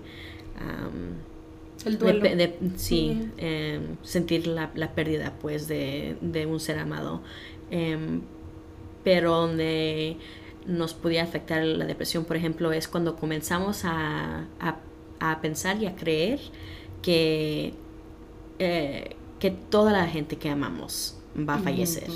el 1.84 1.98
duelo. 1.98 2.28
sí, 2.76 3.30
em, 3.38 3.96
sentir 4.02 4.46
la, 4.46 4.70
la, 4.74 4.92
pérdida 4.92 5.32
pues 5.40 5.66
de, 5.66 6.16
de 6.20 6.46
un 6.46 6.60
ser 6.60 6.78
amado. 6.78 7.22
Em, 7.70 8.20
pero 9.02 9.32
donde 9.32 10.16
nos 10.66 10.94
podía 10.94 11.24
afectar 11.24 11.64
la 11.64 11.84
depresión, 11.84 12.24
por 12.24 12.36
ejemplo, 12.36 12.72
es 12.72 12.86
cuando 12.88 13.16
comenzamos 13.16 13.84
a, 13.84 14.46
a, 14.60 14.76
a 15.18 15.40
pensar 15.40 15.82
y 15.82 15.86
a 15.86 15.96
creer 15.96 16.40
que, 17.02 17.74
eh, 18.58 19.16
que 19.38 19.50
toda 19.50 19.92
la 19.92 20.06
gente 20.06 20.36
que 20.36 20.48
amamos 20.48 21.18
va 21.36 21.54
a 21.54 21.58
fallecer 21.58 22.08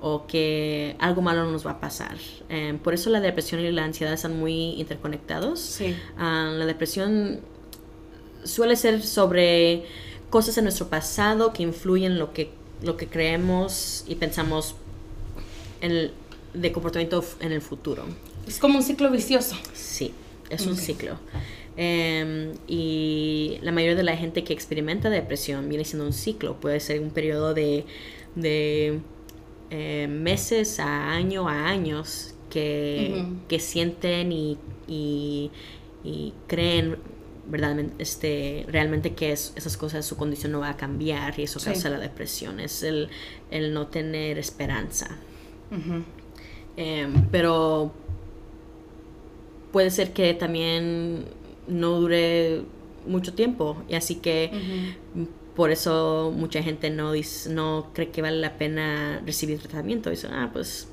o 0.00 0.26
que 0.26 0.96
algo 0.98 1.22
malo 1.22 1.50
nos 1.50 1.66
va 1.66 1.72
a 1.72 1.80
pasar. 1.80 2.16
Em, 2.48 2.78
por 2.78 2.94
eso 2.94 3.10
la 3.10 3.20
depresión 3.20 3.60
y 3.60 3.70
la 3.70 3.84
ansiedad 3.84 4.12
están 4.14 4.38
muy 4.38 4.70
interconectados. 4.80 5.60
Sí. 5.60 5.94
Ah, 6.16 6.50
la 6.52 6.66
depresión 6.66 7.40
suele 8.44 8.76
ser 8.76 9.02
sobre 9.02 9.84
cosas 10.30 10.56
en 10.58 10.64
nuestro 10.64 10.88
pasado 10.88 11.52
que 11.52 11.62
influyen 11.62 12.18
lo 12.18 12.32
que, 12.32 12.50
lo 12.82 12.96
que 12.96 13.06
creemos 13.06 14.04
y 14.08 14.16
pensamos 14.16 14.74
en 15.80 16.10
de 16.54 16.72
comportamiento 16.72 17.24
en 17.40 17.52
el 17.52 17.62
futuro. 17.62 18.04
Es 18.46 18.58
como 18.58 18.78
un 18.78 18.82
ciclo 18.82 19.10
vicioso. 19.10 19.56
Sí, 19.72 20.12
es 20.50 20.66
un 20.66 20.76
ciclo. 20.76 21.16
Em, 21.76 22.52
y 22.66 23.58
la 23.62 23.72
mayoría 23.72 23.96
de 23.96 24.02
la 24.02 24.16
gente 24.16 24.44
que 24.44 24.52
experimenta 24.52 25.08
depresión 25.08 25.68
viene 25.68 25.84
siendo 25.84 26.04
un 26.06 26.12
ciclo. 26.12 26.56
Puede 26.60 26.80
ser 26.80 27.00
un 27.00 27.10
periodo 27.10 27.54
de 27.54 27.86
eh, 28.36 30.06
meses 30.08 30.80
a 30.80 31.12
año 31.12 31.48
a 31.48 31.68
años 31.68 32.34
que, 32.50 33.58
sienten 33.58 34.32
y, 34.32 34.58
y, 34.86 36.32
creen 36.46 36.98
verdaderamente, 37.46 38.02
este, 38.02 38.66
realmente 38.68 39.14
que 39.14 39.32
es, 39.32 39.52
esas 39.56 39.76
cosas, 39.76 40.04
su 40.04 40.16
condición 40.16 40.52
no 40.52 40.60
va 40.60 40.70
a 40.70 40.76
cambiar 40.76 41.38
y 41.40 41.44
eso 41.44 41.60
causa 41.60 41.88
la 41.88 41.98
depresión, 41.98 42.60
es 42.60 42.82
el, 42.82 43.08
no 43.72 43.86
tener 43.86 44.38
esperanza. 44.38 45.16
Em, 46.76 47.26
pero 47.30 47.92
puede 49.72 49.90
ser 49.90 50.12
que 50.12 50.34
también 50.34 51.24
no 51.66 51.98
dure 52.00 52.62
mucho 53.06 53.32
tiempo 53.32 53.82
y 53.88 53.94
así 53.94 54.16
que 54.16 54.50
por 55.54 55.70
eso 55.70 56.32
mucha 56.34 56.62
gente 56.62 56.90
no, 56.90 57.12
no 57.50 57.90
cree 57.92 58.10
que 58.10 58.22
vale 58.22 58.38
la 58.38 58.56
pena 58.56 59.22
recibir 59.24 59.58
tratamiento. 59.58 60.10
Dice, 60.10 60.28
ah, 60.30 60.50
pues 60.52 60.88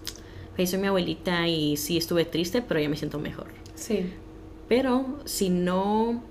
falleció 0.56 0.80
mi 0.80 0.88
abuelita 0.88 1.48
y 1.48 1.78
sí 1.78 1.98
estuve 1.98 2.26
triste, 2.26 2.62
pero 2.62 2.80
ya 2.80 2.90
me 2.90 2.98
siento 2.98 3.20
mejor. 3.20 3.48
Sí. 3.76 4.12
Pero 4.68 5.20
si 5.26 5.50
no 5.50 6.22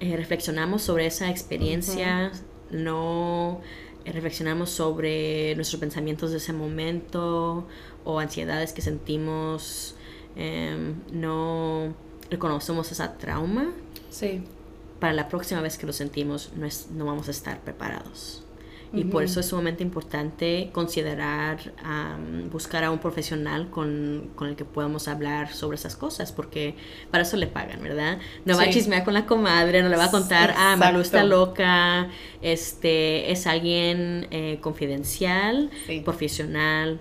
eh, 0.00 0.16
reflexionamos 0.16 0.82
sobre 0.82 1.06
esa 1.06 1.30
experiencia, 1.30 2.32
no 2.70 3.60
eh, 4.04 4.10
reflexionamos 4.10 4.70
sobre 4.70 5.54
nuestros 5.54 5.80
pensamientos 5.80 6.32
de 6.32 6.38
ese 6.38 6.52
momento 6.52 7.68
o 8.04 8.18
ansiedades 8.18 8.72
que 8.72 8.82
sentimos, 8.82 9.94
em, 10.34 10.94
no 11.12 11.94
reconocemos 12.28 12.90
esa 12.90 13.16
trauma. 13.16 13.72
Sí 14.10 14.42
para 15.00 15.12
la 15.12 15.28
próxima 15.28 15.60
vez 15.60 15.78
que 15.78 15.86
lo 15.86 15.92
sentimos 15.92 16.52
no, 16.56 16.66
es, 16.66 16.88
no 16.90 17.04
vamos 17.06 17.28
a 17.28 17.30
estar 17.30 17.60
preparados. 17.60 18.42
Y 18.92 19.04
por 19.04 19.24
eso 19.24 19.40
es 19.40 19.46
sumamente 19.46 19.82
importante 19.82 20.70
considerar 20.72 21.58
buscar 22.50 22.84
a 22.84 22.90
un 22.90 22.98
profesional 22.98 23.68
con, 23.68 24.30
con, 24.34 24.48
el 24.48 24.56
que 24.56 24.64
podamos 24.64 25.08
hablar 25.08 25.52
sobre 25.52 25.74
esas 25.74 25.96
cosas, 25.96 26.32
porque 26.32 26.76
para 27.10 27.24
eso 27.24 27.36
le 27.36 27.46
pagan, 27.46 27.82
¿verdad? 27.82 28.18
No 28.44 28.56
va 28.56 28.62
a 28.62 28.70
chismear 28.70 29.04
con 29.04 29.12
la 29.12 29.26
comadre, 29.26 29.82
no 29.82 29.88
le 29.88 29.96
va 29.96 30.04
a 30.04 30.10
contar, 30.10 30.54
ah, 30.56 30.76
Malu 30.76 31.00
está 31.00 31.24
loca, 31.24 32.08
este, 32.40 33.30
es 33.30 33.46
alguien 33.46 34.28
eh, 34.30 34.58
confidencial, 34.62 35.70
profesional, 36.04 37.00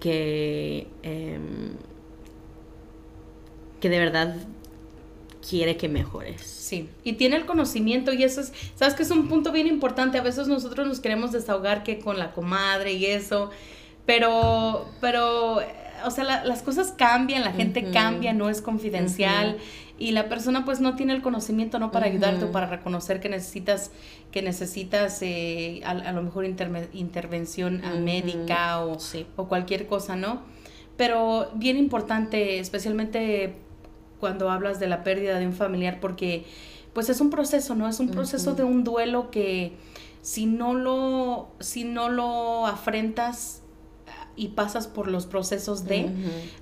que, 0.00 0.88
em, 1.02 1.72
que 3.80 3.88
de 3.88 3.98
verdad 3.98 4.36
quiere 5.48 5.76
que 5.76 5.88
mejores. 5.88 6.42
Sí, 6.42 6.88
y 7.04 7.14
tiene 7.14 7.36
el 7.36 7.46
conocimiento 7.46 8.12
y 8.12 8.22
eso 8.22 8.40
es, 8.40 8.52
sabes 8.74 8.94
que 8.94 9.02
es 9.02 9.10
un 9.10 9.28
punto 9.28 9.52
bien 9.52 9.66
importante, 9.66 10.18
a 10.18 10.22
veces 10.22 10.48
nosotros 10.48 10.86
nos 10.86 11.00
queremos 11.00 11.32
desahogar 11.32 11.82
que 11.82 11.98
con 11.98 12.18
la 12.18 12.32
comadre 12.32 12.92
y 12.92 13.06
eso, 13.06 13.50
pero, 14.04 14.88
pero, 15.00 15.60
o 16.04 16.10
sea, 16.10 16.24
las 16.24 16.62
cosas 16.62 16.92
cambian, 16.96 17.42
la 17.42 17.52
gente 17.52 17.90
cambia, 17.90 18.32
no 18.32 18.48
es 18.48 18.62
confidencial. 18.62 19.58
Y 20.00 20.12
la 20.12 20.28
persona 20.28 20.64
pues 20.64 20.80
no 20.80 20.94
tiene 20.94 21.12
el 21.12 21.22
conocimiento, 21.22 21.80
¿no? 21.80 21.90
Para 21.90 22.06
ayudarte 22.06 22.44
o 22.44 22.52
para 22.52 22.66
reconocer 22.66 23.18
que 23.18 23.28
necesitas, 23.28 23.90
que 24.30 24.42
necesitas 24.42 25.18
eh, 25.22 25.80
a, 25.84 26.12
lo 26.12 26.22
mejor 26.22 26.44
intervención 26.46 27.82
médica 28.04 28.84
o, 28.84 28.96
o 29.34 29.48
cualquier 29.48 29.88
cosa, 29.88 30.14
¿no? 30.14 30.42
Pero 30.96 31.50
bien 31.56 31.76
importante, 31.76 32.60
especialmente 32.60 33.56
cuando 34.20 34.50
hablas 34.50 34.80
de 34.80 34.88
la 34.88 35.04
pérdida 35.04 35.38
de 35.38 35.46
un 35.46 35.52
familiar, 35.52 36.00
porque 36.00 36.44
pues 36.92 37.08
es 37.08 37.20
un 37.20 37.30
proceso, 37.30 37.74
¿no? 37.74 37.88
Es 37.88 38.00
un 38.00 38.10
proceso 38.10 38.54
de 38.54 38.64
un 38.64 38.84
duelo 38.84 39.30
que 39.30 39.76
si 40.22 40.46
no 40.46 40.74
lo, 40.74 41.48
si 41.60 41.84
no 41.84 42.08
lo 42.08 42.66
afrentas 42.66 43.62
y 44.38 44.48
pasas 44.48 44.86
por 44.86 45.08
los 45.08 45.26
procesos 45.26 45.84
de, 45.84 46.10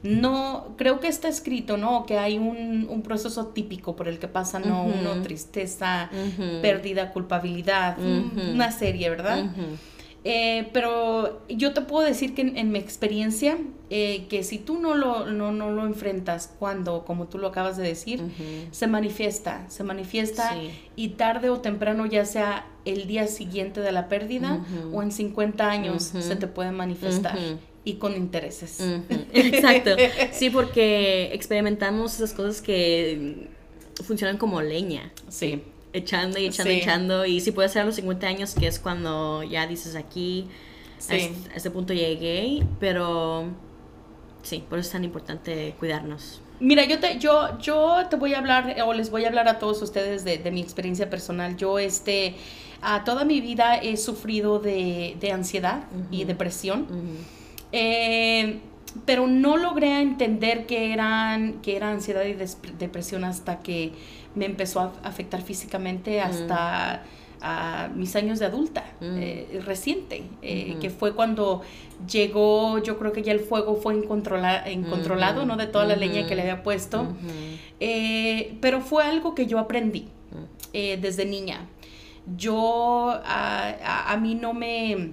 no, 0.03 0.75
creo 0.77 0.99
que 0.99 1.09
está 1.09 1.29
escrito, 1.29 1.77
¿no? 1.77 2.07
Que 2.07 2.19
hay 2.19 2.39
un, 2.39 3.03
proceso 3.03 3.49
típico 3.49 3.97
por 3.97 4.09
el 4.09 4.19
que 4.19 4.29
pasa, 4.29 4.59
¿no? 4.59 4.85
Uno, 4.85 5.23
tristeza, 5.23 6.11
pérdida, 6.63 7.13
culpabilidad, 7.13 7.99
una 7.99 8.73
serie, 8.73 9.11
¿verdad? 9.11 9.51
Eh, 10.29 10.69
pero 10.73 11.41
yo 11.49 11.73
te 11.73 11.83
puedo 11.83 12.05
decir 12.05 12.35
que 12.35 12.43
en, 12.43 12.73
mi 12.73 12.81
experiencia, 12.81 13.59
eh, 13.91 14.27
que 14.29 14.43
si 14.43 14.59
tú 14.59 14.81
no 14.81 14.97
lo, 14.97 15.27
no, 15.27 15.53
no, 15.53 15.71
lo 15.71 15.87
enfrentas 15.87 16.53
cuando, 16.59 17.05
como 17.05 17.29
tú 17.29 17.39
lo 17.39 17.47
acabas 17.47 17.77
de 17.77 17.85
decir, 17.85 18.21
se 18.73 18.89
manifiesta, 18.89 19.65
se 19.69 19.85
manifiesta 19.85 20.57
y 20.97 21.11
tarde 21.11 21.49
o 21.49 21.61
temprano, 21.61 22.07
ya 22.07 22.25
sea 22.25 22.67
el 22.85 23.07
día 23.07 23.29
siguiente 23.29 23.81
de 23.81 23.93
la 23.93 24.09
pérdida 24.09 24.67
o 24.93 25.01
en 25.01 25.13
50 25.13 25.71
años, 25.71 26.03
se 26.03 26.35
te 26.35 26.49
puede 26.49 26.73
manifestar. 26.73 27.39
Y 27.85 27.95
con 27.95 28.17
intereses. 28.17 28.81
Exacto. 29.33 29.91
Sí, 30.33 30.51
porque 30.51 31.33
experimentamos 31.33 32.17
esas 32.17 32.33
cosas 32.33 32.61
que 32.61 33.49
funcionan 34.03 34.39
como 34.39 34.61
leña. 34.61 35.13
Sí 35.29 35.63
echando 35.97 36.39
y 36.39 36.47
echando 36.47 36.73
y 36.73 36.77
echando. 36.77 37.27
Y 37.27 37.41
si 37.41 37.53
puede 37.53 37.69
ser 37.69 37.83
a 37.83 37.85
los 37.85 37.97
50 37.97 38.27
años, 38.27 38.55
que 38.55 38.67
es 38.67 38.79
cuando 38.79 39.43
ya 39.43 39.67
dices 39.67 39.97
aquí, 39.97 40.49
este, 40.99 41.33
a, 41.53 41.57
este, 41.57 41.71
punto 41.71 41.93
llegué, 41.93 42.63
pero 42.81 43.45
sí, 44.43 44.65
por 44.69 44.79
eso 44.79 44.87
es 44.87 44.93
tan 44.93 45.05
importante 45.05 45.75
cuidarnos. 45.79 46.41
Mira, 46.59 46.85
yo 46.87 46.99
te, 46.99 47.19
yo, 47.19 47.59
yo 47.59 48.07
te 48.09 48.17
voy 48.17 48.35
a 48.35 48.39
hablar, 48.39 48.77
o 48.87 48.95
les 48.95 49.11
voy 49.11 49.25
a 49.25 49.29
hablar 49.29 49.49
a 49.49 49.59
todos 49.59 49.83
ustedes 49.83 50.25
de, 50.25 50.51
mi 50.51 50.63
experiencia 50.63 51.11
personal. 51.11 51.57
Yo, 51.57 51.79
este, 51.79 52.35
a 52.81 53.05
toda 53.05 53.25
mi 53.25 53.41
vida 53.41 53.77
he 53.77 53.97
sufrido 53.97 54.59
de, 54.59 55.19
ansiedad 55.33 55.85
y 56.11 56.25
depresión. 56.25 56.87
Eh, 57.73 58.61
pero 59.05 59.27
no 59.27 59.57
logré 59.57 60.01
entender 60.01 60.67
que 60.67 60.93
eran 60.93 61.61
que 61.61 61.77
era 61.77 61.91
ansiedad 61.91 62.25
y 62.25 62.35
depresión 62.79 63.25
hasta 63.25 63.61
que 63.61 63.93
me 64.37 64.45
empezó 64.45 64.81
a 64.81 64.93
afectar 65.03 65.43
físicamente 65.43 66.21
hasta 66.21 67.03
a 67.41 67.89
mis 67.95 68.17
años 68.17 68.39
de 68.39 68.47
adulta, 68.47 68.85
eh, 69.01 69.61
reciente, 69.65 70.25
eh, 70.43 70.77
que 70.81 70.91
fue 70.91 71.15
cuando 71.15 71.63
llegó, 72.11 72.79
yo 72.79 72.99
creo 72.99 73.13
que 73.13 73.23
ya 73.23 73.33
el 73.33 73.41
fuego 73.41 73.77
fue 73.77 73.95
incontrolado, 73.95 75.45
¿no? 75.45 75.57
De 75.57 75.67
toda 75.67 75.85
la 75.85 75.97
leña 75.97 76.27
que 76.27 76.35
le 76.35 76.43
había 76.43 76.63
puesto. 76.63 77.07
Eh, 77.81 78.57
pero 78.61 78.81
fue 78.81 79.05
algo 79.05 79.35
que 79.35 79.47
yo 79.47 79.59
aprendí 79.59 80.09
desde 80.73 81.25
niña. 81.25 81.67
Yo, 82.37 83.21
a, 83.25 84.13
a, 84.13 84.17
mí 84.17 84.35
no 84.35 84.53
me 84.53 85.13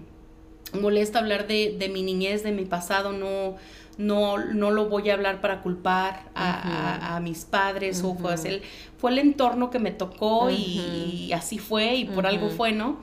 molesta 0.82 1.20
hablar 1.20 1.46
de, 1.46 1.76
de 1.78 1.90
mi 1.90 2.02
niñez, 2.02 2.44
de 2.44 2.52
mi 2.52 2.66
pasado, 2.66 3.14
no 3.14 3.56
no, 3.98 4.38
no 4.38 4.72
lo 4.72 4.90
voy 4.90 5.10
a 5.10 5.14
hablar 5.14 5.42
para 5.42 5.62
culpar 5.62 6.32
a, 6.36 7.20
mis 7.22 7.46
padres 7.46 8.04
o 8.04 8.16
fue, 8.16 8.34
el, 8.46 8.62
fue 8.98 9.12
el 9.12 9.20
entorno 9.20 9.70
que 9.70 9.80
me 9.80 9.92
tocó 9.92 10.50
y, 10.50 11.32
así 11.34 11.58
fue 11.58 11.96
y 11.96 12.06
por 12.06 12.26
algo 12.26 12.50
fue, 12.50 12.72
¿no? 12.72 13.00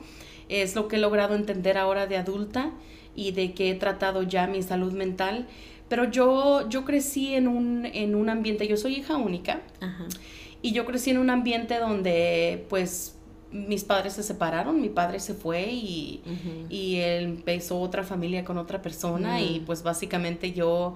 Es 0.49 0.75
lo 0.75 0.87
que 0.87 0.97
he 0.97 0.99
logrado 0.99 1.35
entender 1.35 1.77
ahora 1.77 2.07
de 2.07 2.17
adulta 2.17 2.71
y 3.15 3.31
de 3.31 3.53
que 3.53 3.71
he 3.71 3.75
tratado 3.75 4.23
ya 4.23 4.47
mi 4.47 4.61
salud 4.63 4.93
mental. 4.93 5.47
Pero 5.87 6.09
yo, 6.09 6.69
yo 6.69 6.85
crecí 6.85 7.33
en 7.35 7.47
un, 7.47 7.85
en 7.85 8.15
un 8.15 8.29
ambiente, 8.29 8.67
yo 8.67 8.77
soy 8.77 8.95
hija 8.95 9.17
única, 9.17 9.61
y 10.61 10.71
yo 10.73 10.85
crecí 10.85 11.09
en 11.09 11.17
un 11.17 11.29
ambiente 11.29 11.79
donde 11.79 12.65
pues 12.69 13.17
mis 13.51 13.83
padres 13.83 14.13
se 14.13 14.23
separaron, 14.23 14.81
mi 14.81 14.89
padre 14.89 15.19
se 15.19 15.33
fue 15.33 15.69
y, 15.71 16.21
él 16.69 17.23
empezó 17.25 17.79
otra 17.79 18.03
familia 18.03 18.45
con 18.45 18.57
otra 18.57 18.81
persona 18.81 19.41
y 19.41 19.61
pues 19.65 19.83
básicamente 19.83 20.53
yo 20.53 20.95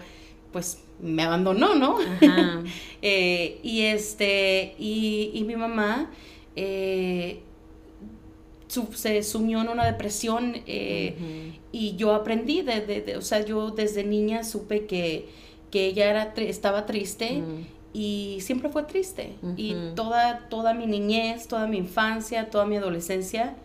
pues 0.51 0.79
me 1.01 1.23
abandonó, 1.23 1.75
¿no? 1.75 1.97
Eh, 3.01 3.59
y 3.61 3.81
este, 3.81 4.73
y, 4.79 5.43
mi 5.45 5.55
mamá 5.55 6.09
eh, 6.55 7.41
se 8.67 9.21
sumió 9.21 9.61
en 9.61 9.69
una 9.69 9.85
depresión 9.85 10.55
eh, 10.65 11.53
y 11.71 11.95
yo 11.97 12.15
aprendí, 12.15 12.61
de, 12.61 13.15
o 13.17 13.21
sea, 13.21 13.45
yo 13.45 13.69
desde 13.69 14.03
niña 14.03 14.43
supe 14.43 14.85
que, 14.85 15.27
que 15.69 15.85
ella 15.87 16.09
era, 16.09 16.33
estaba 16.37 16.85
triste 16.87 17.43
y 17.95 18.41
siempre 18.41 18.67
fue 18.67 18.83
triste. 18.83 19.37
Y 19.55 19.73
toda, 19.95 20.49
toda 20.49 20.73
mi 20.73 20.85
niñez, 20.85 21.47
toda 21.47 21.65
mi 21.65 21.77
infancia, 21.77 22.49
toda 22.49 22.65
mi 22.65 22.75
adolescencia, 22.75 23.55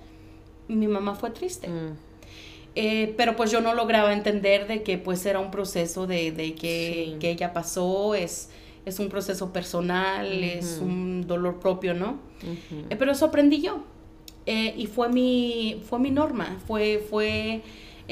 mi 0.68 0.86
mamá 0.86 1.16
fue 1.16 1.32
triste. 1.32 1.66
Mm. 1.66 1.96
Eh, 2.76 3.14
pero 3.16 3.34
pues 3.34 3.50
yo 3.50 3.60
no 3.60 3.74
lograba 3.74 4.12
entender 4.12 4.68
de 4.68 4.84
que 4.84 4.98
pues 4.98 5.26
era 5.26 5.40
un 5.40 5.50
proceso 5.50 6.06
de, 6.06 6.32
que, 6.56 7.18
ella 7.20 7.52
pasó, 7.52 8.14
es, 8.14 8.50
es 8.86 9.00
un 9.00 9.08
proceso 9.08 9.52
personal, 9.52 10.44
es 10.44 10.78
un 10.80 11.26
dolor 11.26 11.58
propio, 11.58 11.92
¿no? 11.92 12.20
Eh, 12.88 12.94
pero 12.96 13.10
eso 13.10 13.24
aprendí 13.24 13.60
yo. 13.60 13.82
Eh, 14.46 14.74
y 14.76 14.86
fue 14.86 15.08
mi, 15.08 15.82
fue 15.88 15.98
mi 15.98 16.12
norma, 16.12 16.60
fue, 16.68 17.04
fue 17.10 17.62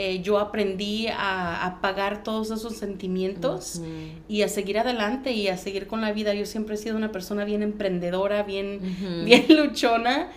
eh, 0.00 0.20
yo 0.22 0.38
aprendí 0.38 1.08
a 1.08 1.66
apagar 1.66 2.22
todos 2.22 2.52
esos 2.52 2.76
sentimientos 2.76 3.82
y 4.28 4.42
a 4.42 4.48
seguir 4.48 4.78
adelante 4.78 5.32
y 5.32 5.48
a 5.48 5.56
seguir 5.56 5.88
con 5.88 6.00
la 6.00 6.12
vida. 6.12 6.34
Yo 6.34 6.46
siempre 6.46 6.76
he 6.76 6.78
sido 6.78 6.96
una 6.96 7.10
persona 7.10 7.44
bien 7.44 7.64
emprendedora, 7.64 8.44
bien, 8.44 8.80
bien 9.24 9.46
luchona. 9.48 10.30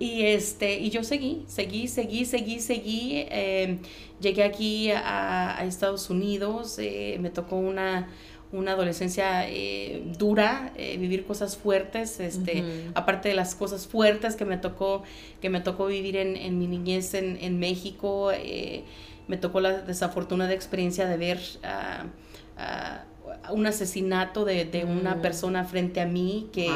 Y, 0.00 0.22
este, 0.22 0.80
y 0.80 0.90
yo 0.90 1.04
seguí, 1.04 1.44
seguí, 1.46 1.86
seguí, 1.86 2.24
seguí, 2.24 2.58
seguí. 2.58 3.24
Em, 3.28 3.78
llegué 4.20 4.42
aquí 4.42 4.90
a, 4.90 5.64
Estados 5.64 6.10
Unidos, 6.10 6.80
eh, 6.80 7.16
me 7.20 7.30
tocó 7.30 7.54
una, 7.54 8.08
una 8.54 8.72
adolescencia 8.72 9.48
eh, 9.48 10.02
dura, 10.18 10.72
vivir 10.76 11.26
cosas 11.26 11.56
fuertes, 11.56 12.20
este, 12.20 12.64
aparte 12.94 13.28
de 13.28 13.34
las 13.34 13.54
cosas 13.54 13.86
fuertes 13.86 14.36
que 14.36 14.44
me 14.44 14.56
tocó, 14.56 15.02
que 15.42 15.50
me 15.50 15.60
tocó 15.60 15.86
vivir 15.86 16.16
en, 16.16 16.36
en 16.36 16.58
mi 16.58 16.66
niñez 16.66 17.14
en, 17.14 17.38
en 17.40 17.58
México 17.58 18.32
me 19.26 19.36
tocó 19.36 19.60
la 19.60 19.78
desafortunada 19.80 20.52
experiencia 20.52 21.06
de 21.06 21.16
ver 21.16 21.40
un 23.50 23.66
asesinato 23.66 24.44
de, 24.44 24.86
una 24.88 25.16
mm. 25.16 25.22
persona 25.22 25.64
frente 25.64 26.00
a 26.00 26.06
mí 26.06 26.48
que 26.52 26.70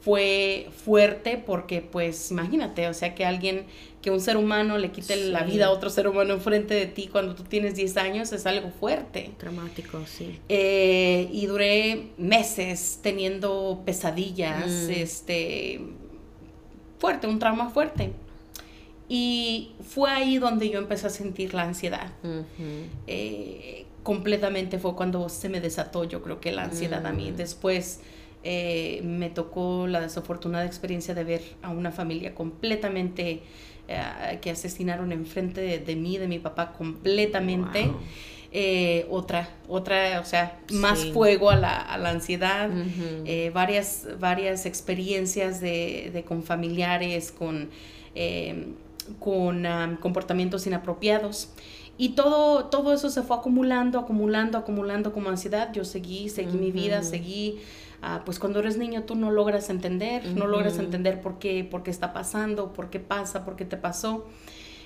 fue 0.00 0.68
fuerte 0.84 1.42
porque 1.44 1.80
pues 1.80 2.30
imagínate, 2.30 2.88
o 2.88 2.94
sea 2.94 3.14
que 3.14 3.24
alguien, 3.24 3.66
que 4.02 4.10
un 4.10 4.20
ser 4.20 4.36
humano 4.36 4.76
le 4.78 4.90
quite 4.90 5.16
la 5.30 5.44
vida 5.44 5.66
a 5.66 5.70
otro 5.70 5.88
ser 5.88 6.08
humano 6.08 6.34
enfrente 6.34 6.74
de 6.74 6.86
ti 6.86 7.06
cuando 7.06 7.36
tú 7.36 7.44
tienes 7.44 7.76
10 7.76 7.96
años 7.98 8.32
es 8.32 8.44
algo 8.46 8.70
fuerte. 8.70 9.30
Dramático, 9.38 10.02
sí. 10.06 10.40
Eh, 10.48 11.28
y 11.32 11.46
duré 11.46 12.08
meses 12.18 12.98
teniendo 13.00 13.82
pesadillas, 13.86 14.66
mm. 14.66 14.90
este, 14.90 15.80
fuerte, 16.98 17.28
un 17.28 17.38
trauma 17.38 17.70
fuerte. 17.70 18.12
Y 19.08 19.72
fue 19.88 20.10
ahí 20.10 20.38
donde 20.38 20.68
yo 20.68 20.78
empecé 20.78 21.06
a 21.06 21.10
sentir 21.10 21.54
la 21.54 21.62
ansiedad. 21.62 22.10
Eh, 23.06 23.86
completamente 24.02 24.78
fue 24.78 24.96
cuando 24.96 25.28
se 25.28 25.48
me 25.48 25.60
desató, 25.60 26.04
yo 26.04 26.22
creo 26.22 26.40
que 26.40 26.50
la 26.50 26.64
ansiedad 26.64 27.06
a 27.06 27.12
mí. 27.12 27.30
Mm. 27.30 27.36
Después 27.36 28.00
eh, 28.42 29.00
me 29.04 29.30
tocó 29.30 29.86
la 29.86 30.00
desafortunada 30.00 30.64
experiencia 30.64 31.14
de 31.14 31.22
ver 31.22 31.42
a 31.62 31.70
una 31.70 31.92
familia 31.92 32.34
completamente 32.34 33.42
eh, 33.88 34.38
que 34.40 34.50
asesinaron 34.50 35.12
enfrente 35.12 35.60
de, 35.60 35.78
de, 35.78 35.96
mí, 35.96 36.18
de 36.18 36.28
mi 36.28 36.38
papá, 36.38 36.72
completamente. 36.72 37.90
otra, 39.10 39.48
otra, 39.68 40.20
o 40.20 40.24
sea, 40.24 40.58
más 40.72 41.06
fuego 41.06 41.50
a 41.50 41.56
la, 41.56 41.80
a 41.80 41.96
la 41.96 42.10
ansiedad, 42.10 42.70
varias, 43.54 44.08
varias 44.20 44.66
experiencias 44.66 45.60
de, 45.60 46.10
de 46.12 46.22
con 46.24 46.42
familiares, 46.42 47.32
con 47.32 47.70
con 49.18 49.66
comportamientos 50.00 50.66
inapropiados. 50.66 51.48
Y 51.98 52.10
todo, 52.10 52.66
todo 52.66 52.92
eso 52.92 53.10
se 53.10 53.22
fue 53.22 53.36
acumulando, 53.36 53.98
acumulando, 53.98 54.58
acumulando 54.58 55.12
como 55.12 55.28
ansiedad. 55.28 55.72
Yo 55.72 55.84
seguí, 55.84 56.28
seguí 56.28 56.56
mi 56.56 56.72
vida, 56.72 57.02
seguí. 57.02 57.60
Ah, 58.02 58.22
pues 58.24 58.38
cuando 58.38 58.58
eres 58.58 58.76
niño 58.76 59.04
tú 59.04 59.14
no 59.14 59.30
logras 59.30 59.70
entender, 59.70 60.26
no 60.26 60.46
logras 60.46 60.78
entender 60.78 61.20
por 61.20 61.38
qué, 61.38 61.64
por 61.64 61.82
qué 61.82 61.90
está 61.90 62.12
pasando, 62.12 62.72
por 62.72 62.90
qué 62.90 63.00
pasa, 63.00 63.44
por 63.44 63.56
qué 63.56 63.64
te 63.64 63.76
pasó. 63.76 64.26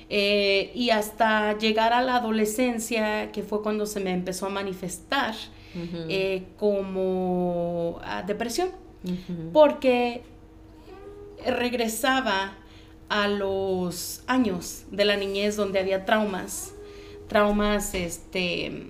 Eh, 0.08 0.70
y 0.74 0.90
hasta 0.90 1.58
llegar 1.58 1.92
a 1.92 2.00
la 2.02 2.16
adolescencia, 2.16 3.32
que 3.32 3.42
fue 3.42 3.62
cuando 3.62 3.86
se 3.86 3.98
me 3.98 4.12
empezó 4.12 4.46
a 4.46 4.50
manifestar 4.50 5.34
eh, 6.08 6.44
como 6.56 7.98
ah, 8.02 8.22
depresión, 8.22 8.70
porque 9.52 10.22
regresaba 11.44 12.54
a 13.08 13.28
los 13.28 14.22
años 14.26 14.84
de 14.90 15.04
la 15.04 15.16
niñez 15.16 15.56
donde 15.56 15.78
había 15.78 16.04
traumas, 16.04 16.72
traumas, 17.28 17.94
este, 17.94 18.88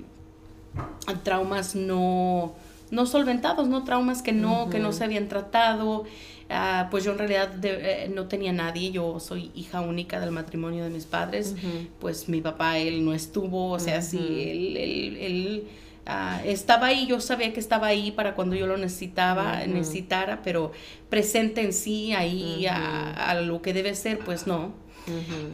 traumas 1.22 1.74
no, 1.74 2.54
no 2.90 3.06
solventados, 3.06 3.68
no 3.68 3.84
traumas 3.84 4.22
que 4.22 4.32
no, 4.32 4.70
que 4.70 4.78
no 4.78 4.92
se 4.92 5.04
habían 5.04 5.28
tratado. 5.28 6.04
Ah, 6.48 6.86
pues 6.92 7.02
yo 7.04 7.10
en 7.12 7.18
realidad 7.18 7.48
de- 7.48 8.04
eh, 8.04 8.08
no 8.08 8.28
tenía 8.28 8.52
nadie, 8.52 8.92
yo 8.92 9.18
soy 9.18 9.50
hija 9.56 9.80
única 9.80 10.20
del 10.20 10.30
matrimonio 10.30 10.84
de 10.84 10.90
mis 10.90 11.04
padres, 11.04 11.56
pues 12.00 12.28
mi 12.28 12.40
papá, 12.40 12.78
él 12.78 13.04
no 13.04 13.12
estuvo, 13.14 13.72
o 13.72 13.78
sea, 13.80 14.00
sí, 14.00 14.18
él, 14.18 14.76
él- 14.76 15.16
él, 15.16 15.64
ah, 16.06 16.40
estaba 16.44 16.86
ahí, 16.86 17.08
yo 17.08 17.18
sabía 17.20 17.52
que 17.52 17.58
estaba 17.58 17.88
ahí 17.88 18.12
para 18.12 18.36
cuando 18.36 18.54
yo 18.54 18.68
lo 18.68 18.76
necesitaba, 18.76 19.66
necesitara, 19.66 20.42
pero 20.44 20.70
presente 21.10 21.62
en 21.62 21.72
sí, 21.72 22.12
ahí 22.12 22.64
a, 22.68 23.10
a 23.30 23.40
lo 23.40 23.60
que 23.60 23.72
debe 23.72 23.96
ser, 23.96 24.20
pues 24.20 24.46
no. 24.46 24.72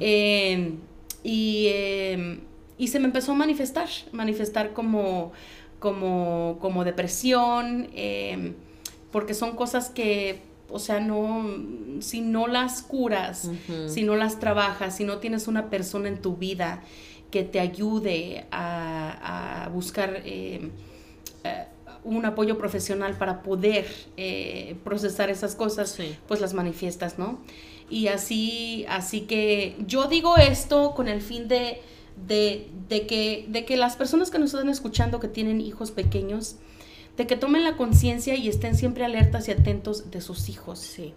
Eh, 0.00 0.74
y, 1.24 1.66
eh, 1.68 2.40
y 2.76 2.88
se 2.88 2.98
me 3.00 3.06
empezó 3.06 3.32
a 3.32 3.34
manifestar, 3.34 3.88
manifestar 4.12 4.72
como, 4.74 5.32
como, 5.82 6.58
como 6.60 6.84
depresión, 6.84 7.88
eh, 7.94 8.54
porque 9.10 9.34
son 9.34 9.56
cosas 9.56 9.90
que, 9.90 10.40
o 10.70 10.78
sea, 10.78 11.00
no, 11.00 11.44
si 12.00 12.20
no 12.22 12.46
las 12.46 12.80
curas, 12.82 13.50
si 13.88 14.04
no 14.04 14.14
las 14.16 14.38
trabajas, 14.38 14.96
si 14.96 15.04
no 15.04 15.18
tienes 15.18 15.48
una 15.48 15.68
persona 15.68 16.08
en 16.08 16.22
tu 16.22 16.36
vida 16.36 16.82
que 17.32 17.42
te 17.42 17.58
ayude 17.60 18.46
a, 18.52 19.64
a 19.64 19.68
buscar 19.70 20.22
eh, 20.24 20.70
eh, 21.44 21.64
un 22.04 22.24
apoyo 22.26 22.56
profesional 22.58 23.14
para 23.18 23.42
poder 23.42 23.86
eh, 24.16 24.76
procesar 24.84 25.30
esas 25.30 25.54
cosas, 25.56 25.90
Sí. 25.90 26.16
pues 26.28 26.40
las 26.40 26.54
manifiestas, 26.54 27.18
¿no? 27.18 27.40
Y 27.90 28.06
así, 28.08 28.86
así 28.88 29.22
que 29.22 29.76
yo 29.86 30.06
digo 30.06 30.36
esto 30.36 30.94
con 30.94 31.08
el 31.08 31.20
fin 31.20 31.48
de, 31.48 31.80
de, 32.26 32.68
de 32.88 33.06
que, 33.06 33.46
de 33.48 33.64
que 33.64 33.76
las 33.76 33.96
personas 33.96 34.30
que 34.30 34.38
nos 34.38 34.52
están 34.54 34.68
escuchando 34.68 35.20
que 35.20 35.28
tienen 35.28 35.60
hijos 35.60 35.90
pequeños, 35.90 36.56
de 37.16 37.26
que 37.26 37.36
tomen 37.36 37.64
la 37.64 37.76
conciencia 37.76 38.34
y 38.36 38.48
estén 38.48 38.74
siempre 38.76 39.04
alertas 39.04 39.48
y 39.48 39.52
atentos 39.52 40.10
de 40.10 40.20
sus 40.20 40.48
hijos. 40.48 40.78
Sí. 40.78 41.12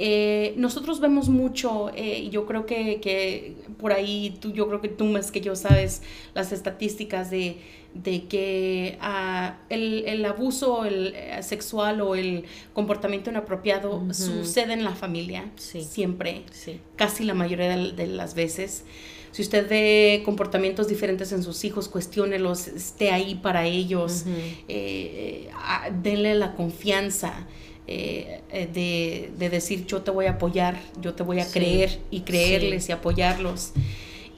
Eh, 0.00 0.54
nosotros 0.56 1.00
vemos 1.00 1.28
mucho, 1.28 1.90
eh, 1.94 2.20
y 2.20 2.30
yo 2.30 2.46
creo 2.46 2.66
que, 2.66 3.00
que 3.00 3.56
por 3.80 3.92
ahí, 3.92 4.36
tú, 4.40 4.52
yo 4.52 4.68
creo 4.68 4.80
que 4.80 4.88
tú 4.88 5.04
más 5.06 5.32
que 5.32 5.40
yo 5.40 5.56
sabes 5.56 6.02
las 6.34 6.52
estadísticas 6.52 7.30
de, 7.32 7.58
de 7.94 8.26
que 8.26 8.96
ah, 9.00 9.58
el, 9.70 10.04
el 10.06 10.24
abuso 10.24 10.84
el, 10.84 11.14
eh, 11.16 11.42
sexual 11.42 12.00
o 12.00 12.14
el 12.14 12.44
comportamiento 12.74 13.30
inapropiado 13.30 14.06
sucede 14.14 14.72
en 14.72 14.84
la 14.84 14.94
familia, 14.94 15.50
Sí. 15.56 15.82
siempre, 15.82 16.44
Sí. 16.52 16.78
casi 16.94 17.24
la 17.24 17.34
mayoría 17.34 17.76
de, 17.76 17.90
de 17.92 18.06
las 18.06 18.34
veces. 18.34 18.84
Si 19.30 19.42
usted 19.42 19.68
ve 19.68 20.22
comportamientos 20.24 20.88
diferentes 20.88 21.32
en 21.32 21.42
sus 21.42 21.64
hijos, 21.64 21.88
cuestiónelos, 21.88 22.66
esté 22.68 23.10
ahí 23.10 23.34
para 23.36 23.66
ellos, 23.66 24.24
eh, 24.26 24.64
eh, 24.68 25.50
a- 25.54 25.90
denle 25.90 26.34
la 26.34 26.54
confianza 26.54 27.46
eh, 27.90 28.40
de, 28.74 29.30
de 29.38 29.48
decir 29.50 29.86
yo 29.86 30.02
te 30.02 30.10
voy 30.10 30.26
a 30.26 30.32
apoyar, 30.32 30.78
yo 31.00 31.14
te 31.14 31.22
voy 31.22 31.40
a 31.40 31.44
Sí, 31.44 31.52
creer 31.58 31.98
y 32.10 32.20
creerles 32.20 32.88
y 32.88 32.92
apoyarlos. 32.92 33.72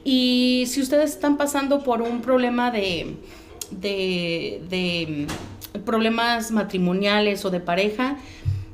Y 0.03 0.63
si 0.67 0.81
ustedes 0.81 1.11
están 1.11 1.37
pasando 1.37 1.83
por 1.83 2.01
un 2.01 2.21
problema 2.21 2.71
de, 2.71 3.15
de, 3.71 4.61
de, 4.69 5.27
mm, 5.75 5.79
problemas 5.83 6.51
matrimoniales 6.51 7.43
o 7.45 7.49
de 7.49 7.59
pareja, 7.59 8.17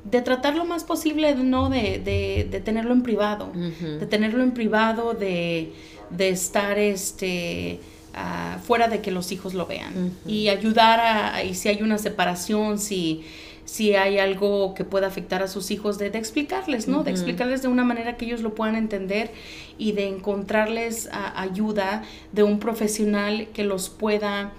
de 0.04 0.22
tratar 0.22 0.56
lo 0.56 0.64
más 0.64 0.84
posible, 0.86 1.36
¿no? 1.36 1.70
De, 1.70 2.00
de, 2.00 2.62
tenerlo 2.62 2.94
en 2.94 3.04
privado 3.04 3.52
de 4.00 4.06
tenerlo 4.06 4.42
en 4.42 4.52
privado, 4.52 5.14
de, 5.14 5.74
de 6.10 6.30
estar 6.30 6.78
este, 6.80 7.80
ah, 8.16 8.58
fuera 8.66 8.88
de 8.88 9.02
que 9.02 9.12
los 9.12 9.32
hijos 9.32 9.54
lo 9.54 9.66
vean. 9.66 10.14
Y 10.26 10.50
ayudar 10.50 11.00
a, 11.00 11.44
y 11.44 11.54
si 11.56 11.70
hay 11.70 11.82
una 11.82 11.98
separación, 11.98 12.80
si, 12.80 13.24
si 13.66 13.96
hay 13.96 14.18
algo 14.20 14.74
que 14.74 14.84
pueda 14.86 15.08
afectar 15.08 15.44
a 15.44 15.48
sus 15.48 15.72
hijos, 15.72 15.98
de, 15.98 16.10
de 16.10 16.18
explicarles, 16.18 16.88
¿no? 16.88 17.04
De 17.04 17.12
explicarles 17.12 17.62
de 17.62 17.68
una 17.68 17.84
manera 17.84 18.16
que 18.18 18.26
ellos 18.26 18.42
lo 18.42 18.56
puedan 18.56 18.76
entender 18.76 19.32
y 19.78 19.92
de 19.92 20.08
encontrarles 20.08 21.10
ah, 21.12 21.34
ayuda 21.42 22.04
de 22.32 22.44
un 22.44 22.60
profesional 22.60 23.48
que 23.54 23.64
los 23.64 23.90
pueda 23.90 24.54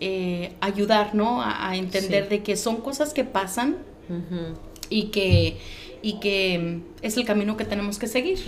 eh, 0.00 0.52
ayudar, 0.60 1.14
¿no? 1.14 1.40
A, 1.42 1.68
a 1.70 1.76
entender 1.76 2.24
Sí. 2.24 2.30
de 2.30 2.42
que 2.42 2.56
son 2.56 2.76
cosas 2.78 3.14
que 3.14 3.24
pasan 3.24 3.76
y 4.90 5.04
que, 5.04 5.56
y 6.02 6.18
que 6.20 6.80
es 7.02 7.16
el 7.16 7.24
camino 7.24 7.56
que 7.56 7.64
tenemos 7.64 7.98
que 7.98 8.06
seguir. 8.06 8.38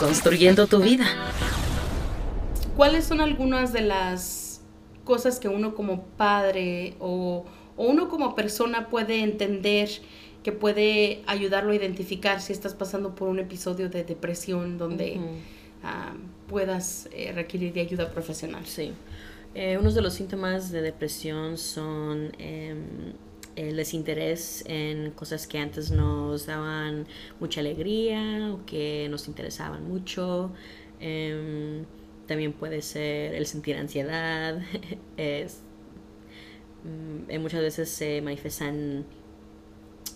Construyendo 0.00 0.66
tu 0.66 0.80
vida. 0.80 1.04
¿Cuáles 2.76 3.04
son 3.04 3.20
algunas 3.20 3.72
de 3.72 3.82
las 3.82 4.62
cosas 5.04 5.38
que 5.38 5.48
uno 5.48 5.74
como 5.74 6.04
padre 6.16 6.94
o, 6.98 7.44
o 7.76 7.84
uno 7.84 8.08
como 8.08 8.34
persona 8.34 8.88
puede 8.88 9.22
entender 9.22 9.90
que 10.42 10.52
puede 10.52 11.22
ayudarlo 11.26 11.72
a 11.72 11.74
identificar 11.74 12.40
si 12.40 12.52
estás 12.52 12.74
pasando 12.74 13.14
por 13.14 13.28
un 13.28 13.38
episodio 13.38 13.90
de 13.90 14.04
depresión 14.04 14.78
donde 14.78 15.20
ah, 15.82 16.14
puedas 16.48 17.08
eh, 17.12 17.32
requerir 17.32 17.72
de 17.72 17.82
ayuda 17.82 18.10
profesional? 18.10 18.64
Sí. 18.64 18.92
Eh, 19.54 19.76
unos 19.78 19.94
de 19.94 20.00
los 20.00 20.14
síntomas 20.14 20.70
de 20.70 20.80
depresión 20.80 21.58
son 21.58 22.32
em, 22.38 23.12
el 23.68 23.76
desinterés 23.76 24.64
en 24.66 25.10
cosas 25.12 25.46
que 25.46 25.58
antes 25.58 25.90
nos 25.90 26.46
daban 26.46 27.06
mucha 27.40 27.60
alegría 27.60 28.52
o 28.52 28.64
que 28.64 29.08
nos 29.10 29.28
interesaban 29.28 29.86
mucho. 29.88 30.52
Em, 31.00 31.84
también 32.26 32.52
puede 32.52 32.82
ser 32.82 33.34
el 33.34 33.46
sentir 33.46 33.76
ansiedad. 33.76 34.60
es, 35.16 35.62
mm, 36.84 37.30
eh, 37.30 37.38
muchas 37.38 37.60
veces 37.60 37.90
se 37.90 38.22
manifiesta 38.22 38.68
en 38.68 39.04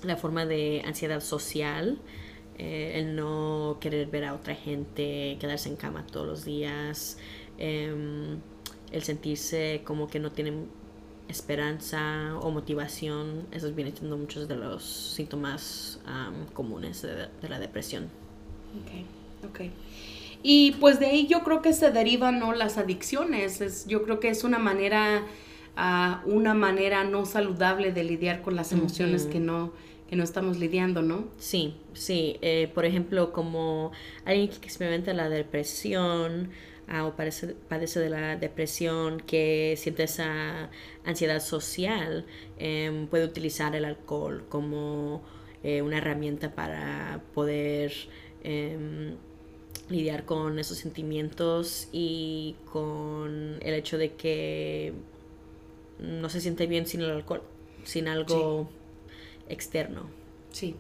la 0.03 0.17
forma 0.17 0.47
de 0.47 0.83
ansiedad 0.85 1.21
social, 1.21 1.99
eh, 2.59 2.93
el 2.97 3.17
no 3.17 3.79
querer 3.81 4.09
ver 4.09 4.25
a 4.25 4.35
otra 4.35 4.55
gente, 4.55 5.37
quedarse 5.41 5.69
en 5.69 5.77
cama 5.77 6.07
todos 6.07 6.27
los 6.27 6.45
días, 6.45 7.19
em, 7.59 8.41
el 8.93 9.03
sentirse 9.03 9.83
como 9.85 10.09
que 10.09 10.21
no 10.21 10.31
tienen 10.33 10.69
esperanza 11.29 12.39
o 12.41 12.51
motivación, 12.51 13.47
esos 13.51 13.75
vienen 13.75 13.97
siendo 13.97 14.17
muchos 14.17 14.49
de 14.49 14.57
los 14.57 14.85
síntomas 14.85 16.01
am, 16.07 16.47
comunes 16.53 17.03
de, 17.03 17.29
de 17.41 17.49
la 17.49 17.59
depresión. 17.59 18.05
Ok, 18.83 19.51
ok. 19.51 19.61
Y 20.47 20.73
pues 20.73 21.01
de 21.01 21.07
ahí 21.07 21.27
yo 21.27 21.43
creo 21.43 21.63
que 21.63 21.73
se 21.73 21.91
derivan 21.91 22.39
¿no? 22.39 22.53
las 22.53 22.77
adicciones. 22.77 23.63
Es, 23.63 23.87
yo 23.87 24.05
creo 24.05 24.21
que 24.21 24.29
es 24.29 24.45
una 24.45 24.59
manera, 24.59 25.23
ah, 25.75 26.23
una 26.27 26.53
manera 26.53 27.03
no 27.03 27.25
saludable 27.25 27.93
de 27.93 28.05
lidiar 28.05 28.43
con 28.43 28.55
las 28.55 28.71
emociones 28.71 29.25
que 29.25 29.41
no, 29.41 29.73
que 30.07 30.17
no 30.17 30.23
estamos 30.23 30.59
lidiando, 30.59 31.01
¿no? 31.01 31.29
Sí, 31.39 31.77
sí. 31.95 32.37
eh, 32.43 32.71
por 32.75 32.85
ejemplo, 32.85 33.33
como 33.33 33.93
alguien 34.27 34.49
que 34.49 34.57
experimenta 34.57 35.15
la 35.15 35.31
depresión 35.31 36.51
ah, 36.89 37.07
o 37.07 37.17
padece, 37.17 37.55
padece 37.69 38.01
de 38.01 38.11
la 38.11 38.37
depresión, 38.37 39.21
que 39.21 39.75
siente 39.77 40.05
esa 40.05 40.71
ansiedad 41.05 41.41
social, 41.41 42.27
em, 42.59 43.07
puede 43.07 43.25
utilizar 43.25 43.75
el 43.77 43.85
alcohol 43.85 44.45
como 44.49 45.23
eh, 45.63 45.83
una 45.83 45.99
herramienta 45.99 46.55
para 46.55 47.23
poder 47.35 47.93
em, 48.43 49.17
lidiar 49.89 50.25
con 50.25 50.59
esos 50.59 50.79
sentimientos 50.79 51.89
y 51.93 52.57
con 52.73 53.59
el 53.61 53.75
hecho 53.75 53.99
de 53.99 54.15
que 54.15 54.93
no 55.99 56.29
se 56.29 56.41
siente 56.41 56.67
bien 56.67 56.87
sin 56.87 57.03
el 57.03 57.11
alcohol, 57.11 57.43
sin 57.85 58.09
algo 58.09 58.69
externo. 59.49 60.24
Sí. 60.55 60.77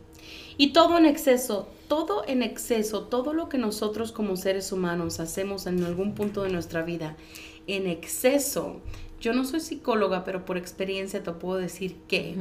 Y 0.56 0.72
todo 0.72 0.96
en 0.96 1.04
exceso, 1.04 1.68
todo 1.88 2.24
en 2.28 2.42
exceso, 2.42 3.02
todo 3.02 3.34
lo 3.34 3.48
que 3.48 3.58
nosotros 3.58 4.12
como 4.12 4.36
seres 4.36 4.70
humanos 4.70 5.18
hacemos 5.18 5.66
en 5.66 5.82
algún 5.82 6.14
punto 6.14 6.44
de 6.44 6.50
nuestra 6.50 6.82
vida, 6.82 7.16
en 7.66 7.88
exceso, 7.88 8.80
yo 9.20 9.32
no 9.32 9.44
soy 9.44 9.60
psicóloga, 9.60 10.22
pero 10.22 10.44
por 10.44 10.56
experiencia 10.56 11.22
te 11.22 11.32
puedo 11.32 11.58
decir 11.58 11.96
que, 12.08 12.36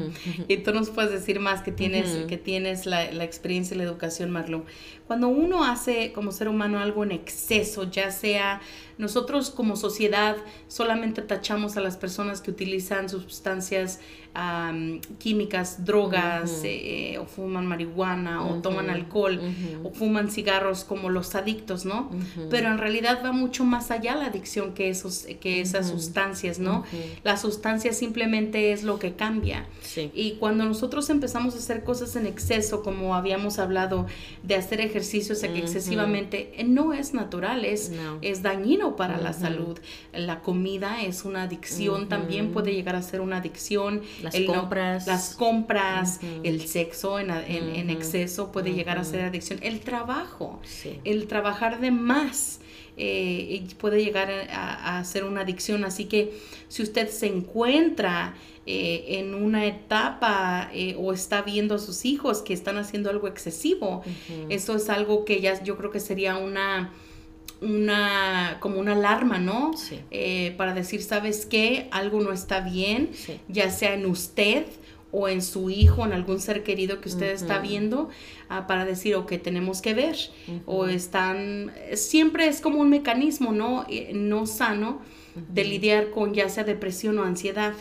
y 0.47 0.57
tú 0.57 0.73
nos 0.73 0.89
puedes 0.89 1.11
decir 1.11 1.39
más 1.39 1.61
que 1.61 1.71
tienes, 1.71 2.25
que 2.27 2.37
tienes 2.37 2.85
la, 2.85 3.09
la, 3.11 3.23
experiencia 3.23 3.73
y 3.73 3.77
la 3.77 3.85
educación, 3.85 4.29
Marlo. 4.31 4.65
Cuando 5.07 5.29
uno 5.29 5.63
hace 5.63 6.11
como 6.11 6.31
ser 6.31 6.49
humano 6.49 6.79
algo 6.79 7.03
en 7.03 7.13
exceso, 7.13 7.89
ya 7.89 8.11
sea 8.11 8.61
nosotros 8.97 9.49
como 9.49 9.75
sociedad 9.75 10.37
solamente 10.67 11.21
tachamos 11.21 11.77
a 11.77 11.81
las 11.81 11.97
personas 11.97 12.41
que 12.41 12.51
utilizan 12.51 13.09
sustancias 13.09 13.99
químicas, 15.19 15.85
drogas, 15.85 16.61
eh, 16.63 17.19
o 17.19 17.25
fuman 17.25 17.67
marihuana, 17.67 18.43
o 18.43 18.61
toman 18.61 18.89
alcohol, 18.89 19.39
o 19.83 19.91
fuman 19.91 20.31
cigarros 20.31 20.83
como 20.85 21.09
los 21.09 21.35
adictos, 21.35 21.85
¿no? 21.85 22.09
Pero 22.49 22.69
en 22.69 22.79
realidad 22.79 23.21
va 23.23 23.31
mucho 23.31 23.63
más 23.63 23.91
allá 23.91 24.15
la 24.15 24.25
adicción 24.25 24.73
que, 24.73 24.89
esos, 24.89 25.27
que 25.39 25.61
esas 25.61 25.87
sustancias, 25.87 26.57
¿no? 26.57 26.83
La 27.23 27.37
sustancia 27.37 27.93
simplemente 27.93 28.71
es 28.71 28.83
lo 28.83 28.97
que 28.97 29.13
cambia. 29.13 29.67
Y 30.13 30.33
cuando 30.39 30.65
nosotros 30.65 31.09
empezamos 31.11 31.53
a 31.53 31.57
hacer 31.59 31.83
cosas 31.83 32.15
en 32.15 32.25
exceso, 32.25 32.81
como 32.81 33.15
habíamos 33.15 33.59
hablado, 33.59 34.07
de 34.41 34.55
hacer 34.55 34.81
ejercicios 34.81 35.43
excesivamente, 35.43 36.53
eh, 36.59 36.63
no 36.63 36.93
es 36.93 37.13
natural, 37.13 37.65
es, 37.65 37.91
es 38.21 38.41
dañino 38.41 38.82
para 38.91 39.17
la 39.17 39.33
salud. 39.33 39.79
La 40.13 40.41
comida 40.41 41.01
es 41.01 41.25
una 41.25 41.43
adicción, 41.43 42.09
también 42.09 42.51
puede 42.51 42.73
llegar 42.73 42.95
a 42.95 43.01
ser 43.01 43.21
una 43.21 43.37
adicción 43.37 44.01
las 44.21 44.35
compras. 44.41 45.07
las 45.07 45.35
compras, 45.35 46.19
el 46.43 46.61
sexo 46.67 47.19
en, 47.19 47.31
en, 47.31 47.89
exceso 47.89 48.51
puede 48.51 48.73
llegar 48.73 48.97
a 48.97 49.03
ser 49.03 49.21
adicción. 49.21 49.59
El 49.61 49.79
trabajo, 49.79 50.59
el 51.03 51.27
trabajar 51.27 51.79
de 51.79 51.91
más. 51.91 52.59
Eh, 52.95 53.65
puede 53.79 54.03
llegar 54.03 54.29
a, 54.51 55.03
ser 55.03 55.23
una 55.23 55.41
adicción. 55.41 55.83
Así 55.83 56.05
que 56.05 56.37
si 56.67 56.83
usted 56.83 57.09
se 57.09 57.27
encuentra 57.27 58.35
eh, 58.65 59.19
en 59.19 59.33
una 59.33 59.65
etapa 59.65 60.69
eh, 60.73 60.95
o 60.99 61.11
está 61.11 61.41
viendo 61.41 61.75
a 61.75 61.79
sus 61.79 62.05
hijos 62.05 62.41
que 62.41 62.53
están 62.53 62.77
haciendo 62.77 63.09
algo 63.09 63.27
excesivo, 63.27 64.03
eso 64.49 64.75
es 64.75 64.89
algo 64.89 65.25
que 65.25 65.41
ya 65.41 65.61
yo 65.63 65.75
creo 65.75 65.91
que 65.91 65.99
sería 65.99 66.37
una 66.37 66.93
una 67.63 68.57
como 68.59 68.79
una 68.79 68.93
alarma, 68.93 69.39
¿no? 69.39 69.73
Sí. 69.75 69.99
Eh, 70.11 70.53
para 70.57 70.73
decir, 70.73 71.01
¿sabes 71.01 71.45
qué? 71.45 71.87
Algo 71.91 72.19
no 72.21 72.31
está 72.31 72.59
bien, 72.59 73.09
ya 73.47 73.71
sea 73.71 73.93
en 73.93 74.05
usted 74.05 74.65
o 75.11 75.29
en 75.29 75.41
su 75.43 75.69
hijo, 75.69 76.05
en 76.05 76.11
algún 76.11 76.39
ser 76.39 76.63
querido 76.63 76.99
que 76.99 77.07
usted 77.07 77.31
está 77.31 77.59
viendo, 77.59 78.09
ah, 78.49 78.65
para 78.65 78.83
decir, 78.83 79.15
o 79.15 79.27
que 79.27 79.37
tenemos 79.37 79.81
que 79.81 79.93
ver, 79.93 80.17
o 80.65 80.87
están, 80.87 81.71
siempre 81.93 82.47
es 82.47 82.61
como 82.61 82.81
un 82.81 82.89
mecanismo, 82.89 83.51
¿no? 83.51 83.85
Eh, 83.87 84.11
no 84.15 84.47
sano 84.47 85.01
de 85.35 85.63
lidiar 85.63 86.09
con 86.09 86.33
ya 86.33 86.49
sea 86.49 86.63
depresión 86.63 87.17
o 87.19 87.23
ansiedad. 87.23 87.73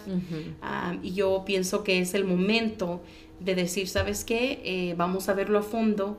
Ah, 0.60 0.94
y 1.02 1.12
yo 1.12 1.44
pienso 1.46 1.82
que 1.84 2.00
es 2.00 2.12
el 2.12 2.24
momento 2.24 3.02
de 3.40 3.54
decir, 3.54 3.88
¿sabes 3.88 4.24
qué? 4.24 4.60
Eh, 4.64 4.94
vamos 4.96 5.30
a 5.30 5.34
verlo 5.34 5.58
a 5.58 5.62
fondo. 5.62 6.18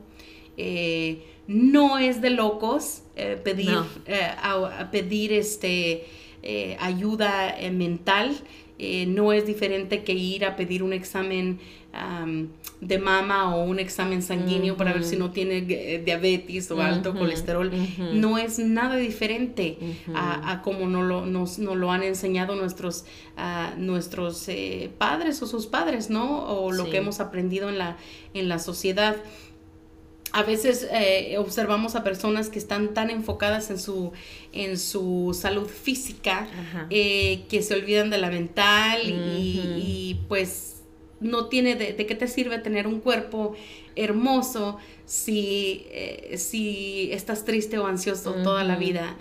No 1.47 1.97
es 1.97 2.21
de 2.21 2.29
locos, 2.29 3.03
eh, 3.15 3.39
pedir, 3.43 3.77
eh, 4.05 4.31
a, 4.41 4.89
pedir 4.91 5.33
este, 5.33 6.05
eh, 6.41 6.77
ayuda 6.79 7.55
mental. 7.71 8.35
no 9.07 9.31
es 9.31 9.45
diferente 9.45 10.03
que 10.03 10.13
ir 10.13 10.45
a 10.45 10.55
pedir 10.55 10.83
un 10.83 10.93
examen 10.93 11.59
de 12.81 12.97
mama 12.97 13.55
o 13.55 13.63
un 13.63 13.79
examen 13.79 14.21
sanguíneo 14.23 14.75
para 14.75 14.93
ver 14.93 15.05
si 15.05 15.15
no 15.15 15.29
tiene 15.29 15.61
diabetes 15.61 16.71
o 16.71 16.81
alto 16.81 17.13
colesterol. 17.13 17.71
No 18.13 18.39
es 18.39 18.57
nada 18.57 18.95
diferente 18.95 19.77
a, 20.15 20.61
como 20.63 20.87
no 20.87 21.03
lo, 21.03 21.25
nos, 21.25 21.59
lo 21.59 21.91
han 21.91 22.03
enseñado 22.03 22.55
nuestros, 22.55 23.05
nuestros 23.77 24.49
padres 24.97 25.41
o 25.43 25.45
sus 25.45 25.67
padres, 25.67 26.09
¿no? 26.09 26.45
O 26.47 26.71
lo 26.71 26.89
que 26.89 26.97
hemos 26.97 27.19
aprendido 27.19 27.69
en 27.69 27.77
la, 27.77 27.95
en 28.33 28.49
la 28.49 28.57
sociedad 28.57 29.15
a 30.33 30.41
veces 30.41 30.87
eh, 30.91 31.35
observamos 31.37 31.95
a 31.95 32.03
personas 32.03 32.49
que 32.49 32.57
están 32.57 32.95
tan 32.95 33.11
enfocadas 33.11 33.69
en 33.69 33.77
su, 33.77 34.13
en 34.51 34.79
su 34.79 35.37
salud 35.39 35.67
física 35.67 36.47
eh, 36.89 37.43
que 37.49 37.61
se 37.61 37.75
olvidan 37.75 38.09
de 38.09 38.17
la 38.17 38.31
mental 38.31 39.01
y, 39.05 40.19
pues 40.27 40.81
no 41.19 41.45
tiene 41.45 41.75
de, 41.75 41.95
qué 41.95 42.15
te 42.15 42.27
sirve 42.27 42.57
tener 42.57 42.87
un 42.87 42.99
cuerpo 42.99 43.55
hermoso 43.95 44.77
si, 45.05 45.85
eh, 45.91 46.35
si 46.37 47.11
estás 47.11 47.45
triste 47.45 47.77
o 47.77 47.85
ansioso 47.85 48.33
toda 48.43 48.63
la 48.63 48.75
vida. 48.75 49.15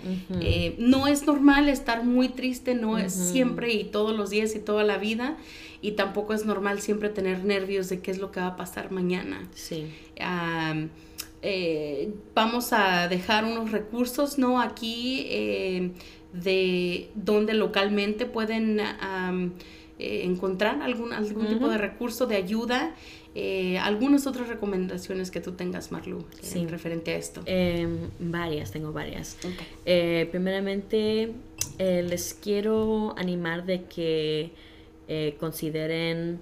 no 0.79 1.05
es 1.05 1.27
normal 1.27 1.69
estar 1.69 2.03
muy 2.03 2.29
triste, 2.29 2.73
no 2.73 2.97
es 2.97 3.13
siempre 3.13 3.71
y 3.71 3.83
todos 3.83 4.17
los 4.17 4.31
días 4.31 4.55
y 4.55 4.59
toda 4.59 4.83
la 4.83 4.97
vida. 4.97 5.37
Y 5.83 5.91
tampoco 5.91 6.33
es 6.33 6.45
normal 6.45 6.79
siempre 6.79 7.09
tener 7.09 7.43
nervios 7.43 7.89
de 7.89 7.99
qué 7.99 8.09
es 8.09 8.17
lo 8.17 8.31
que 8.31 8.39
va 8.39 8.47
a 8.47 8.55
pasar 8.55 8.89
mañana. 8.89 9.49
Sí. 9.53 9.91
Eh, 11.45 12.09
vamos 12.33 12.71
a 12.71 13.09
dejar 13.09 13.43
unos 13.43 13.71
recursos, 13.71 14.37
¿no? 14.37 14.61
Aquí 14.61 15.25
eh, 15.27 15.91
de 16.31 17.09
donde 17.15 17.53
localmente 17.53 18.25
pueden 18.25 18.79
eh, 18.79 20.21
encontrar 20.23 20.81
algún, 20.81 21.11
algún 21.11 21.47
tipo 21.47 21.67
de 21.67 21.77
recurso 21.77 22.27
de 22.27 22.37
ayuda. 22.37 22.95
algunas 23.81 24.25
otras 24.25 24.47
recomendaciones 24.47 25.31
que 25.31 25.41
tú 25.41 25.51
tengas, 25.51 25.91
Marlu, 25.91 26.23
sí. 26.41 26.65
referente 26.65 27.11
a 27.11 27.17
esto. 27.17 27.41
Em, 27.45 28.09
varias, 28.19 28.71
tengo 28.71 28.93
varias. 28.93 29.37
primeramente, 30.31 31.33
les 31.77 32.33
quiero 32.35 33.15
animar 33.17 33.65
de 33.65 33.83
que 33.83 34.51
consideren 35.39 36.39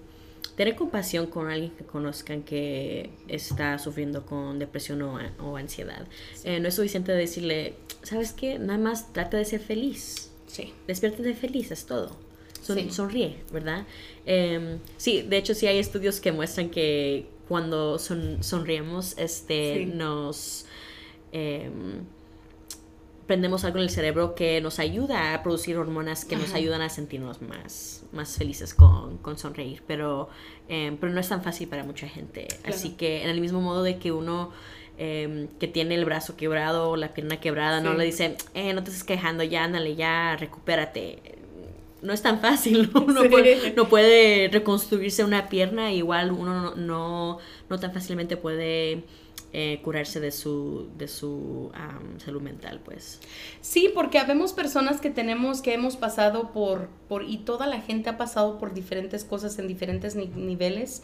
tener 0.55 0.75
compasión 0.75 1.27
con 1.27 1.49
alguien 1.49 1.71
que 1.71 1.83
conozcan 1.83 2.43
que 2.43 3.09
está 3.27 3.77
sufriendo 3.79 4.25
con 4.25 4.59
depresión 4.59 5.01
o, 5.01 5.57
ansiedad. 5.57 6.07
Eh, 6.43 6.59
no 6.59 6.67
es 6.67 6.75
suficiente 6.75 7.11
decirle, 7.11 7.75
¿sabes 8.03 8.33
qué? 8.33 8.59
Nada 8.59 8.79
más 8.79 9.13
trata 9.13 9.37
de 9.37 9.45
ser 9.45 9.59
feliz. 9.59 10.31
Sí. 10.47 10.73
Despiértate 10.87 11.33
feliz, 11.33 11.71
es 11.71 11.85
todo. 11.85 12.15
Sonríe, 12.61 13.37
¿verdad? 13.51 13.85
Em, 14.25 14.79
sí, 14.97 15.23
de 15.23 15.37
hecho 15.37 15.55
sí 15.55 15.65
hay 15.65 15.79
estudios 15.79 16.19
que 16.19 16.31
muestran 16.31 16.69
que 16.69 17.25
cuando 17.47 17.97
sonríemos, 17.99 19.17
este, 19.17 19.85
nos... 19.85 20.65
Em, 21.31 22.03
prendemos 23.31 23.63
algo 23.63 23.77
en 23.77 23.83
el 23.83 23.89
cerebro 23.89 24.35
que 24.35 24.59
nos 24.59 24.77
ayuda 24.77 25.33
a 25.33 25.41
producir 25.41 25.77
hormonas 25.77 26.25
que 26.25 26.35
nos 26.35 26.53
ayudan 26.53 26.81
a 26.81 26.89
sentirnos 26.89 27.41
más, 27.41 28.03
más 28.11 28.35
felices 28.35 28.73
con, 28.73 29.19
con 29.19 29.37
sonreír, 29.37 29.83
pero, 29.87 30.27
em, 30.67 30.97
pero 30.97 31.13
no 31.13 31.19
es 31.21 31.29
tan 31.29 31.41
fácil 31.41 31.69
para 31.69 31.85
mucha 31.85 32.09
gente. 32.09 32.49
Así 32.65 32.89
que 32.89 33.23
en 33.23 33.29
el 33.29 33.39
mismo 33.39 33.61
modo 33.61 33.83
de 33.83 33.99
que 33.99 34.11
uno 34.11 34.51
em, 34.97 35.47
que 35.61 35.69
tiene 35.69 35.95
el 35.95 36.03
brazo 36.03 36.35
quebrado 36.35 36.89
o 36.89 36.97
la 36.97 37.13
pierna 37.13 37.39
quebrada, 37.39 37.79
no 37.79 37.93
le 37.93 38.03
dice, 38.03 38.35
eh, 38.53 38.73
no 38.73 38.83
te 38.83 38.89
estés 38.89 39.05
quejando, 39.05 39.45
ya, 39.45 39.63
ándale, 39.63 39.95
ya, 39.95 40.35
recupérate. 40.35 41.39
No 42.01 42.11
es 42.11 42.21
tan 42.21 42.41
fácil, 42.41 42.91
¿no? 42.93 42.99
Uno 43.07 43.29
puede, 43.29 43.71
no 43.77 43.87
puede 43.87 44.49
reconstruirse 44.49 45.23
una 45.23 45.47
pierna, 45.47 45.93
igual 45.93 46.33
uno 46.33 46.75
no, 46.75 47.37
no 47.69 47.79
tan 47.79 47.93
fácilmente 47.93 48.35
puede 48.35 49.05
eh, 49.53 49.81
curarse 49.83 50.19
de 50.21 50.31
su, 50.31 50.89
de 50.97 51.09
su 51.09 51.71
salud 52.23 52.41
mental, 52.41 52.79
pues. 52.85 53.19
Sí, 53.59 53.91
porque 53.93 54.17
habemos 54.17 54.53
personas 54.53 55.01
que 55.01 55.09
tenemos, 55.09 55.61
que 55.61 55.73
hemos 55.73 55.97
pasado 55.97 56.51
por, 56.53 56.87
por, 57.09 57.23
y 57.23 57.37
toda 57.37 57.67
la 57.67 57.81
gente 57.81 58.09
ha 58.09 58.17
pasado 58.17 58.57
por 58.57 58.73
diferentes 58.73 59.25
cosas 59.25 59.59
en 59.59 59.67
diferentes 59.67 60.15
niveles. 60.15 61.03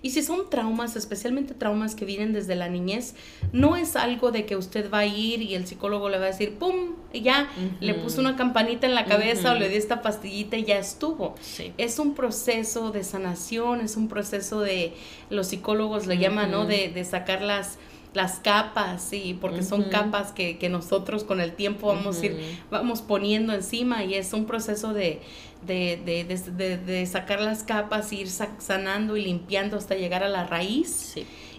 Y 0.00 0.10
si 0.10 0.22
son 0.22 0.48
traumas, 0.48 0.94
especialmente 0.94 1.54
traumas 1.54 1.94
que 1.94 2.04
vienen 2.04 2.32
desde 2.32 2.54
la 2.54 2.68
niñez, 2.68 3.14
no 3.52 3.76
es 3.76 3.96
algo 3.96 4.30
de 4.30 4.46
que 4.46 4.56
usted 4.56 4.90
va 4.92 4.98
a 5.00 5.06
ir 5.06 5.42
y 5.42 5.54
el 5.54 5.66
psicólogo 5.66 6.08
le 6.08 6.18
va 6.18 6.26
a 6.26 6.28
decir, 6.28 6.54
¡pum! 6.54 6.94
Y 7.12 7.22
ya 7.22 7.48
le 7.80 7.94
puso 7.94 8.20
una 8.20 8.36
campanita 8.36 8.86
en 8.86 8.94
la 8.94 9.06
cabeza 9.06 9.52
o 9.52 9.54
le 9.56 9.68
dio 9.68 9.78
esta 9.78 10.02
pastillita 10.02 10.56
y 10.56 10.64
ya 10.64 10.78
estuvo. 10.78 11.34
Es 11.78 11.98
un 11.98 12.14
proceso 12.14 12.92
de 12.92 13.02
sanación, 13.02 13.80
es 13.80 13.96
un 13.96 14.08
proceso 14.08 14.60
de, 14.60 14.92
los 15.30 15.48
psicólogos 15.48 16.06
le 16.06 16.18
llaman, 16.18 16.50
¿no? 16.52 16.64
De, 16.64 16.90
de 16.90 17.04
sacar 17.04 17.42
las 17.42 17.78
las 18.14 18.40
capas, 18.40 19.02
sí, 19.02 19.36
porque 19.40 19.62
son 19.62 19.84
capas 19.84 20.32
que, 20.32 20.68
nosotros 20.70 21.24
con 21.24 21.40
el 21.40 21.52
tiempo 21.52 21.88
vamos 21.88 22.20
a 22.20 22.26
ir, 22.26 22.58
vamos 22.70 23.02
poniendo 23.02 23.52
encima 23.52 24.04
y 24.04 24.14
es 24.14 24.32
un 24.32 24.46
proceso 24.46 24.92
de, 24.92 25.20
de, 25.66 27.08
sacar 27.10 27.40
las 27.40 27.62
capas, 27.62 28.12
ir 28.12 28.28
sanando 28.28 29.16
y 29.16 29.24
limpiando 29.24 29.76
hasta 29.76 29.94
llegar 29.94 30.22
a 30.22 30.28
la 30.28 30.46
raíz. 30.46 31.14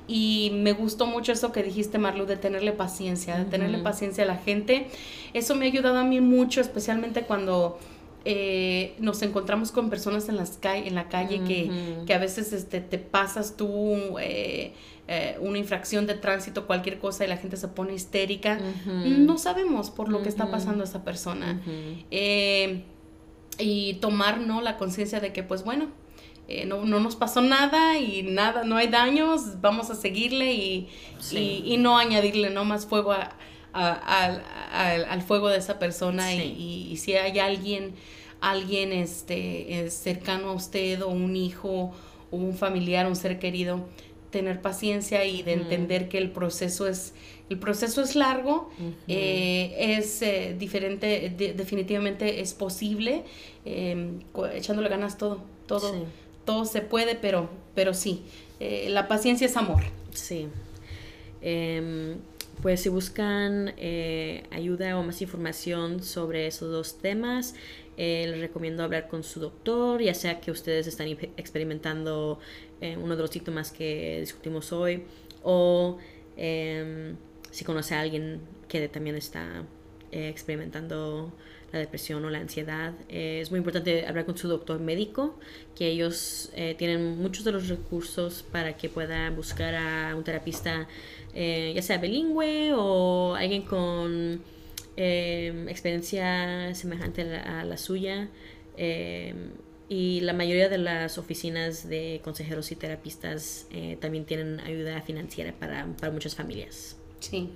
Y 0.07 0.51
me 0.55 0.73
gustó 0.73 1.05
mucho 1.05 1.31
eso 1.31 1.51
que 1.51 1.61
dijiste, 1.61 1.99
Marlu, 1.99 2.25
de 2.25 2.35
tenerle 2.35 2.71
paciencia, 2.71 3.37
de 3.37 3.45
tenerle 3.45 3.77
paciencia 3.77 4.23
a 4.23 4.27
la 4.27 4.37
gente. 4.37 4.87
Eso 5.33 5.53
me 5.53 5.65
ha 5.65 5.69
ayudado 5.69 5.99
a 5.99 6.03
mí 6.03 6.19
mucho, 6.19 6.61
especialmente 6.61 7.23
cuando 7.23 7.77
eh, 8.25 8.95
nos 8.99 9.21
encontramos 9.21 9.71
con 9.71 9.89
personas 9.89 10.29
en, 10.29 10.37
las 10.37 10.59
en 10.63 10.95
la 10.95 11.09
calle 11.09 11.41
que, 11.43 12.13
a 12.13 12.17
veces 12.17 12.53
este, 12.53 12.81
te 12.81 12.97
pasas 12.97 13.55
tú 13.55 14.17
eh, 14.19 14.73
eh, 15.07 15.37
una 15.39 15.57
infracción 15.57 16.05
de 16.05 16.15
tránsito, 16.15 16.67
cualquier 16.67 16.99
cosa, 16.99 17.25
y 17.25 17.27
la 17.27 17.37
gente 17.37 17.57
se 17.57 17.67
pone 17.67 17.93
histérica. 17.93 18.59
No 18.85 19.37
sabemos 19.37 19.89
por 19.89 20.09
lo 20.09 20.21
que 20.21 20.29
está 20.29 20.51
pasando 20.51 20.83
esa 20.83 21.03
persona. 21.03 21.61
y 23.61 23.93
tomar, 23.95 24.39
¿no? 24.39 24.61
La 24.61 24.77
conciencia 24.77 25.19
de 25.19 25.33
que, 25.33 25.43
pues 25.43 25.63
bueno, 25.63 25.89
eh, 26.51 26.65
no, 26.65 26.83
nos 26.83 27.15
pasó 27.15 27.41
nada 27.41 27.99
y 27.99 28.23
nada, 28.23 28.63
no 28.63 28.75
hay 28.75 28.87
daños, 28.87 29.61
vamos 29.61 29.91
a 29.91 29.95
seguirle 29.95 30.51
y, 30.53 30.89
y, 31.31 31.77
no 31.77 31.99
añadirle, 31.99 32.49
¿no? 32.49 32.65
Más 32.65 32.87
fuego 32.87 33.13
al 33.73 35.21
fuego 35.21 35.49
de 35.49 35.57
esa 35.57 35.79
persona 35.79 36.33
y, 36.33 36.95
si 36.97 37.13
hay 37.13 37.39
alguien, 37.39 37.93
alguien 38.41 38.91
este, 38.91 39.85
eh, 39.85 39.89
cercano 39.89 40.49
a 40.49 40.53
usted 40.53 41.01
o 41.01 41.09
un 41.09 41.35
hijo 41.35 41.91
o 42.31 42.37
un 42.37 42.55
familiar, 42.55 43.07
un 43.07 43.15
ser 43.15 43.39
querido, 43.39 43.85
tener 44.31 44.61
paciencia 44.61 45.25
y 45.25 45.41
de 45.41 45.53
entender 45.53 46.07
que 46.07 46.19
el 46.19 46.31
proceso 46.31 46.87
es 46.87 47.13
el 47.49 47.57
proceso 47.57 48.01
es 48.01 48.15
largo, 48.15 48.69
eh, 49.07 49.97
es 49.97 50.21
eh, 50.21 50.55
diferente, 50.57 51.33
definitivamente 51.55 52.41
es 52.41 52.53
posible, 52.53 53.23
em, 53.65 54.19
echándole 54.53 54.87
ganas 54.87 55.17
todo, 55.17 55.41
todo, 55.65 56.05
todo 56.45 56.65
se 56.65 56.81
puede, 56.81 57.15
pero, 57.15 57.49
pero 57.73 57.95
sí, 57.95 58.21
eh, 58.59 58.87
la 58.89 59.07
paciencia 59.07 59.47
es 59.47 59.57
amor. 59.57 59.81
Sí. 60.13 60.47
Pues 62.61 62.81
si 62.81 62.89
buscan 62.89 63.73
ayuda 64.51 64.97
o 64.99 65.03
más 65.03 65.21
información 65.21 66.03
sobre 66.03 66.47
esos 66.47 66.71
dos 66.71 66.97
temas, 66.97 67.55
les 67.97 68.39
recomiendo 68.39 68.83
hablar 68.83 69.07
con 69.07 69.23
su 69.23 69.39
doctor, 69.39 70.01
ya 70.01 70.13
sea 70.13 70.41
que 70.41 70.51
ustedes 70.51 70.85
están 70.87 71.07
experimentando 71.37 72.39
uno 72.81 73.15
de 73.15 73.21
los 73.21 73.31
síntomas 73.31 73.71
que 73.71 74.19
discutimos 74.19 74.73
hoy 74.73 75.03
o 75.43 75.97
em, 76.37 77.15
si 77.51 77.65
conoce 77.65 77.95
a 77.95 78.01
alguien 78.01 78.41
que 78.67 78.87
también 78.87 79.15
está 79.15 79.63
eh, 80.11 80.29
experimentando 80.29 81.31
la 81.71 81.79
depresión 81.79 82.25
o 82.25 82.31
la 82.31 82.39
ansiedad, 82.39 82.93
eh, 83.09 83.39
es 83.41 83.51
muy 83.51 83.59
importante 83.59 84.07
hablar 84.07 84.25
con 84.25 84.35
su 84.35 84.47
doctor 84.47 84.79
médico, 84.79 85.37
que 85.75 85.87
ellos 85.87 86.49
eh, 86.55 86.73
tienen 86.75 87.19
muchos 87.19 87.43
de 87.43 87.51
los 87.51 87.67
recursos 87.67 88.43
para 88.51 88.75
que 88.75 88.89
pueda 88.89 89.29
buscar 89.29 89.75
a 89.75 90.15
un 90.15 90.23
terapista, 90.23 90.87
ya 91.33 91.81
sea 91.81 91.97
bilingüe 91.97 92.73
o 92.73 93.35
alguien 93.35 93.61
con 93.63 94.41
experiencia 94.95 96.73
semejante 96.75 97.21
a 97.37 97.63
la, 97.63 97.77
suya. 97.77 98.29
y 99.87 100.19
la 100.21 100.33
mayoría 100.33 100.69
de 100.69 100.77
las 100.77 101.17
oficinas 101.17 101.87
de 101.87 102.19
consejeros 102.23 102.71
y 102.71 102.75
terapistas 102.75 103.67
también 104.01 104.25
tienen 104.25 104.59
ayuda 104.59 105.01
financiera 105.01 105.53
para, 105.53 105.87
para 105.99 106.11
muchas 106.11 106.35
familias. 106.35 106.97
Sí. 107.19 107.49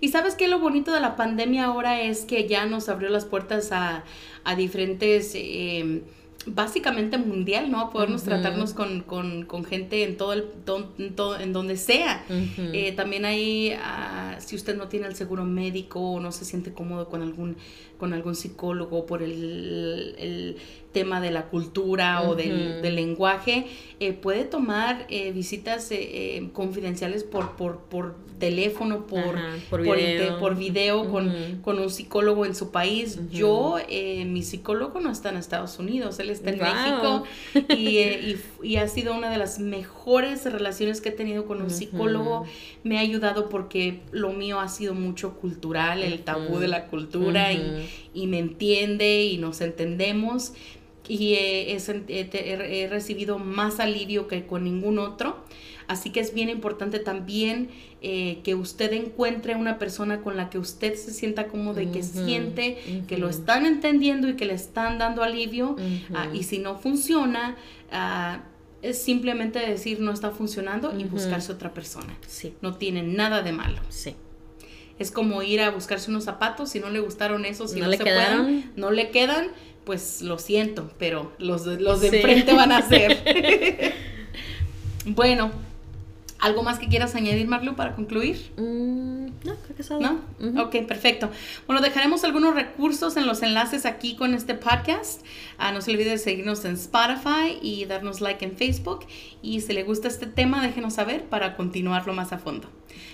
Y 0.00 0.08
sabes 0.08 0.34
que 0.34 0.48
lo 0.48 0.58
bonito 0.58 0.92
de 0.92 1.00
la 1.00 1.16
pandemia 1.16 1.64
ahora 1.64 2.02
es 2.02 2.24
que 2.24 2.46
ya 2.46 2.66
nos 2.66 2.88
abrió 2.88 3.08
las 3.08 3.24
puertas 3.24 3.72
a, 3.72 4.04
a 4.44 4.54
diferentes... 4.56 5.34
Básicamente 6.46 7.18
mundial, 7.18 7.70
¿no? 7.70 7.90
Podernos 7.90 8.22
tratarnos 8.22 8.72
con, 8.72 9.00
con, 9.00 9.44
con, 9.44 9.64
gente 9.64 10.04
en 10.04 10.16
todo 10.16 10.32
el 10.32 10.44
todo, 11.14 11.38
en 11.38 11.52
donde 11.52 11.76
sea. 11.76 12.24
Eh, 12.28 12.92
también 12.92 13.24
hay, 13.24 13.72
ah, 13.82 14.36
si 14.38 14.54
usted 14.54 14.76
no 14.76 14.88
tiene 14.88 15.06
el 15.06 15.16
seguro 15.16 15.44
médico 15.44 16.00
o 16.00 16.20
no 16.20 16.30
se 16.30 16.44
siente 16.44 16.72
cómodo 16.72 17.08
con 17.08 17.22
algún, 17.22 17.56
con 17.98 18.12
algún 18.12 18.34
psicólogo 18.34 19.06
por 19.06 19.22
el, 19.22 20.14
el 20.18 20.56
tema 20.92 21.20
de 21.20 21.30
la 21.30 21.46
cultura 21.46 22.22
o 22.22 22.34
del, 22.34 22.80
del 22.82 22.94
lenguaje, 22.94 23.66
eh, 24.00 24.12
puede 24.12 24.44
tomar 24.44 25.06
eh, 25.10 25.30
visitas 25.32 25.90
confidenciales 26.52 27.22
por, 27.22 27.56
por, 27.56 27.80
por 27.80 28.14
teléfono, 28.38 29.06
por, 29.06 29.36
por 29.70 29.82
video, 29.82 30.38
por, 30.38 30.56
video 30.56 31.10
con, 31.10 31.60
con, 31.62 31.78
un 31.78 31.90
psicólogo 31.90 32.44
en 32.44 32.54
su 32.54 32.70
país. 32.70 33.18
Yo, 33.30 33.76
mi 34.26 34.42
psicólogo 34.42 35.00
no 35.00 35.10
está 35.10 35.30
en 35.30 35.36
Estados 35.36 35.78
Unidos, 35.78 36.18
él 36.18 36.30
está 36.30 36.50
en 36.50 36.58
México 36.58 37.24
eh, 37.68 38.36
y, 38.62 38.66
y, 38.66 38.76
ha 38.76 38.88
sido 38.88 39.14
una 39.14 39.30
de 39.30 39.38
las 39.38 39.58
mejores 39.58 40.44
relaciones 40.50 41.00
que 41.00 41.10
he 41.10 41.12
tenido 41.12 41.46
con 41.46 41.62
un 41.62 41.70
psicólogo. 41.70 42.46
Me 42.84 42.98
ha 42.98 43.00
ayudado 43.00 43.48
porque 43.48 44.00
lo 44.12 44.32
mío 44.32 44.60
ha 44.60 44.68
sido 44.68 44.94
mucho 44.94 45.34
cultural, 45.34 46.02
el 46.02 46.20
tabú 46.20 46.58
de 46.58 46.68
la 46.68 46.86
cultura 46.86 47.52
y, 47.52 47.85
y, 48.14 48.26
me 48.26 48.38
entiende 48.38 49.24
y 49.24 49.38
nos 49.38 49.60
entendemos 49.60 50.52
y 51.08 51.34
he, 51.34 51.76
he 51.76 52.88
recibido 52.88 53.38
más 53.38 53.80
alivio 53.80 54.26
que 54.28 54.46
con 54.46 54.64
ningún 54.64 54.98
otro. 54.98 55.44
Así 55.88 56.10
que 56.10 56.20
es 56.20 56.34
bien 56.34 56.48
importante 56.48 56.98
también 56.98 57.68
eh, 58.02 58.40
que 58.42 58.54
usted 58.54 58.92
encuentre 58.92 59.54
una 59.54 59.78
persona 59.78 60.20
con 60.20 60.36
la 60.36 60.50
que 60.50 60.58
usted 60.58 60.94
se 60.96 61.12
sienta 61.12 61.46
cómodo 61.46 61.80
y 61.80 61.86
que 61.86 62.02
siente 62.02 63.04
que 63.06 63.18
lo 63.18 63.28
están 63.28 63.66
entendiendo 63.66 64.28
y 64.28 64.34
que 64.34 64.46
le 64.46 64.54
están 64.54 64.98
dando 64.98 65.22
alivio. 65.22 65.76
Ah, 66.12 66.28
y 66.32 66.42
si 66.42 66.58
no 66.58 66.76
funciona, 66.76 67.56
ah, 67.92 68.42
es 68.82 68.98
simplemente 69.00 69.60
decir 69.60 70.00
no 70.00 70.12
está 70.12 70.30
funcionando 70.30 70.96
y 70.98 71.04
buscarse 71.04 71.52
otra 71.52 71.72
persona. 71.72 72.16
Sí. 72.26 72.54
No 72.62 72.74
tiene 72.74 73.02
nada 73.02 73.42
de 73.42 73.52
malo. 73.52 73.80
Sí. 73.88 74.16
Es 74.98 75.10
como 75.10 75.42
ir 75.42 75.60
a 75.60 75.70
buscarse 75.70 76.10
unos 76.10 76.24
zapatos, 76.24 76.70
si 76.70 76.80
no 76.80 76.90
le 76.90 77.00
gustaron 77.00 77.44
esos, 77.44 77.72
si 77.72 77.80
no, 77.80 77.88
le 77.88 77.98
se 77.98 78.04
quedaron? 78.04 78.70
no 78.76 78.90
le 78.90 79.10
quedan, 79.10 79.48
pues 79.84 80.22
lo 80.22 80.38
siento, 80.38 80.90
pero 80.98 81.32
los, 81.38 81.66
los 81.66 82.00
de 82.00 82.08
enfrente 82.08 82.54
van 82.54 82.72
a 82.72 82.82
ser. 82.82 83.94
bueno, 85.04 85.52
¿Algo 86.38 86.62
más 86.62 86.78
que 86.78 86.86
quieras 86.88 87.14
añadir, 87.14 87.48
Marlu, 87.48 87.76
para 87.76 87.94
concluir? 87.94 88.52
Mm, 88.56 89.26
no, 89.44 89.54
creo 89.54 89.74
que 89.74 89.82
es 89.82 89.90
¿No? 89.90 90.20
Ok, 90.62 90.86
perfecto. 90.86 91.30
Bueno, 91.66 91.80
dejaremos 91.80 92.24
algunos 92.24 92.54
recursos 92.54 93.16
en 93.16 93.26
los 93.26 93.42
enlaces 93.42 93.86
aquí 93.86 94.16
con 94.16 94.34
este 94.34 94.54
podcast. 94.54 95.24
Ah, 95.56 95.72
no 95.72 95.80
se 95.80 95.92
olvide 95.92 96.10
de 96.10 96.18
seguirnos 96.18 96.64
en 96.66 96.74
Spotify 96.74 97.58
y 97.62 97.86
darnos 97.86 98.20
like 98.20 98.44
en 98.44 98.56
Facebook. 98.56 99.06
Y 99.40 99.62
si 99.62 99.72
le 99.72 99.82
gusta 99.84 100.08
este 100.08 100.26
tema, 100.26 100.62
déjenos 100.62 100.94
saber 100.94 101.24
para 101.24 101.56
continuarlo 101.56 102.12
más 102.12 102.32
a 102.32 102.38
fondo. 102.38 102.68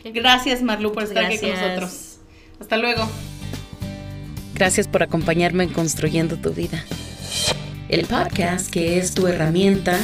Gracias, 0.05 0.63
Marlu, 0.63 0.93
por 0.93 1.05
estar 1.05 1.25
aquí 1.25 1.39
con 1.39 1.51
nosotros. 1.51 2.19
Hasta 2.61 2.77
luego. 2.77 3.09
Gracias 4.55 4.87
por 4.87 5.03
acompañarme 5.03 5.65
en 5.65 5.71
Construyendo 5.71 6.37
tu 6.37 6.53
Vida. 6.53 6.85
El 7.89 8.07
podcast 8.07 8.71
que 8.71 8.99
es 8.99 9.15
tu 9.15 9.27
herramienta 9.27 9.99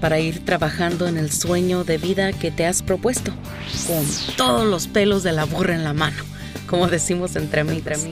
para 0.00 0.18
ir 0.18 0.44
trabajando 0.44 1.08
en 1.08 1.16
el 1.16 1.32
sueño 1.32 1.84
de 1.84 1.98
vida 1.98 2.32
que 2.32 2.50
te 2.50 2.66
has 2.66 2.82
propuesto, 2.82 3.32
con 3.86 4.04
todos 4.36 4.66
los 4.66 4.86
pelos 4.86 5.22
de 5.22 5.32
la 5.32 5.44
burra 5.44 5.74
en 5.74 5.84
la 5.84 5.92
mano, 5.92 6.22
como 6.66 6.88
decimos 6.88 7.36
entre 7.36 7.60
amigos. 7.62 8.06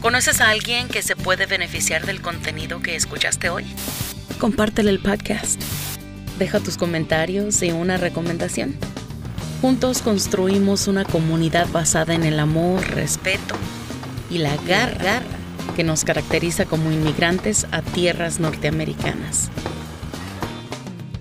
¿Conoces 0.00 0.40
a 0.40 0.50
alguien 0.50 0.88
que 0.88 1.02
se 1.02 1.16
puede 1.16 1.46
beneficiar 1.46 2.06
del 2.06 2.22
contenido 2.22 2.80
que 2.80 2.96
escuchaste 2.96 3.50
hoy? 3.50 3.64
Compártele 4.38 4.90
el 4.90 5.00
podcast. 5.00 5.60
Deja 6.38 6.60
tus 6.60 6.78
comentarios 6.78 7.62
y 7.62 7.70
una 7.70 7.98
recomendación. 7.98 8.76
Juntos 9.60 10.00
construimos 10.00 10.88
una 10.88 11.04
comunidad 11.04 11.68
basada 11.70 12.14
en 12.14 12.24
el 12.24 12.40
amor, 12.40 12.82
respeto 12.94 13.56
y 14.30 14.38
la 14.38 14.56
garra 14.56 15.20
que 15.76 15.84
nos 15.84 16.04
caracteriza 16.04 16.64
como 16.64 16.90
inmigrantes 16.90 17.66
a 17.70 17.82
tierras 17.82 18.40
norteamericanas. 18.40 19.50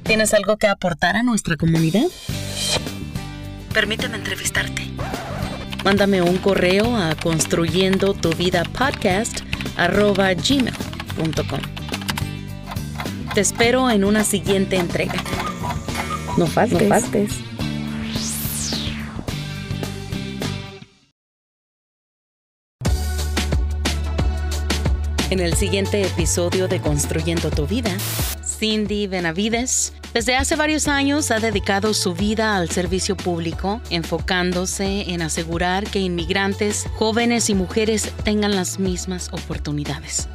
¿Tienes 0.04 0.34
algo 0.34 0.58
que 0.58 0.68
aportar 0.68 1.18
a 1.18 1.24
nuestra 1.24 1.58
comunidad? 1.58 2.06
Permíteme 3.74 4.16
entrevistarte. 4.16 4.90
Mándame 5.84 6.22
un 6.22 6.38
correo 6.38 6.96
a 6.96 7.16
construyendo 7.16 8.14
tu 8.14 8.34
vida 8.34 8.64
podcast 8.64 9.42
gmail.com. 9.78 11.60
Te 13.34 13.42
espero 13.42 13.90
en 13.90 14.04
una 14.06 14.24
siguiente 14.24 14.78
entrega. 14.78 15.22
No 16.38 16.48
faltes. 16.48 16.82
No 16.82 16.88
faltes. 16.90 17.49
En 25.30 25.40
el 25.40 25.54
siguiente 25.54 26.02
episodio 26.02 26.68
de 26.68 26.82
Construyendo 26.82 27.52
tu 27.52 27.68
vida, 27.68 27.96
Cindy 28.44 29.06
Benavides, 29.06 29.94
desde 30.12 30.36
hace 30.36 30.56
varios 30.56 30.88
años 30.88 31.30
ha 31.30 31.40
dedicado 31.40 31.94
su 31.94 32.16
vida 32.16 32.58
al 32.58 32.72
servicio 32.72 33.16
público, 33.16 33.80
enfocándose 33.92 35.12
en 35.12 35.22
asegurar 35.22 35.84
que 35.84 36.00
inmigrantes, 36.00 36.88
jóvenes 36.96 37.52
y 37.52 37.54
mujeres 37.54 38.12
tengan 38.24 38.56
las 38.56 38.80
mismas 38.80 39.30
oportunidades. 39.32 40.28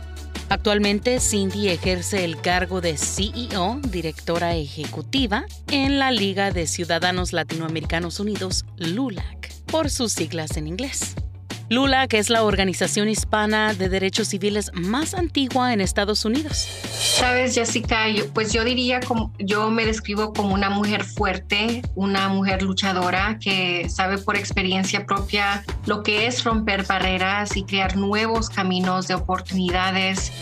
Actualmente, 0.48 1.18
Cindy 1.18 1.70
ejerce 1.70 2.24
el 2.24 2.40
cargo 2.40 2.80
de 2.80 2.96
CEO, 2.96 3.80
directora 3.90 4.54
ejecutiva, 4.54 5.44
en 5.72 5.98
la 5.98 6.12
Liga 6.12 6.52
de 6.52 6.68
Ciudadanos 6.68 7.32
Latinoamericanos 7.32 8.20
Unidos, 8.20 8.64
LULAC, 8.76 9.52
por 9.66 9.90
sus 9.90 10.12
siglas 10.12 10.56
en 10.56 10.68
inglés. 10.68 11.16
LULAC 11.70 12.14
es 12.14 12.28
la 12.28 12.42
organización 12.42 13.08
hispana 13.08 13.72
de 13.74 13.88
derechos 13.88 14.28
civiles 14.28 14.70
más 14.74 15.14
antigua 15.14 15.72
en 15.72 15.80
Estados 15.80 16.24
Unidos. 16.24 16.68
Sabes, 16.92 17.54
Jessica, 17.54 18.04
pues 18.34 18.52
yo 18.52 18.64
diría 18.64 19.00
como 19.00 19.32
yo 19.38 19.70
me 19.70 19.86
describo 19.86 20.32
como 20.32 20.54
una 20.54 20.68
mujer 20.68 21.04
fuerte, 21.04 21.82
una 21.94 22.28
mujer 22.28 22.62
luchadora 22.62 23.38
que 23.40 23.88
sabe 23.88 24.18
por 24.18 24.36
experiencia 24.36 25.06
propia 25.06 25.64
lo 25.86 26.02
que 26.02 26.26
es 26.26 26.44
romper 26.44 26.84
barreras 26.84 27.56
y 27.56 27.64
crear 27.64 27.96
nuevos 27.96 28.50
caminos 28.50 29.08
de 29.08 29.14
oportunidades 29.14 30.32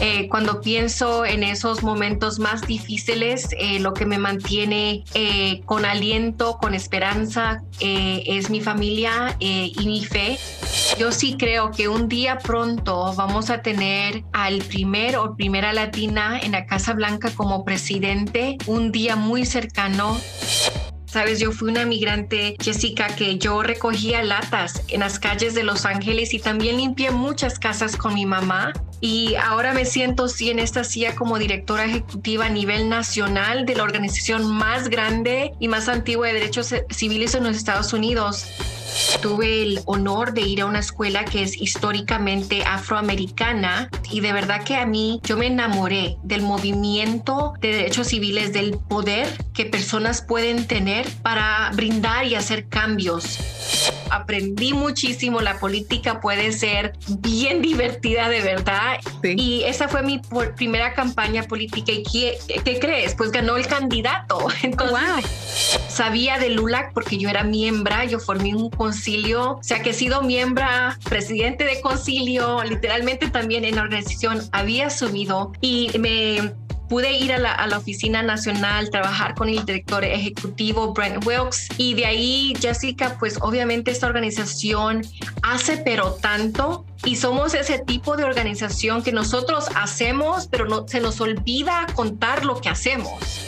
eh, 0.00 0.28
cuando 0.28 0.60
pienso 0.60 1.24
en 1.24 1.42
esos 1.42 1.82
momentos 1.82 2.38
más 2.38 2.66
difíciles, 2.66 3.48
eh, 3.58 3.80
lo 3.80 3.94
que 3.94 4.06
me 4.06 4.18
mantiene 4.18 5.04
eh, 5.14 5.60
con 5.64 5.84
aliento, 5.84 6.58
con 6.58 6.74
esperanza, 6.74 7.62
es 7.80 8.50
mi 8.50 8.60
familia 8.60 9.36
y 9.38 9.86
mi 9.86 10.04
fe. 10.04 10.38
Yo 10.98 11.12
sí 11.12 11.36
creo 11.38 11.70
que 11.70 11.88
un 11.88 12.08
día 12.08 12.38
pronto 12.38 13.14
vamos 13.14 13.50
a 13.50 13.62
tener 13.62 14.24
al 14.32 14.58
primer 14.58 15.16
o 15.16 15.36
primera 15.36 15.72
latina 15.72 16.40
en 16.40 16.52
la 16.52 16.66
Casa 16.66 16.92
Blanca 16.92 17.30
como 17.30 17.64
presidente, 17.64 18.58
un 18.66 18.90
día 18.90 19.14
muy 19.14 19.46
cercano. 19.46 20.20
Sabes, 21.06 21.40
yo 21.40 21.52
fui 21.52 21.70
una 21.70 21.86
migrante, 21.86 22.56
Jessica, 22.60 23.06
que 23.08 23.38
yo 23.38 23.62
recogía 23.62 24.22
latas 24.22 24.82
en 24.88 25.00
las 25.00 25.18
calles 25.18 25.54
de 25.54 25.62
Los 25.62 25.86
Ángeles 25.86 26.34
y 26.34 26.38
también 26.38 26.76
limpié 26.76 27.10
muchas 27.10 27.58
casas 27.58 27.96
con 27.96 28.14
mi 28.14 28.26
mamá 28.26 28.72
y 29.00 29.36
ahora 29.36 29.72
me 29.72 29.84
siento 29.84 30.28
sí 30.28 30.50
en 30.50 30.58
esta 30.58 30.84
silla 30.84 31.14
como 31.14 31.38
directora 31.38 31.84
ejecutiva 31.84 32.46
a 32.46 32.50
nivel 32.50 32.88
nacional 32.88 33.64
de 33.64 33.76
la 33.76 33.84
organización 33.84 34.46
más 34.46 34.88
grande 34.88 35.52
y 35.60 35.68
más 35.68 35.88
antigua 35.88 36.26
de 36.26 36.34
derechos 36.34 36.74
civiles 36.90 37.34
en 37.34 37.44
los 37.44 37.56
Estados 37.56 37.92
Unidos. 37.92 38.46
Tuve 39.20 39.62
el 39.62 39.80
honor 39.86 40.32
de 40.32 40.42
ir 40.42 40.62
a 40.62 40.66
una 40.66 40.78
escuela 40.78 41.24
que 41.24 41.42
es 41.42 41.60
históricamente 41.60 42.64
afroamericana 42.64 43.90
y 44.10 44.20
de 44.20 44.32
verdad 44.32 44.64
que 44.64 44.76
a 44.76 44.86
mí 44.86 45.20
yo 45.24 45.36
me 45.36 45.46
enamoré 45.46 46.16
del 46.22 46.42
movimiento 46.42 47.54
de 47.60 47.72
derechos 47.72 48.08
civiles, 48.08 48.52
del 48.52 48.78
poder 48.78 49.26
que 49.54 49.66
personas 49.66 50.22
pueden 50.22 50.66
tener 50.66 51.08
para 51.22 51.70
brindar 51.74 52.24
y 52.26 52.34
hacer 52.34 52.68
cambios 52.68 53.38
aprendí 54.10 54.72
muchísimo. 54.72 55.40
La 55.40 55.58
política 55.58 56.20
puede 56.20 56.52
ser 56.52 56.92
bien 57.08 57.62
divertida 57.62 58.28
de 58.28 58.40
verdad. 58.40 58.98
Y 59.22 59.62
esa 59.64 59.88
fue 59.88 60.02
mi 60.02 60.20
primera 60.56 60.94
campaña 60.94 61.42
política. 61.44 61.92
¿Y 61.92 62.02
qué, 62.02 62.38
qué, 62.64 62.78
crees? 62.78 63.14
Pues 63.14 63.30
ganó 63.30 63.56
el 63.56 63.66
candidato. 63.66 64.46
Entonces, 64.62 65.26
sabía 65.88 66.38
de 66.38 66.50
LULAC 66.50 66.92
porque 66.92 67.18
yo 67.18 67.28
era 67.28 67.44
miembro, 67.44 67.88
yo 68.04 68.18
formé 68.18 68.54
un 68.54 68.70
concilio, 68.78 69.56
o 69.56 69.62
sea 69.62 69.82
que 69.82 69.90
he 69.90 69.94
sido 69.94 70.22
miembro, 70.22 70.64
presidente 71.04 71.64
de 71.64 71.80
concilio, 71.82 72.62
literalmente 72.64 73.28
también 73.28 73.64
en 73.64 73.76
la 73.76 73.82
organización 73.82 74.40
había 74.52 74.88
subido 74.88 75.52
y 75.60 75.90
me 75.98 76.54
pude 76.88 77.12
ir 77.12 77.32
a 77.32 77.38
la, 77.38 77.76
oficina 77.76 78.22
nacional, 78.22 78.90
trabajar 78.90 79.34
con 79.34 79.48
el 79.48 79.64
director 79.64 80.04
ejecutivo 80.04 80.94
Brent 80.94 81.24
Wilkes 81.26 81.68
y 81.76 81.94
de 81.94 82.06
ahí 82.06 82.54
Jessica, 82.58 83.16
pues 83.18 83.38
obviamente 83.42 83.90
esta 83.90 84.06
organización 84.06 85.02
hace 85.42 85.76
pero 85.76 86.14
tanto 86.14 86.86
y 87.04 87.16
somos 87.16 87.54
ese 87.54 87.78
tipo 87.78 88.16
de 88.16 88.24
organización 88.24 89.02
que 89.02 89.12
nosotros 89.12 89.66
hacemos 89.74 90.48
pero 90.48 90.66
no 90.66 90.88
se 90.88 91.00
nos 91.00 91.20
olvida 91.20 91.86
contar 91.94 92.44
lo 92.44 92.60
que 92.60 92.70
hacemos 92.70 93.47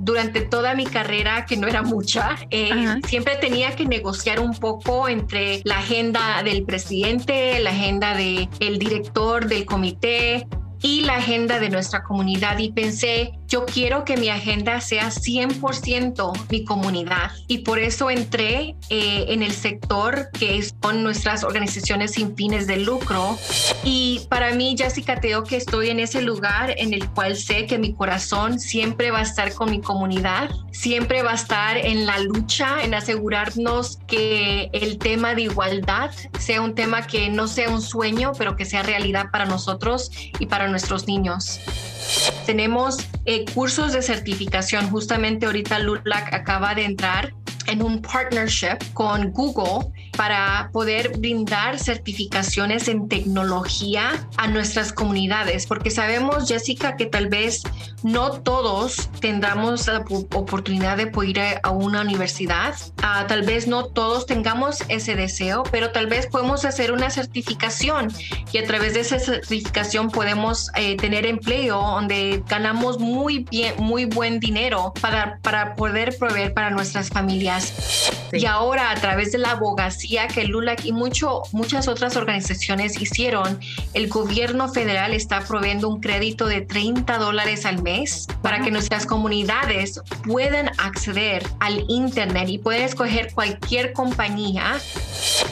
durante 0.00 0.40
toda 0.40 0.74
mi 0.74 0.86
carrera, 0.86 1.44
que 1.46 1.56
no 1.56 1.68
era 1.68 1.82
mucha, 1.82 2.36
eh, 2.50 2.70
siempre 3.06 3.36
tenía 3.36 3.76
que 3.76 3.84
negociar 3.84 4.40
un 4.40 4.54
poco 4.54 5.08
entre 5.08 5.60
la 5.64 5.78
agenda 5.78 6.42
del 6.42 6.64
presidente, 6.64 7.60
la 7.60 7.70
agenda 7.70 8.16
del 8.16 8.48
el 8.60 8.78
director 8.78 9.46
del 9.46 9.66
comité, 9.66 10.46
y 10.82 11.02
la 11.02 11.16
agenda 11.16 11.58
de 11.60 11.68
nuestra 11.68 12.02
comunidad. 12.02 12.58
Y 12.58 12.72
pensé, 12.72 13.32
yo 13.50 13.66
quiero 13.66 14.04
que 14.04 14.16
mi 14.16 14.28
agenda 14.28 14.80
sea 14.80 15.08
100% 15.08 16.46
mi 16.50 16.64
comunidad 16.64 17.32
y 17.48 17.58
por 17.58 17.80
eso 17.80 18.08
entré 18.08 18.76
eh, 18.88 19.26
en 19.28 19.42
el 19.42 19.50
sector 19.50 20.30
que 20.30 20.64
son 20.80 21.02
nuestras 21.02 21.42
organizaciones 21.42 22.12
sin 22.12 22.36
fines 22.36 22.68
de 22.68 22.76
lucro 22.76 23.36
y 23.82 24.20
para 24.28 24.54
mí 24.54 24.76
Jessica 24.78 25.20
tengo 25.20 25.42
que 25.42 25.56
estoy 25.56 25.90
en 25.90 25.98
ese 25.98 26.22
lugar 26.22 26.74
en 26.78 26.94
el 26.94 27.10
cual 27.10 27.36
sé 27.36 27.66
que 27.66 27.76
mi 27.76 27.92
corazón 27.92 28.60
siempre 28.60 29.10
va 29.10 29.18
a 29.18 29.22
estar 29.22 29.52
con 29.52 29.70
mi 29.70 29.80
comunidad, 29.80 30.48
siempre 30.70 31.24
va 31.24 31.32
a 31.32 31.34
estar 31.34 31.76
en 31.76 32.06
la 32.06 32.20
lucha, 32.20 32.84
en 32.84 32.94
asegurarnos 32.94 33.98
que 34.06 34.70
el 34.72 34.98
tema 34.98 35.34
de 35.34 35.42
igualdad 35.42 36.12
sea 36.38 36.60
un 36.60 36.76
tema 36.76 37.06
que 37.06 37.28
no 37.30 37.48
sea 37.48 37.68
un 37.68 37.82
sueño, 37.82 38.30
pero 38.38 38.54
que 38.54 38.64
sea 38.64 38.84
realidad 38.84 39.26
para 39.32 39.46
nosotros 39.46 40.12
y 40.38 40.46
para 40.46 40.68
nuestros 40.68 41.08
niños. 41.08 41.60
Tenemos 42.46 42.98
eh, 43.24 43.39
cursos 43.46 43.92
de 43.92 44.02
certificación. 44.02 44.90
Justamente 44.90 45.46
ahorita 45.46 45.78
LULAC 45.78 46.32
acaba 46.32 46.74
de 46.74 46.84
entrar 46.84 47.32
en 47.66 47.82
un 47.82 48.02
partnership 48.02 48.78
con 48.94 49.30
Google 49.32 49.92
para 50.16 50.70
poder 50.72 51.16
brindar 51.18 51.78
certificaciones 51.78 52.88
en 52.88 53.08
tecnología 53.08 54.28
a 54.36 54.48
nuestras 54.48 54.92
comunidades, 54.92 55.66
porque 55.66 55.90
sabemos, 55.90 56.48
Jessica, 56.48 56.96
que 56.96 57.06
tal 57.06 57.28
vez 57.28 57.62
no 58.02 58.32
todos 58.40 59.10
tendremos 59.20 59.86
la 59.86 60.04
oportunidad 60.34 60.96
de 60.96 61.06
poder 61.06 61.20
ir 61.30 61.40
a 61.62 61.70
una 61.70 62.00
universidad, 62.00 62.74
ah, 63.02 63.26
tal 63.28 63.42
vez 63.42 63.66
no 63.66 63.86
todos 63.86 64.26
tengamos 64.26 64.82
ese 64.88 65.14
deseo, 65.14 65.62
pero 65.70 65.92
tal 65.92 66.06
vez 66.06 66.26
podemos 66.26 66.64
hacer 66.64 66.92
una 66.92 67.10
certificación 67.10 68.12
y 68.52 68.58
a 68.58 68.66
través 68.66 68.94
de 68.94 69.00
esa 69.00 69.18
certificación 69.18 70.10
podemos 70.10 70.70
eh, 70.76 70.96
tener 70.96 71.26
empleo 71.26 71.80
donde 71.80 72.42
ganamos 72.48 72.98
muy 72.98 73.46
bien, 73.50 73.74
muy 73.78 74.06
buen 74.06 74.40
dinero 74.40 74.92
para, 75.00 75.38
para 75.42 75.74
poder 75.74 76.16
proveer 76.18 76.54
para 76.54 76.70
nuestras 76.70 77.08
familias. 77.10 78.10
Y 78.32 78.46
ahora 78.46 78.90
a 78.90 78.94
través 78.94 79.32
de 79.32 79.38
la 79.38 79.52
abogacía, 79.52 79.99
que 80.34 80.44
LULAC 80.44 80.84
y 80.84 80.92
mucho, 80.92 81.42
muchas 81.52 81.88
otras 81.88 82.16
organizaciones 82.16 83.00
hicieron, 83.00 83.58
el 83.94 84.08
gobierno 84.08 84.68
federal 84.68 85.12
está 85.12 85.40
proveyendo 85.40 85.88
un 85.88 86.00
crédito 86.00 86.46
de 86.46 86.62
30 86.62 87.18
dólares 87.18 87.66
al 87.66 87.82
mes 87.82 88.26
para 88.42 88.60
que 88.60 88.70
nuestras 88.70 89.06
comunidades 89.06 90.00
puedan 90.24 90.70
acceder 90.78 91.46
al 91.60 91.84
Internet 91.88 92.48
y 92.48 92.58
pueden 92.58 92.82
escoger 92.82 93.32
cualquier 93.34 93.92
compañía. 93.92 94.78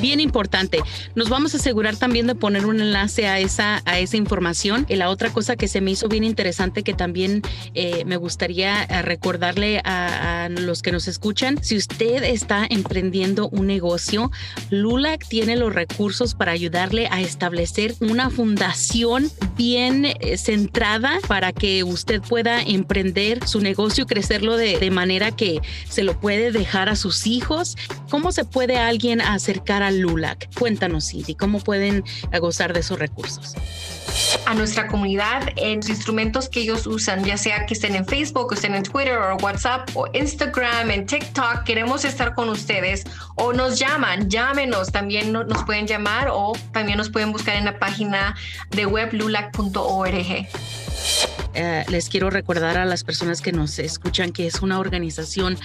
Bien 0.01 0.20
importante. 0.20 0.80
Nos 1.14 1.28
vamos 1.28 1.55
a 1.55 1.59
asegurar 1.59 1.96
también 1.96 2.26
de 2.26 2.34
poner 2.34 2.66
un 2.66 2.80
enlace 2.80 3.26
a 3.26 3.38
esa, 3.38 3.82
a 3.84 3.99
esa 3.99 4.16
información. 4.16 4.86
Y 4.88 4.96
la 4.96 5.11
otra 5.11 5.30
cosa 5.30 5.57
que 5.57 5.68
se 5.68 5.80
me 5.80 5.90
hizo 5.90 6.09
bien 6.09 6.24
interesante 6.24 6.82
que 6.82 6.94
también 6.94 7.42
eh, 7.74 8.05
me 8.07 8.16
gustaría 8.16 8.84
eh, 8.84 9.03
recordarle 9.03 9.80
a, 9.84 10.44
a 10.44 10.49
los 10.49 10.82
que 10.82 10.92
nos 10.92 11.09
escuchan, 11.09 11.62
si 11.62 11.76
usted 11.76 12.22
está 12.22 12.66
emprendiendo 12.68 13.49
un 13.49 13.66
negocio, 13.66 14.30
LULAC 14.70 15.26
tiene 15.26 15.57
los 15.57 15.74
recursos 15.74 16.34
para 16.34 16.53
ayudarle 16.53 17.09
a 17.11 17.20
establecer 17.20 17.95
una 18.01 18.30
fundación 18.30 19.30
bien 19.57 20.05
eh, 20.05 20.36
centrada 20.39 21.18
para 21.26 21.53
que 21.53 21.84
usted 21.84 22.20
pueda 22.20 22.62
emprender 22.62 23.47
su 23.47 23.61
negocio 23.61 24.05
y 24.05 24.07
crecerlo 24.07 24.57
de, 24.57 24.89
manera 24.91 25.30
que 25.30 25.61
se 25.89 26.03
lo 26.03 26.18
puede 26.18 26.51
dejar 26.51 26.89
a 26.89 26.97
sus 26.97 27.26
hijos. 27.26 27.76
¿Cómo 28.11 28.32
se 28.32 28.45
puede 28.45 28.78
alguien 28.78 29.20
acercar 29.20 29.82
a 29.82 29.91
LULAC? 29.91 30.49
Cuéntanos, 30.59 31.09
Cindy, 31.09 31.34
¿cómo 31.34 31.61
pueden 31.61 32.05
gozar 32.41 32.72
de 32.72 32.80
esos 32.80 32.99
recursos? 32.99 33.55
A 34.46 34.54
nuestra 34.54 34.86
comunidad 34.86 35.48
en 35.56 35.76
los 35.76 35.88
instrumentos 35.88 36.48
que 36.48 36.61
ellos 36.61 36.86
usan, 36.86 37.24
ya 37.24 37.36
sea 37.36 37.66
que 37.66 37.74
estén 37.74 37.94
en 37.94 38.06
Facebook, 38.06 38.48
o 38.50 38.54
estén 38.54 38.74
en 38.74 38.82
Twitter 38.82 39.18
o 39.18 39.36
WhatsApp 39.36 39.88
o 39.94 40.06
Instagram, 40.12 40.90
en 40.90 41.06
TikTok. 41.06 41.64
Queremos 41.64 42.04
estar 42.04 42.34
con 42.34 42.48
ustedes 42.48 43.04
o 43.36 43.52
nos 43.52 43.78
llaman, 43.78 44.28
llámenos. 44.28 44.90
También 44.90 45.32
nos 45.32 45.64
pueden 45.64 45.86
llamar 45.86 46.28
o 46.30 46.52
también 46.72 46.98
nos 46.98 47.11
pueden 47.11 47.32
buscar 47.32 47.56
en 47.56 47.64
la 47.64 47.78
página 47.78 48.34
de 48.70 48.86
web 48.86 49.12
lulac.org. 49.12 50.48
Eh, 51.61 51.84
les 51.88 52.09
quiero 52.09 52.30
recordar 52.30 52.78
a 52.78 52.84
las 52.84 53.02
personas 53.02 53.40
que 53.40 53.50
nos 53.50 53.80
escuchan 53.80 54.30
que 54.30 54.46
es 54.46 54.62
una 54.62 54.78
organización 54.78 55.59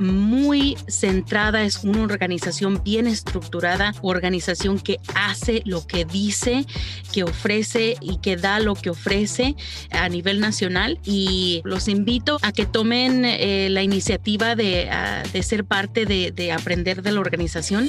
muy 0.00 0.76
centrada, 0.88 1.62
es 1.62 1.84
una 1.84 2.02
organización 2.02 2.82
bien 2.82 3.06
estructurada, 3.06 3.94
organización 4.02 4.80
que 4.80 4.98
hace 5.14 5.62
lo 5.64 5.86
que 5.86 6.04
dice, 6.04 6.66
que 7.12 7.22
ofrece 7.22 7.96
y 8.00 8.16
que 8.16 8.36
da 8.36 8.58
lo 8.58 8.74
que 8.74 8.90
ofrece 8.90 9.54
a 9.92 10.08
nivel 10.08 10.40
nacional. 10.40 10.98
Y 11.04 11.62
los 11.64 11.86
invito 11.86 12.38
a 12.42 12.50
que 12.50 12.66
tomen 12.66 13.24
eh, 13.24 13.68
la 13.70 13.84
iniciativa 13.84 14.56
de, 14.56 14.90
ah, 14.90 15.22
ser 15.42 15.64
parte 15.64 16.06
de, 16.06 16.52
aprender 16.52 17.02
de 17.02 17.12
la 17.12 17.20
organización. 17.20 17.88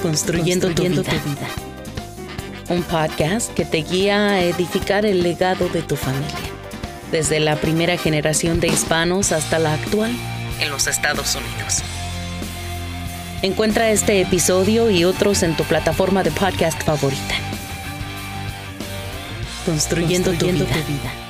Construyendo, 0.00 0.68
tu 0.68 0.84
vida 0.84 1.71
un 2.68 2.82
podcast 2.82 3.52
que 3.54 3.64
te 3.64 3.78
guía 3.78 4.28
a 4.28 4.40
edificar 4.42 5.04
el 5.06 5.22
legado 5.22 5.68
de 5.68 5.82
tu 5.82 5.96
familia, 5.96 6.50
desde 7.10 7.40
la 7.40 7.56
primera 7.56 7.96
generación 7.96 8.60
de 8.60 8.68
hispanos 8.68 9.32
hasta 9.32 9.58
la 9.58 9.74
actual 9.74 10.12
en 10.60 10.70
los 10.70 10.86
Estados 10.86 11.34
Unidos. 11.34 11.82
Encuentra 13.42 13.90
este 13.90 14.20
episodio 14.20 14.90
y 14.90 15.04
otros 15.04 15.42
en 15.42 15.56
tu 15.56 15.64
plataforma 15.64 16.22
de 16.22 16.30
podcast 16.30 16.80
favorita. 16.82 17.34
Construyendo, 19.66 20.32
tu 20.32 20.46
vida. 20.46 21.21